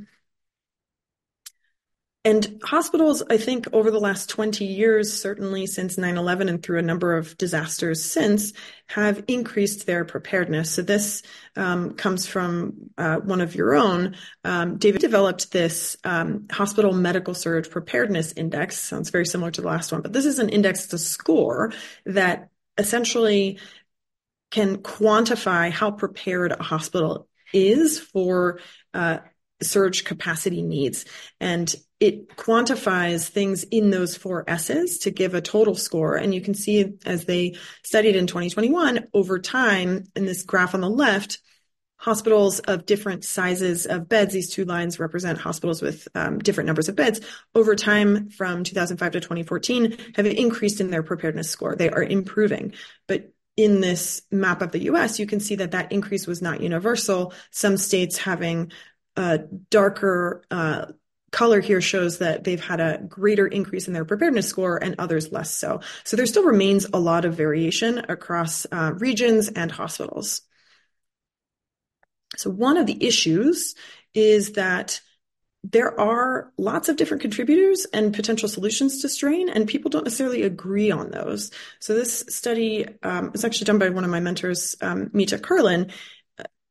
And 2.27 2.59
hospitals, 2.65 3.23
I 3.29 3.37
think, 3.37 3.69
over 3.75 3.91
the 3.91 4.01
last 4.01 4.31
20 4.31 4.65
years, 4.65 5.13
certainly 5.13 5.67
since 5.67 5.99
9 5.99 6.17
11 6.17 6.49
and 6.49 6.63
through 6.63 6.79
a 6.79 6.83
number 6.83 7.19
of 7.19 7.37
disasters 7.37 8.03
since, 8.03 8.55
have 8.87 9.25
increased 9.29 9.85
their 9.85 10.07
preparedness. 10.07 10.71
So, 10.73 10.81
this 10.81 11.23
um, 11.55 11.95
comes 11.95 12.27
from 12.27 12.91
uh, 12.97 13.17
one 13.17 13.43
of 13.43 13.55
your 13.55 13.75
own. 13.75 14.17
Um, 14.43 14.79
David 14.79 15.03
developed 15.03 15.53
this 15.53 15.99
um, 16.03 16.47
hospital 16.51 16.95
medical 16.95 17.35
surge 17.35 17.69
preparedness 17.69 18.33
index. 18.33 18.79
Sounds 18.79 19.11
very 19.11 19.27
similar 19.27 19.51
to 19.51 19.61
the 19.61 19.69
last 19.69 19.93
one, 19.93 20.01
but 20.01 20.15
this 20.15 20.25
is 20.25 20.39
an 20.39 20.49
index, 20.49 20.87
to 20.89 20.99
score 20.99 21.73
that 22.07 22.49
essentially 22.79 23.59
can 24.51 24.79
quantify 24.79 25.71
how 25.71 25.91
prepared 25.91 26.53
a 26.53 26.63
hospital 26.63 27.29
is 27.53 27.99
for 27.99 28.61
uh, 28.95 29.19
surge 29.63 30.05
capacity 30.05 30.63
needs. 30.63 31.05
And 31.41 31.75
it 32.01 32.37
quantifies 32.37 33.29
things 33.29 33.65
in 33.65 33.91
those 33.91 34.17
four 34.17 34.45
S's 34.49 34.99
to 35.01 35.11
give 35.11 35.35
a 35.35 35.41
total 35.41 35.75
score. 35.75 36.17
And 36.17 36.35
you 36.35 36.41
can 36.41 36.55
see 36.55 36.95
as 37.07 37.25
they 37.25 37.57
studied 37.83 38.17
in 38.17 38.27
2021 38.27 39.09
over 39.15 39.39
time 39.39 40.05
in 40.15 40.27
this 40.27 40.43
graph 40.43 40.75
on 40.75 40.81
the 40.81 40.91
left, 40.91 41.39
hospitals 41.97 42.59
of 42.59 42.85
different 42.85 43.25
sizes 43.25 43.87
of 43.87 44.09
beds, 44.09 44.35
these 44.35 44.51
two 44.51 44.65
lines 44.65 44.99
represent 44.99 45.39
hospitals 45.39 45.81
with 45.81 46.07
um, 46.15 46.39
different 46.39 46.67
numbers 46.67 46.89
of 46.89 46.97
beds, 46.97 47.21
over 47.55 47.75
time 47.75 48.29
from 48.29 48.65
2005 48.65 49.13
to 49.13 49.21
2014 49.21 49.97
have 50.17 50.27
increased 50.27 50.81
in 50.81 50.91
their 50.91 51.03
preparedness 51.03 51.49
score. 51.49 51.77
They 51.77 51.89
are 51.89 52.03
improving. 52.03 52.75
But 53.07 53.33
in 53.57 53.81
this 53.81 54.21
map 54.31 54.61
of 54.61 54.73
the 54.73 54.85
US, 54.91 55.19
you 55.19 55.27
can 55.27 55.41
see 55.41 55.55
that 55.57 55.71
that 55.71 55.93
increase 55.93 56.27
was 56.27 56.43
not 56.43 56.61
universal. 56.61 57.33
Some 57.51 57.77
states 57.77 58.19
having 58.19 58.73
a 59.17 59.39
darker 59.71 60.43
uh, 60.51 60.87
color 61.35 61.61
here 61.61 61.81
shows 61.81 62.19
that 62.19 62.45
they've 62.45 62.65
had 62.65 62.81
a 62.81 63.01
greater 63.09 63.47
increase 63.47 63.89
in 63.89 63.93
their 63.93 64.05
preparedness 64.05 64.49
score 64.49 64.83
and 64.83 64.95
others 64.99 65.33
less 65.33 65.51
so. 65.51 65.81
So 66.05 66.17
there 66.17 66.27
still 66.27 66.45
remains 66.45 66.87
a 66.93 67.01
lot 67.01 67.25
of 67.25 67.35
variation 67.35 67.99
across 68.09 68.67
uh, 68.71 68.93
regions 68.97 69.49
and 69.49 69.71
hospitals. 69.71 70.43
So 72.37 72.51
one 72.51 72.77
of 72.77 72.87
the 72.87 73.05
issues 73.05 73.75
is 74.15 74.53
that 74.53 75.01
there 75.65 75.99
are 75.99 76.53
lots 76.57 76.89
of 76.89 76.97
different 76.97 77.23
contributors 77.23 77.85
and 77.93 78.15
potential 78.15 78.49
solutions 78.49 79.03
to 79.03 79.09
strain, 79.09 79.49
and 79.49 79.67
people 79.67 79.91
don't 79.91 80.05
necessarily 80.05 80.43
agree 80.43 80.93
on 80.93 81.11
those. 81.11 81.51
So 81.81 81.95
this 81.95 82.25
study 82.29 82.87
um, 83.03 83.33
was 83.33 83.45
actually 83.45 83.65
done 83.65 83.79
by 83.79 83.89
one 83.89 84.05
of 84.05 84.11
my 84.11 84.21
mentors, 84.21 84.77
um, 84.83 85.11
Meeta 85.13 85.39
Kerlin, 85.39 85.91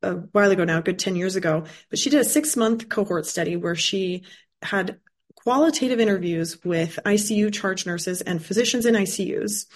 a 0.04 0.14
while 0.32 0.50
ago 0.50 0.64
now, 0.64 0.78
a 0.78 0.82
good 0.82 0.98
10 0.98 1.16
years 1.16 1.36
ago, 1.36 1.64
but 1.90 1.98
she 1.98 2.10
did 2.10 2.20
a 2.20 2.24
six 2.24 2.56
month 2.56 2.88
cohort 2.88 3.26
study 3.26 3.56
where 3.56 3.74
she 3.74 4.22
had 4.64 4.98
qualitative 5.36 6.00
interviews 6.00 6.62
with 6.64 6.98
ICU 7.04 7.52
charge 7.52 7.86
nurses 7.86 8.22
and 8.22 8.44
physicians 8.44 8.86
in 8.86 8.94
ICUs 8.94 9.66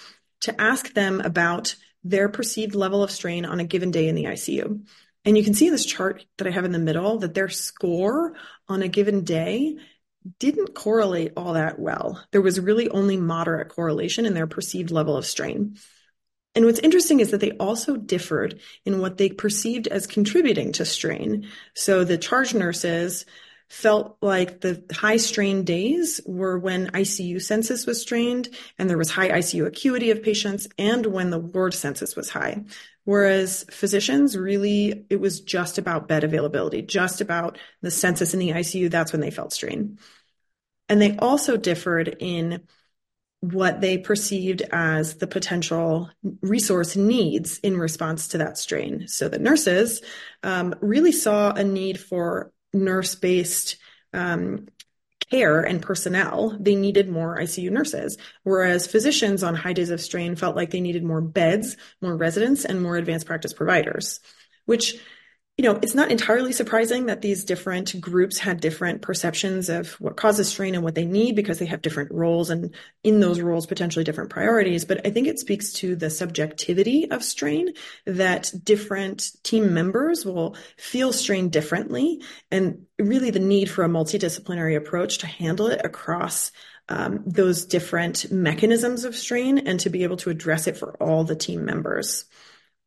to 0.40 0.60
ask 0.60 0.92
them 0.94 1.20
about 1.20 1.76
their 2.04 2.28
perceived 2.28 2.74
level 2.74 3.02
of 3.02 3.10
strain 3.10 3.44
on 3.44 3.60
a 3.60 3.64
given 3.64 3.90
day 3.90 4.08
in 4.08 4.14
the 4.14 4.24
ICU. 4.24 4.80
And 5.24 5.36
you 5.36 5.44
can 5.44 5.54
see 5.54 5.66
in 5.66 5.72
this 5.72 5.84
chart 5.84 6.24
that 6.38 6.46
I 6.46 6.50
have 6.50 6.64
in 6.64 6.72
the 6.72 6.78
middle 6.78 7.18
that 7.18 7.34
their 7.34 7.48
score 7.48 8.34
on 8.68 8.82
a 8.82 8.88
given 8.88 9.24
day 9.24 9.76
didn't 10.38 10.74
correlate 10.74 11.32
all 11.36 11.54
that 11.54 11.78
well. 11.78 12.24
There 12.32 12.40
was 12.40 12.60
really 12.60 12.88
only 12.88 13.16
moderate 13.16 13.68
correlation 13.68 14.26
in 14.26 14.34
their 14.34 14.46
perceived 14.46 14.90
level 14.90 15.16
of 15.16 15.26
strain. 15.26 15.76
And 16.54 16.64
what's 16.64 16.80
interesting 16.80 17.20
is 17.20 17.30
that 17.30 17.40
they 17.40 17.52
also 17.52 17.96
differed 17.96 18.60
in 18.84 19.00
what 19.00 19.16
they 19.16 19.28
perceived 19.28 19.86
as 19.86 20.06
contributing 20.06 20.72
to 20.72 20.84
strain. 20.84 21.48
So 21.74 22.04
the 22.04 22.18
charge 22.18 22.54
nurses 22.54 23.26
felt 23.68 24.16
like 24.22 24.60
the 24.60 24.82
high 24.92 25.18
strain 25.18 25.62
days 25.62 26.20
were 26.24 26.58
when 26.58 26.90
ICU 26.92 27.40
census 27.40 27.86
was 27.86 28.00
strained 28.00 28.48
and 28.78 28.88
there 28.88 28.96
was 28.96 29.10
high 29.10 29.28
ICU 29.28 29.66
acuity 29.66 30.10
of 30.10 30.22
patients 30.22 30.66
and 30.78 31.04
when 31.06 31.30
the 31.30 31.38
ward 31.38 31.74
census 31.74 32.16
was 32.16 32.30
high. 32.30 32.64
Whereas 33.04 33.64
physicians 33.70 34.36
really, 34.36 35.06
it 35.10 35.20
was 35.20 35.40
just 35.40 35.78
about 35.78 36.08
bed 36.08 36.24
availability, 36.24 36.82
just 36.82 37.20
about 37.20 37.58
the 37.82 37.90
census 37.90 38.34
in 38.34 38.40
the 38.40 38.50
ICU. 38.50 38.90
That's 38.90 39.12
when 39.12 39.20
they 39.20 39.30
felt 39.30 39.52
strain. 39.52 39.98
And 40.88 41.00
they 41.00 41.16
also 41.16 41.56
differed 41.56 42.16
in 42.20 42.62
what 43.40 43.80
they 43.80 43.98
perceived 43.98 44.62
as 44.72 45.16
the 45.16 45.26
potential 45.26 46.10
resource 46.42 46.96
needs 46.96 47.58
in 47.58 47.78
response 47.78 48.28
to 48.28 48.38
that 48.38 48.58
strain. 48.58 49.06
So 49.06 49.28
the 49.28 49.38
nurses 49.38 50.02
um, 50.42 50.74
really 50.80 51.12
saw 51.12 51.52
a 51.52 51.62
need 51.62 52.00
for 52.00 52.50
nurse 52.72 53.14
based 53.14 53.76
um, 54.12 54.68
care 55.30 55.60
and 55.62 55.82
personnel, 55.82 56.56
they 56.58 56.74
needed 56.74 57.08
more 57.08 57.38
ICU 57.38 57.70
nurses. 57.70 58.16
Whereas 58.42 58.86
physicians 58.86 59.42
on 59.42 59.54
high 59.54 59.72
days 59.72 59.90
of 59.90 60.00
strain 60.00 60.36
felt 60.36 60.56
like 60.56 60.70
they 60.70 60.80
needed 60.80 61.04
more 61.04 61.20
beds, 61.20 61.76
more 62.00 62.16
residents, 62.16 62.64
and 62.64 62.82
more 62.82 62.96
advanced 62.96 63.26
practice 63.26 63.52
providers, 63.52 64.20
which 64.64 64.98
you 65.58 65.64
know, 65.64 65.76
it's 65.82 65.94
not 65.96 66.12
entirely 66.12 66.52
surprising 66.52 67.06
that 67.06 67.20
these 67.20 67.42
different 67.42 68.00
groups 68.00 68.38
had 68.38 68.60
different 68.60 69.02
perceptions 69.02 69.68
of 69.68 69.90
what 69.94 70.16
causes 70.16 70.48
strain 70.48 70.76
and 70.76 70.84
what 70.84 70.94
they 70.94 71.04
need 71.04 71.34
because 71.34 71.58
they 71.58 71.66
have 71.66 71.82
different 71.82 72.12
roles 72.12 72.48
and 72.48 72.72
in 73.02 73.18
those 73.18 73.40
roles, 73.40 73.66
potentially 73.66 74.04
different 74.04 74.30
priorities. 74.30 74.84
But 74.84 75.04
I 75.04 75.10
think 75.10 75.26
it 75.26 75.40
speaks 75.40 75.72
to 75.74 75.96
the 75.96 76.10
subjectivity 76.10 77.10
of 77.10 77.24
strain 77.24 77.74
that 78.06 78.52
different 78.62 79.32
team 79.42 79.74
members 79.74 80.24
will 80.24 80.56
feel 80.76 81.12
strain 81.12 81.48
differently 81.48 82.22
and 82.52 82.86
really 82.96 83.32
the 83.32 83.40
need 83.40 83.68
for 83.68 83.82
a 83.82 83.88
multidisciplinary 83.88 84.76
approach 84.76 85.18
to 85.18 85.26
handle 85.26 85.66
it 85.66 85.84
across 85.84 86.52
um, 86.88 87.24
those 87.26 87.66
different 87.66 88.30
mechanisms 88.30 89.02
of 89.02 89.16
strain 89.16 89.58
and 89.58 89.80
to 89.80 89.90
be 89.90 90.04
able 90.04 90.18
to 90.18 90.30
address 90.30 90.68
it 90.68 90.76
for 90.76 90.96
all 91.02 91.24
the 91.24 91.34
team 91.34 91.64
members. 91.64 92.26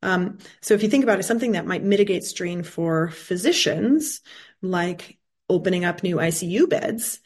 Um, 0.01 0.39
so 0.61 0.73
if 0.73 0.83
you 0.83 0.89
think 0.89 1.03
about 1.03 1.19
it, 1.19 1.23
something 1.23 1.53
that 1.53 1.67
might 1.67 1.83
mitigate 1.83 2.23
strain 2.23 2.63
for 2.63 3.09
physicians, 3.09 4.21
like 4.61 5.17
opening 5.49 5.85
up 5.85 6.03
new 6.03 6.17
ICU 6.17 6.69
beds, 6.69 7.19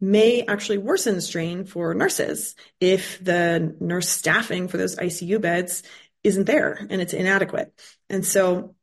may 0.00 0.42
actually 0.42 0.78
worsen 0.78 1.20
strain 1.20 1.64
for 1.64 1.94
nurses 1.94 2.56
if 2.80 3.22
the 3.22 3.76
nurse 3.80 4.08
staffing 4.08 4.66
for 4.66 4.76
those 4.76 4.96
ICU 4.96 5.40
beds 5.40 5.84
isn't 6.24 6.46
there 6.46 6.86
and 6.90 7.00
it's 7.00 7.12
inadequate. 7.12 7.72
And 8.10 8.24
so, 8.24 8.74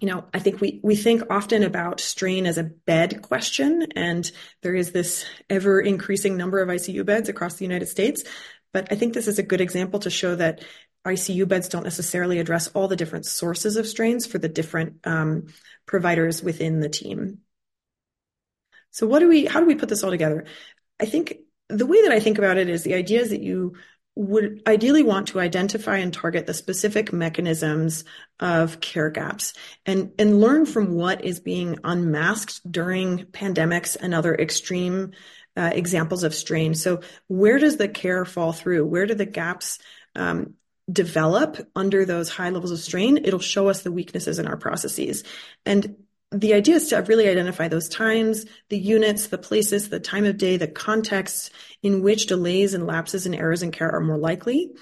you 0.00 0.08
know, 0.08 0.26
I 0.32 0.38
think 0.38 0.60
we, 0.60 0.80
we 0.82 0.94
think 0.94 1.22
often 1.30 1.62
about 1.62 2.00
strain 2.00 2.46
as 2.46 2.58
a 2.58 2.64
bed 2.64 3.22
question, 3.22 3.88
and 3.96 4.30
there 4.62 4.74
is 4.74 4.92
this 4.92 5.24
ever 5.50 5.80
increasing 5.80 6.36
number 6.36 6.60
of 6.60 6.68
ICU 6.68 7.04
beds 7.04 7.28
across 7.28 7.54
the 7.54 7.64
United 7.64 7.86
States. 7.86 8.22
But 8.72 8.92
I 8.92 8.96
think 8.96 9.14
this 9.14 9.26
is 9.26 9.38
a 9.38 9.42
good 9.42 9.60
example 9.60 10.00
to 10.00 10.10
show 10.10 10.36
that 10.36 10.62
ICU 11.06 11.46
beds 11.46 11.68
don't 11.68 11.84
necessarily 11.84 12.38
address 12.38 12.68
all 12.68 12.88
the 12.88 12.96
different 12.96 13.26
sources 13.26 13.76
of 13.76 13.86
strains 13.86 14.26
for 14.26 14.38
the 14.38 14.48
different 14.48 15.00
um, 15.04 15.46
providers 15.86 16.42
within 16.42 16.80
the 16.80 16.88
team. 16.88 17.38
So 18.90 19.06
what 19.06 19.20
do 19.20 19.28
we, 19.28 19.46
how 19.46 19.60
do 19.60 19.66
we 19.66 19.74
put 19.74 19.88
this 19.88 20.02
all 20.02 20.10
together? 20.10 20.46
I 21.00 21.06
think 21.06 21.38
the 21.68 21.86
way 21.86 22.02
that 22.02 22.12
I 22.12 22.20
think 22.20 22.38
about 22.38 22.56
it 22.56 22.68
is 22.68 22.82
the 22.82 22.94
idea 22.94 23.20
is 23.20 23.30
that 23.30 23.42
you 23.42 23.74
would 24.18 24.62
ideally 24.66 25.04
want 25.04 25.28
to 25.28 25.38
identify 25.38 25.98
and 25.98 26.12
target 26.12 26.46
the 26.46 26.52
specific 26.52 27.12
mechanisms 27.12 28.04
of 28.40 28.80
care 28.80 29.10
gaps 29.10 29.52
and, 29.86 30.10
and 30.18 30.40
learn 30.40 30.66
from 30.66 30.94
what 30.94 31.24
is 31.24 31.38
being 31.38 31.78
unmasked 31.84 32.60
during 32.70 33.26
pandemics 33.26 33.96
and 34.00 34.12
other 34.12 34.34
extreme 34.34 35.12
uh, 35.56 35.70
examples 35.72 36.24
of 36.24 36.34
strain. 36.34 36.74
So, 36.74 37.00
where 37.28 37.58
does 37.58 37.76
the 37.76 37.88
care 37.88 38.24
fall 38.24 38.52
through? 38.52 38.86
Where 38.86 39.06
do 39.06 39.14
the 39.14 39.26
gaps 39.26 39.78
um, 40.16 40.54
develop 40.90 41.56
under 41.74 42.04
those 42.04 42.28
high 42.28 42.50
levels 42.50 42.70
of 42.70 42.78
strain? 42.78 43.18
It'll 43.24 43.38
show 43.38 43.68
us 43.68 43.82
the 43.82 43.92
weaknesses 43.92 44.38
in 44.38 44.46
our 44.46 44.56
processes. 44.56 45.24
And 45.66 45.96
the 46.30 46.54
idea 46.54 46.76
is 46.76 46.88
to 46.88 46.98
really 47.02 47.28
identify 47.28 47.68
those 47.68 47.88
times, 47.88 48.44
the 48.68 48.78
units, 48.78 49.28
the 49.28 49.38
places, 49.38 49.88
the 49.88 50.00
time 50.00 50.24
of 50.26 50.36
day, 50.36 50.56
the 50.56 50.68
context 50.68 51.50
in 51.82 52.02
which 52.02 52.26
delays 52.26 52.74
and 52.74 52.86
lapses 52.86 53.24
and 53.24 53.34
errors 53.34 53.62
in 53.62 53.70
care 53.70 53.90
are 53.90 54.00
more 54.00 54.18
likely, 54.18 54.72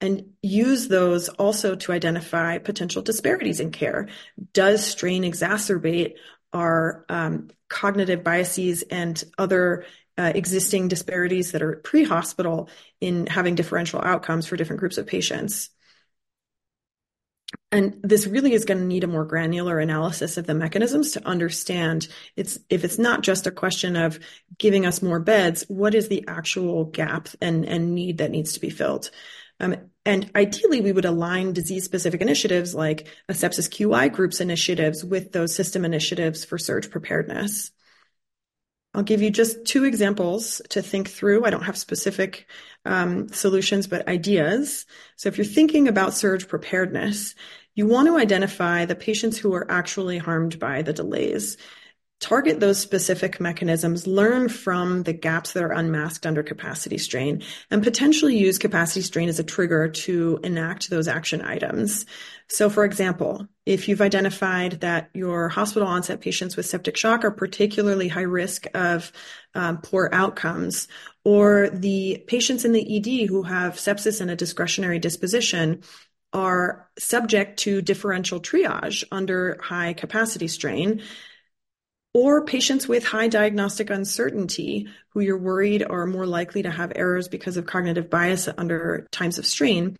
and 0.00 0.32
use 0.42 0.88
those 0.88 1.28
also 1.28 1.74
to 1.74 1.92
identify 1.92 2.58
potential 2.58 3.02
disparities 3.02 3.60
in 3.60 3.70
care. 3.70 4.08
Does 4.52 4.84
strain 4.84 5.22
exacerbate 5.22 6.14
our 6.52 7.04
um, 7.08 7.50
cognitive 7.68 8.24
biases 8.24 8.82
and 8.82 9.22
other 9.36 9.84
uh, 10.18 10.32
existing 10.34 10.88
disparities 10.88 11.52
that 11.52 11.62
are 11.62 11.76
pre 11.76 12.04
hospital 12.04 12.68
in 13.00 13.26
having 13.26 13.54
differential 13.54 14.00
outcomes 14.02 14.46
for 14.46 14.56
different 14.56 14.80
groups 14.80 14.98
of 14.98 15.06
patients? 15.06 15.70
And 17.70 18.00
this 18.02 18.26
really 18.26 18.52
is 18.52 18.64
going 18.64 18.78
to 18.78 18.86
need 18.86 19.04
a 19.04 19.08
more 19.08 19.24
granular 19.24 19.78
analysis 19.78 20.36
of 20.36 20.46
the 20.46 20.54
mechanisms 20.54 21.12
to 21.12 21.26
understand 21.26 22.08
it's 22.34 22.58
if 22.68 22.84
it's 22.84 22.98
not 22.98 23.22
just 23.22 23.46
a 23.46 23.50
question 23.50 23.96
of 23.96 24.18
giving 24.58 24.86
us 24.86 25.02
more 25.02 25.20
beds, 25.20 25.64
what 25.68 25.94
is 25.94 26.08
the 26.08 26.24
actual 26.28 26.84
gap 26.84 27.28
and, 27.40 27.64
and 27.64 27.94
need 27.94 28.18
that 28.18 28.30
needs 28.30 28.54
to 28.54 28.60
be 28.60 28.70
filled? 28.70 29.10
Um, 29.58 29.76
and 30.04 30.30
ideally, 30.36 30.80
we 30.80 30.92
would 30.92 31.04
align 31.04 31.52
disease 31.52 31.84
specific 31.84 32.20
initiatives 32.20 32.74
like 32.74 33.08
a 33.28 33.32
sepsis 33.32 33.68
QI 33.68 34.12
groups 34.12 34.40
initiatives 34.40 35.04
with 35.04 35.32
those 35.32 35.54
system 35.54 35.84
initiatives 35.84 36.44
for 36.44 36.58
surge 36.58 36.90
preparedness. 36.90 37.70
I'll 38.96 39.02
give 39.02 39.20
you 39.20 39.30
just 39.30 39.66
two 39.66 39.84
examples 39.84 40.62
to 40.70 40.80
think 40.80 41.10
through. 41.10 41.44
I 41.44 41.50
don't 41.50 41.64
have 41.64 41.76
specific 41.76 42.46
um, 42.86 43.28
solutions, 43.28 43.86
but 43.86 44.08
ideas. 44.08 44.86
So 45.16 45.28
if 45.28 45.36
you're 45.36 45.44
thinking 45.44 45.86
about 45.86 46.14
surge 46.14 46.48
preparedness, 46.48 47.34
you 47.74 47.86
want 47.86 48.08
to 48.08 48.16
identify 48.16 48.86
the 48.86 48.94
patients 48.94 49.36
who 49.36 49.52
are 49.52 49.70
actually 49.70 50.16
harmed 50.16 50.58
by 50.58 50.80
the 50.80 50.94
delays 50.94 51.58
target 52.18 52.60
those 52.60 52.78
specific 52.78 53.40
mechanisms, 53.40 54.06
learn 54.06 54.48
from 54.48 55.02
the 55.02 55.12
gaps 55.12 55.52
that 55.52 55.62
are 55.62 55.72
unmasked 55.72 56.24
under 56.24 56.42
capacity 56.42 56.96
strain, 56.96 57.42
and 57.70 57.82
potentially 57.82 58.36
use 58.36 58.58
capacity 58.58 59.02
strain 59.02 59.28
as 59.28 59.38
a 59.38 59.44
trigger 59.44 59.88
to 59.88 60.40
enact 60.42 60.88
those 60.88 61.08
action 61.08 61.42
items. 61.42 62.06
So, 62.48 62.70
for 62.70 62.84
example, 62.84 63.46
if 63.66 63.88
you've 63.88 64.00
identified 64.00 64.80
that 64.80 65.10
your 65.12 65.48
hospital 65.50 65.88
onset 65.88 66.20
patients 66.20 66.56
with 66.56 66.64
septic 66.66 66.96
shock 66.96 67.24
are 67.24 67.30
particularly 67.30 68.08
high 68.08 68.22
risk 68.22 68.66
of 68.74 69.12
um, 69.54 69.78
poor 69.78 70.08
outcomes, 70.12 70.88
or 71.24 71.68
the 71.68 72.24
patients 72.26 72.64
in 72.64 72.72
the 72.72 72.96
ED 72.96 73.28
who 73.28 73.42
have 73.42 73.74
sepsis 73.74 74.20
and 74.20 74.30
a 74.30 74.36
discretionary 74.36 74.98
disposition 74.98 75.82
are 76.32 76.88
subject 76.98 77.58
to 77.60 77.82
differential 77.82 78.40
triage 78.40 79.04
under 79.10 79.58
high 79.62 79.92
capacity 79.92 80.48
strain, 80.48 81.02
or 82.16 82.46
patients 82.46 82.88
with 82.88 83.04
high 83.04 83.28
diagnostic 83.28 83.90
uncertainty 83.90 84.88
who 85.10 85.20
you're 85.20 85.36
worried 85.36 85.82
are 85.82 86.06
more 86.06 86.24
likely 86.24 86.62
to 86.62 86.70
have 86.70 86.90
errors 86.96 87.28
because 87.28 87.58
of 87.58 87.66
cognitive 87.66 88.08
bias 88.08 88.48
under 88.56 89.06
times 89.12 89.36
of 89.36 89.44
strain, 89.44 89.94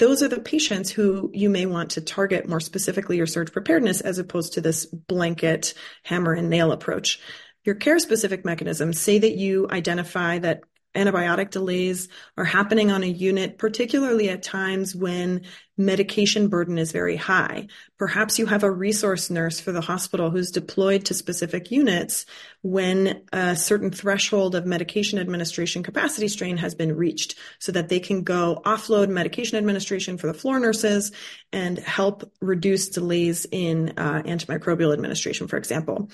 those 0.00 0.20
are 0.20 0.26
the 0.26 0.40
patients 0.40 0.90
who 0.90 1.30
you 1.32 1.48
may 1.48 1.66
want 1.66 1.90
to 1.90 2.00
target 2.00 2.48
more 2.48 2.58
specifically 2.58 3.18
your 3.18 3.26
surge 3.28 3.52
preparedness 3.52 4.00
as 4.00 4.18
opposed 4.18 4.54
to 4.54 4.60
this 4.60 4.84
blanket 4.84 5.74
hammer 6.02 6.32
and 6.32 6.50
nail 6.50 6.72
approach. 6.72 7.20
Your 7.64 7.76
care 7.76 8.00
specific 8.00 8.44
mechanisms 8.44 8.98
say 8.98 9.20
that 9.20 9.36
you 9.36 9.68
identify 9.70 10.40
that 10.40 10.62
antibiotic 10.94 11.50
delays 11.50 12.08
are 12.36 12.44
happening 12.44 12.90
on 12.90 13.02
a 13.02 13.06
unit, 13.06 13.58
particularly 13.58 14.28
at 14.28 14.42
times 14.42 14.94
when 14.94 15.42
medication 15.76 16.48
burden 16.48 16.78
is 16.78 16.92
very 16.92 17.16
high. 17.16 17.68
Perhaps 17.96 18.38
you 18.38 18.46
have 18.46 18.64
a 18.64 18.70
resource 18.70 19.30
nurse 19.30 19.60
for 19.60 19.72
the 19.72 19.80
hospital 19.80 20.30
who's 20.30 20.50
deployed 20.50 21.06
to 21.06 21.14
specific 21.14 21.70
units 21.70 22.26
when 22.62 23.22
a 23.32 23.56
certain 23.56 23.90
threshold 23.90 24.54
of 24.54 24.66
medication 24.66 25.18
administration 25.18 25.82
capacity 25.82 26.28
strain 26.28 26.56
has 26.58 26.74
been 26.74 26.96
reached 26.96 27.36
so 27.58 27.72
that 27.72 27.88
they 27.88 28.00
can 28.00 28.22
go 28.22 28.60
offload 28.64 29.08
medication 29.08 29.56
administration 29.56 30.18
for 30.18 30.26
the 30.26 30.34
floor 30.34 30.58
nurses 30.58 31.12
and 31.52 31.78
help 31.78 32.30
reduce 32.40 32.88
delays 32.88 33.46
in 33.50 33.94
uh, 33.96 34.22
antimicrobial 34.22 34.92
administration, 34.92 35.48
for 35.48 35.56
example. 35.56 36.10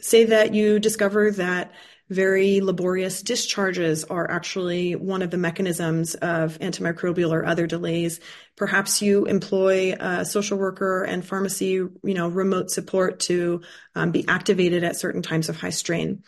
Say 0.00 0.24
that 0.26 0.54
you 0.54 0.78
discover 0.78 1.30
that 1.32 1.72
very 2.08 2.60
laborious 2.60 3.22
discharges 3.22 4.04
are 4.04 4.30
actually 4.30 4.94
one 4.94 5.22
of 5.22 5.30
the 5.30 5.36
mechanisms 5.36 6.14
of 6.14 6.58
antimicrobial 6.58 7.30
or 7.30 7.44
other 7.44 7.66
delays. 7.66 8.20
Perhaps 8.56 9.02
you 9.02 9.26
employ 9.26 9.94
a 9.98 10.24
social 10.24 10.58
worker 10.58 11.04
and 11.04 11.24
pharmacy, 11.24 11.66
you 11.66 11.92
know, 12.02 12.28
remote 12.28 12.70
support 12.70 13.20
to 13.20 13.60
um, 13.94 14.10
be 14.10 14.26
activated 14.26 14.84
at 14.84 14.96
certain 14.96 15.22
times 15.22 15.48
of 15.48 15.60
high 15.60 15.70
strain. 15.70 16.22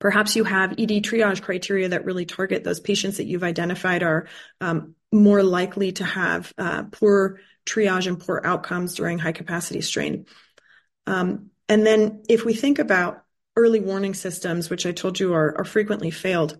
Perhaps 0.00 0.34
you 0.34 0.42
have 0.42 0.72
ED 0.72 1.04
triage 1.04 1.42
criteria 1.42 1.90
that 1.90 2.04
really 2.04 2.26
target 2.26 2.64
those 2.64 2.80
patients 2.80 3.18
that 3.18 3.26
you've 3.26 3.44
identified 3.44 4.02
are 4.02 4.26
um, 4.60 4.96
more 5.12 5.44
likely 5.44 5.92
to 5.92 6.04
have 6.04 6.52
uh, 6.58 6.82
poor 6.90 7.38
triage 7.64 8.08
and 8.08 8.18
poor 8.18 8.42
outcomes 8.44 8.96
during 8.96 9.20
high 9.20 9.32
capacity 9.32 9.80
strain. 9.80 10.26
Um, 11.06 11.50
and 11.68 11.86
then 11.86 12.24
if 12.28 12.44
we 12.44 12.54
think 12.54 12.80
about 12.80 13.22
early 13.56 13.80
warning 13.80 14.14
systems, 14.14 14.70
which 14.70 14.86
I 14.86 14.92
told 14.92 15.20
you 15.20 15.34
are, 15.34 15.58
are 15.58 15.64
frequently 15.64 16.10
failed, 16.10 16.58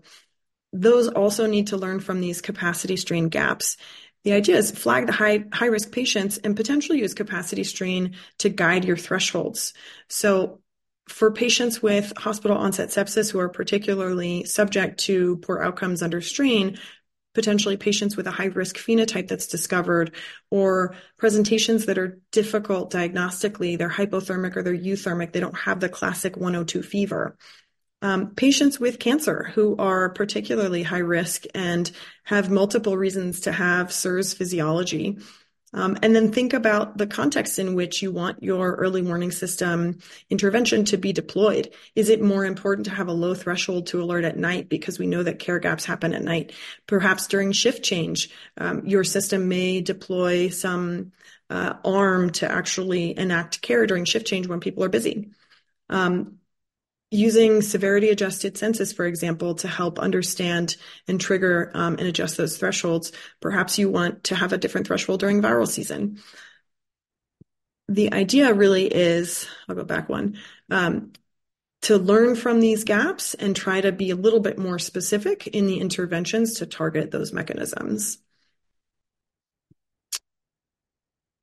those 0.71 1.07
also 1.07 1.45
need 1.45 1.67
to 1.67 1.77
learn 1.77 1.99
from 1.99 2.19
these 2.19 2.41
capacity 2.41 2.97
strain 2.97 3.29
gaps. 3.29 3.77
The 4.23 4.33
idea 4.33 4.57
is 4.57 4.71
flag 4.71 5.05
the 5.05 5.11
high 5.11 5.45
high 5.53 5.67
risk 5.67 5.91
patients 5.91 6.37
and 6.37 6.55
potentially 6.55 6.99
use 6.99 7.13
capacity 7.13 7.63
strain 7.63 8.15
to 8.39 8.49
guide 8.49 8.85
your 8.85 8.97
thresholds. 8.97 9.73
So 10.07 10.61
for 11.09 11.31
patients 11.31 11.81
with 11.81 12.13
hospital 12.17 12.57
onset 12.57 12.89
sepsis 12.89 13.31
who 13.31 13.39
are 13.39 13.49
particularly 13.49 14.45
subject 14.45 15.01
to 15.01 15.37
poor 15.37 15.59
outcomes 15.61 16.01
under 16.01 16.21
strain, 16.21 16.77
potentially 17.33 17.77
patients 17.77 18.15
with 18.15 18.27
a 18.27 18.31
high 18.31 18.45
risk 18.45 18.77
phenotype 18.77 19.27
that's 19.27 19.47
discovered 19.47 20.15
or 20.49 20.95
presentations 21.17 21.85
that 21.87 21.97
are 21.97 22.19
difficult 22.31 22.91
diagnostically. 22.91 23.77
They're 23.77 23.89
hypothermic 23.89 24.55
or 24.55 24.63
they're 24.63 24.73
euthermic. 24.77 25.31
They 25.31 25.39
don't 25.39 25.57
have 25.57 25.79
the 25.79 25.89
classic 25.89 26.37
102 26.37 26.83
fever. 26.83 27.37
Um, 28.01 28.35
patients 28.35 28.81
with 28.81 28.99
cancer 28.99 29.51
who 29.55 29.77
are 29.77 30.09
particularly 30.09 30.83
high 30.83 30.97
risk 30.97 31.45
and 31.55 31.89
have 32.25 32.51
multiple 32.51 32.97
reasons 32.97 33.41
to 33.41 33.51
have 33.51 33.93
SIRS 33.93 34.33
physiology. 34.33 35.19
Um, 35.73 35.97
and 36.03 36.15
then 36.15 36.31
think 36.31 36.53
about 36.53 36.97
the 36.97 37.07
context 37.07 37.57
in 37.57 37.73
which 37.73 38.01
you 38.01 38.11
want 38.11 38.43
your 38.43 38.75
early 38.75 39.01
warning 39.01 39.31
system 39.31 39.97
intervention 40.29 40.85
to 40.85 40.97
be 40.97 41.13
deployed. 41.13 41.73
Is 41.95 42.09
it 42.09 42.21
more 42.21 42.45
important 42.45 42.85
to 42.85 42.93
have 42.93 43.07
a 43.07 43.13
low 43.13 43.33
threshold 43.33 43.87
to 43.87 44.01
alert 44.01 44.23
at 44.23 44.37
night 44.37 44.69
because 44.69 44.99
we 44.99 45.07
know 45.07 45.23
that 45.23 45.39
care 45.39 45.59
gaps 45.59 45.85
happen 45.85 46.13
at 46.13 46.21
night? 46.21 46.53
Perhaps 46.85 47.27
during 47.27 47.51
shift 47.51 47.83
change, 47.83 48.29
um, 48.57 48.85
your 48.85 49.03
system 49.03 49.47
may 49.47 49.81
deploy 49.81 50.49
some 50.49 51.11
uh, 51.49 51.73
arm 51.83 52.29
to 52.31 52.51
actually 52.51 53.17
enact 53.17 53.61
care 53.61 53.87
during 53.87 54.05
shift 54.05 54.27
change 54.27 54.47
when 54.47 54.59
people 54.59 54.83
are 54.83 54.89
busy. 54.89 55.31
Um, 55.89 56.39
using 57.13 57.61
severity 57.61 58.09
adjusted 58.09 58.57
census, 58.57 58.91
for 58.91 59.05
example, 59.05 59.53
to 59.53 59.67
help 59.67 59.99
understand 59.99 60.75
and 61.07 61.21
trigger 61.21 61.71
um, 61.75 61.95
and 61.99 62.07
adjust 62.07 62.37
those 62.37 62.57
thresholds. 62.57 63.11
Perhaps 63.39 63.77
you 63.77 63.87
want 63.89 64.25
to 64.25 64.35
have 64.35 64.51
a 64.51 64.57
different 64.57 64.87
threshold 64.87 65.19
during 65.19 65.41
viral 65.41 65.67
season. 65.67 66.19
The 67.87 68.11
idea 68.13 68.53
really 68.53 68.87
is, 68.87 69.47
I'll 69.69 69.75
go 69.75 69.83
back 69.83 70.09
one, 70.09 70.39
um, 70.71 71.13
to 71.83 71.97
learn 71.97 72.35
from 72.35 72.59
these 72.59 72.83
gaps 72.83 73.35
and 73.35 73.55
try 73.55 73.79
to 73.79 73.91
be 73.91 74.09
a 74.09 74.15
little 74.15 74.39
bit 74.39 74.57
more 74.57 74.79
specific 74.79 75.47
in 75.47 75.67
the 75.67 75.79
interventions 75.79 76.55
to 76.55 76.65
target 76.65 77.11
those 77.11 77.31
mechanisms. 77.31 78.17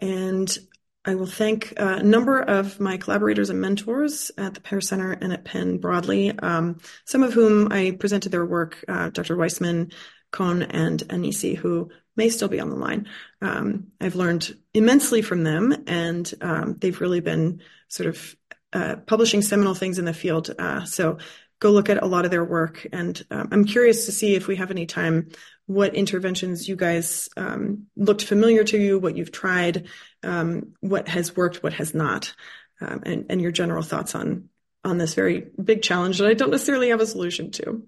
And 0.01 0.59
I 1.05 1.15
will 1.15 1.27
thank 1.27 1.73
a 1.79 2.03
number 2.03 2.41
of 2.41 2.79
my 2.79 2.99
collaborators 2.99 3.49
and 3.49 3.61
mentors 3.61 4.31
at 4.37 4.53
the 4.55 4.61
PAIR 4.61 4.83
Center 4.83 5.13
and 5.13 5.33
at 5.33 5.45
Penn 5.45 5.79
broadly, 5.79 6.31
um, 6.39 6.79
some 7.07 7.23
of 7.23 7.33
whom 7.33 7.73
I 7.73 7.97
presented 7.99 8.33
their 8.33 8.45
work, 8.45 8.85
uh, 8.87 9.09
Dr. 9.09 9.37
Weissman, 9.37 9.93
Kohn, 10.31 10.63
and 10.63 11.01
Anesi, 11.09 11.57
who 11.57 11.91
may 12.17 12.29
still 12.29 12.49
be 12.49 12.61
on 12.61 12.69
the 12.69 12.77
line. 12.77 13.09
Um, 13.41 13.89
I've 13.99 14.15
learned 14.15 14.55
immensely 14.75 15.23
from 15.23 15.43
them, 15.43 15.85
and 15.87 16.31
um, 16.43 16.77
they've 16.79 17.01
really 17.01 17.21
been 17.21 17.63
sort 17.89 18.09
of 18.09 18.37
uh, 18.75 18.97
publishing 19.07 19.41
seminal 19.41 19.75
things 19.75 19.99
in 19.99 20.05
the 20.05 20.13
field. 20.13 20.51
Uh, 20.57 20.85
so 20.85 21.17
go 21.61 21.71
look 21.71 21.89
at 21.89 22.03
a 22.03 22.07
lot 22.07 22.27
of 22.27 22.31
their 22.31 22.45
work, 22.45 22.87
and 22.93 23.25
um, 23.31 23.49
I'm 23.53 23.65
curious 23.65 24.05
to 24.05 24.13
see 24.13 24.35
if 24.35 24.47
we 24.47 24.57
have 24.57 24.71
any 24.71 24.85
time 24.85 25.31
what 25.71 25.95
interventions 25.95 26.69
you 26.69 26.75
guys 26.75 27.29
um, 27.37 27.87
looked 27.95 28.25
familiar 28.25 28.65
to 28.65 28.77
you, 28.77 28.99
what 28.99 29.17
you've 29.17 29.31
tried, 29.31 29.87
um, 30.25 30.73
what 30.81 31.07
has 31.07 31.37
worked, 31.37 31.63
what 31.63 31.73
has 31.73 31.95
not, 31.95 32.35
um, 32.81 33.05
and, 33.07 33.27
and 33.31 33.41
your 33.41 33.53
general 33.53 33.85
thoughts 33.85 34.17
on 34.17 34.49
on 34.83 34.99
this 34.99 35.15
very 35.15 35.47
big 35.63 35.81
challenge 35.81 36.19
that 36.19 36.27
I 36.27 36.35
don't 36.35 36.51
necessarily 36.51 36.89
have 36.89 37.01
a 37.01 37.07
solution 37.07 37.53
to. 37.53 37.87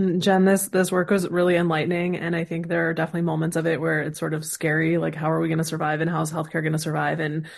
Mm, 0.00 0.20
Jen, 0.20 0.46
this 0.46 0.68
this 0.68 0.90
work 0.90 1.10
was 1.10 1.28
really 1.28 1.56
enlightening, 1.56 2.16
and 2.16 2.34
I 2.34 2.44
think 2.44 2.68
there 2.68 2.88
are 2.88 2.94
definitely 2.94 3.22
moments 3.22 3.56
of 3.56 3.66
it 3.66 3.78
where 3.78 4.00
it's 4.00 4.18
sort 4.18 4.32
of 4.32 4.46
scary, 4.46 4.96
like 4.96 5.14
how 5.14 5.30
are 5.30 5.40
we 5.40 5.48
going 5.48 5.58
to 5.58 5.64
survive, 5.64 6.00
and 6.00 6.08
how 6.08 6.22
is 6.22 6.32
healthcare 6.32 6.62
going 6.62 6.72
to 6.72 6.78
survive, 6.78 7.20
and 7.20 7.48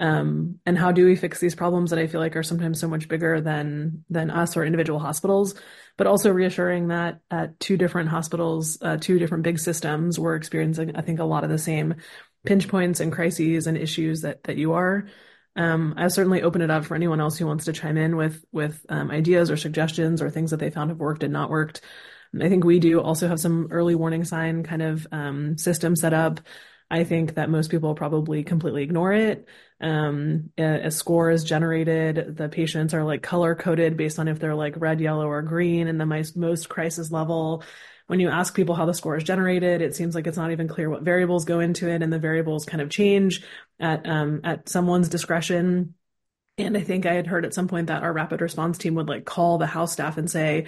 um, 0.00 0.58
and 0.66 0.76
how 0.76 0.90
do 0.90 1.06
we 1.06 1.14
fix 1.14 1.38
these 1.38 1.54
problems 1.54 1.90
that 1.90 2.00
I 2.00 2.08
feel 2.08 2.20
like 2.20 2.34
are 2.34 2.42
sometimes 2.42 2.80
so 2.80 2.88
much 2.88 3.06
bigger 3.06 3.40
than 3.40 4.04
than 4.10 4.32
us 4.32 4.56
or 4.56 4.64
individual 4.64 4.98
hospitals, 4.98 5.54
but 5.96 6.06
also 6.06 6.30
reassuring 6.30 6.88
that 6.88 7.20
at 7.30 7.58
two 7.60 7.76
different 7.76 8.08
hospitals, 8.08 8.78
uh, 8.82 8.96
two 8.96 9.18
different 9.18 9.44
big 9.44 9.58
systems, 9.58 10.18
we're 10.18 10.36
experiencing, 10.36 10.96
I 10.96 11.02
think, 11.02 11.18
a 11.20 11.24
lot 11.24 11.44
of 11.44 11.50
the 11.50 11.58
same 11.58 11.96
pinch 12.44 12.68
points 12.68 13.00
and 13.00 13.12
crises 13.12 13.66
and 13.66 13.76
issues 13.76 14.22
that 14.22 14.44
that 14.44 14.56
you 14.56 14.72
are. 14.72 15.06
Um, 15.54 15.94
I 15.96 16.08
certainly 16.08 16.42
open 16.42 16.62
it 16.62 16.70
up 16.70 16.84
for 16.84 16.94
anyone 16.94 17.20
else 17.20 17.36
who 17.36 17.46
wants 17.46 17.66
to 17.66 17.72
chime 17.72 17.98
in 17.98 18.16
with 18.16 18.44
with 18.52 18.84
um, 18.88 19.10
ideas 19.10 19.50
or 19.50 19.56
suggestions 19.56 20.22
or 20.22 20.30
things 20.30 20.50
that 20.50 20.60
they 20.60 20.70
found 20.70 20.90
have 20.90 20.98
worked 20.98 21.22
and 21.22 21.32
not 21.32 21.50
worked. 21.50 21.82
I 22.40 22.48
think 22.48 22.64
we 22.64 22.78
do 22.78 23.00
also 23.00 23.28
have 23.28 23.40
some 23.40 23.68
early 23.70 23.94
warning 23.94 24.24
sign 24.24 24.62
kind 24.62 24.80
of 24.80 25.06
um, 25.12 25.58
system 25.58 25.94
set 25.94 26.14
up. 26.14 26.40
I 26.90 27.04
think 27.04 27.34
that 27.34 27.50
most 27.50 27.70
people 27.70 27.94
probably 27.94 28.42
completely 28.42 28.82
ignore 28.82 29.12
it. 29.12 29.48
Um, 29.82 30.50
a, 30.56 30.86
a, 30.86 30.90
score 30.92 31.30
is 31.30 31.42
generated. 31.42 32.36
The 32.36 32.48
patients 32.48 32.94
are 32.94 33.02
like 33.02 33.20
color 33.20 33.56
coded 33.56 33.96
based 33.96 34.20
on 34.20 34.28
if 34.28 34.38
they're 34.38 34.54
like 34.54 34.74
red, 34.76 35.00
yellow, 35.00 35.26
or 35.26 35.42
green 35.42 35.88
in 35.88 35.98
the 35.98 36.06
most, 36.06 36.36
most 36.36 36.68
crisis 36.68 37.10
level. 37.10 37.64
When 38.06 38.20
you 38.20 38.28
ask 38.28 38.54
people 38.54 38.76
how 38.76 38.86
the 38.86 38.94
score 38.94 39.16
is 39.16 39.24
generated, 39.24 39.82
it 39.82 39.96
seems 39.96 40.14
like 40.14 40.28
it's 40.28 40.36
not 40.36 40.52
even 40.52 40.68
clear 40.68 40.88
what 40.88 41.02
variables 41.02 41.44
go 41.44 41.58
into 41.58 41.88
it, 41.88 42.00
and 42.00 42.12
the 42.12 42.18
variables 42.18 42.64
kind 42.64 42.80
of 42.80 42.90
change 42.90 43.42
at 43.80 44.08
um, 44.08 44.40
at 44.44 44.68
someone's 44.68 45.08
discretion. 45.08 45.94
And 46.58 46.76
I 46.76 46.82
think 46.82 47.06
I 47.06 47.14
had 47.14 47.26
heard 47.26 47.44
at 47.44 47.54
some 47.54 47.66
point 47.68 47.88
that 47.88 48.02
our 48.02 48.12
rapid 48.12 48.40
response 48.40 48.78
team 48.78 48.94
would 48.94 49.08
like 49.08 49.24
call 49.24 49.58
the 49.58 49.66
house 49.66 49.92
staff 49.92 50.16
and 50.16 50.30
say, 50.30 50.66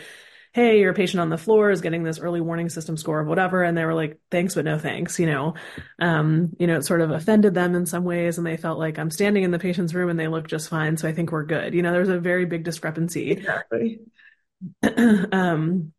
hey, 0.55 0.79
your 0.79 0.95
patient 0.95 1.21
on 1.21 1.31
the 1.31 1.37
floor 1.37 1.73
is 1.73 1.81
getting 1.81 2.05
this 2.05 2.21
early 2.21 2.41
warning 2.41 2.69
system 2.69 2.97
score 2.97 3.19
of 3.19 3.27
whatever. 3.27 3.65
And 3.65 3.77
they 3.77 3.85
were 3.85 3.93
like, 3.93 4.21
thanks, 4.31 4.55
but 4.55 4.65
no 4.65 4.79
thanks, 4.79 5.19
you 5.19 5.27
know, 5.27 5.55
um, 5.99 6.51
you 6.61 6.69
know, 6.69 6.77
it 6.77 6.85
sort 6.85 7.01
of 7.01 7.11
offended 7.11 7.55
them 7.55 7.75
in 7.75 7.87
some 7.87 8.05
ways. 8.05 8.39
And 8.39 8.47
they 8.47 8.57
felt 8.57 8.79
like 8.79 8.97
I'm 8.97 9.11
standing 9.11 9.43
in 9.43 9.51
the 9.51 9.59
patient's 9.59 9.95
room 9.95 10.11
and 10.11 10.19
they 10.19 10.29
look 10.29 10.47
just 10.47 10.69
fine. 10.69 10.97
So 10.97 11.09
I 11.09 11.13
think 11.13 11.33
we're 11.33 11.45
good. 11.45 11.75
You 11.75 11.83
know, 11.83 11.91
there's 11.91 12.09
a 12.09 12.21
very 12.21 12.47
big 12.47 12.63
discrepancy. 12.63 13.33
Exactly. 13.33 14.01
um, 15.33 15.93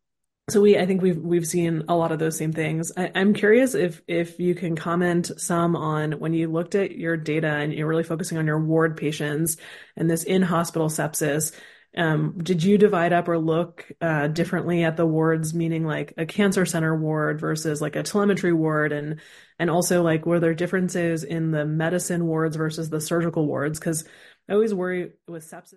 so 0.48 0.62
we, 0.62 0.78
I 0.78 0.86
think 0.86 1.02
we've 1.02 1.18
we've 1.18 1.46
seen 1.46 1.84
a 1.88 1.96
lot 1.96 2.12
of 2.12 2.20
those 2.20 2.38
same 2.38 2.52
things. 2.52 2.92
I, 2.96 3.06
am 3.06 3.34
curious 3.34 3.74
if 3.74 4.00
if 4.06 4.38
you 4.38 4.54
can 4.54 4.76
comment 4.76 5.32
some 5.38 5.74
on 5.74 6.12
when 6.12 6.34
you 6.34 6.50
looked 6.50 6.76
at 6.76 6.92
your 6.92 7.16
data 7.16 7.48
and 7.48 7.74
you're 7.74 7.88
really 7.88 8.04
focusing 8.04 8.38
on 8.38 8.46
your 8.46 8.60
ward 8.60 8.96
patients 8.96 9.56
and 9.96 10.08
this 10.08 10.22
in 10.22 10.42
hospital 10.42 10.88
sepsis. 10.88 11.52
Um, 11.96 12.38
did 12.42 12.62
you 12.62 12.76
divide 12.76 13.12
up 13.12 13.28
or 13.28 13.38
look 13.38 13.90
uh, 14.00 14.28
differently 14.28 14.84
at 14.84 14.96
the 14.96 15.06
wards, 15.06 15.54
meaning 15.54 15.84
like 15.84 16.12
a 16.18 16.26
cancer 16.26 16.66
center 16.66 16.94
ward 16.94 17.40
versus 17.40 17.80
like 17.80 17.96
a 17.96 18.02
telemetry 18.02 18.52
ward, 18.52 18.92
and 18.92 19.20
and 19.58 19.70
also 19.70 20.02
like 20.02 20.26
were 20.26 20.38
there 20.38 20.54
differences 20.54 21.24
in 21.24 21.50
the 21.50 21.64
medicine 21.64 22.26
wards 22.26 22.56
versus 22.56 22.90
the 22.90 23.00
surgical 23.00 23.46
wards? 23.46 23.78
Because 23.78 24.04
I 24.48 24.52
always 24.52 24.74
worry 24.74 25.12
with 25.26 25.50
sepsis. 25.50 25.74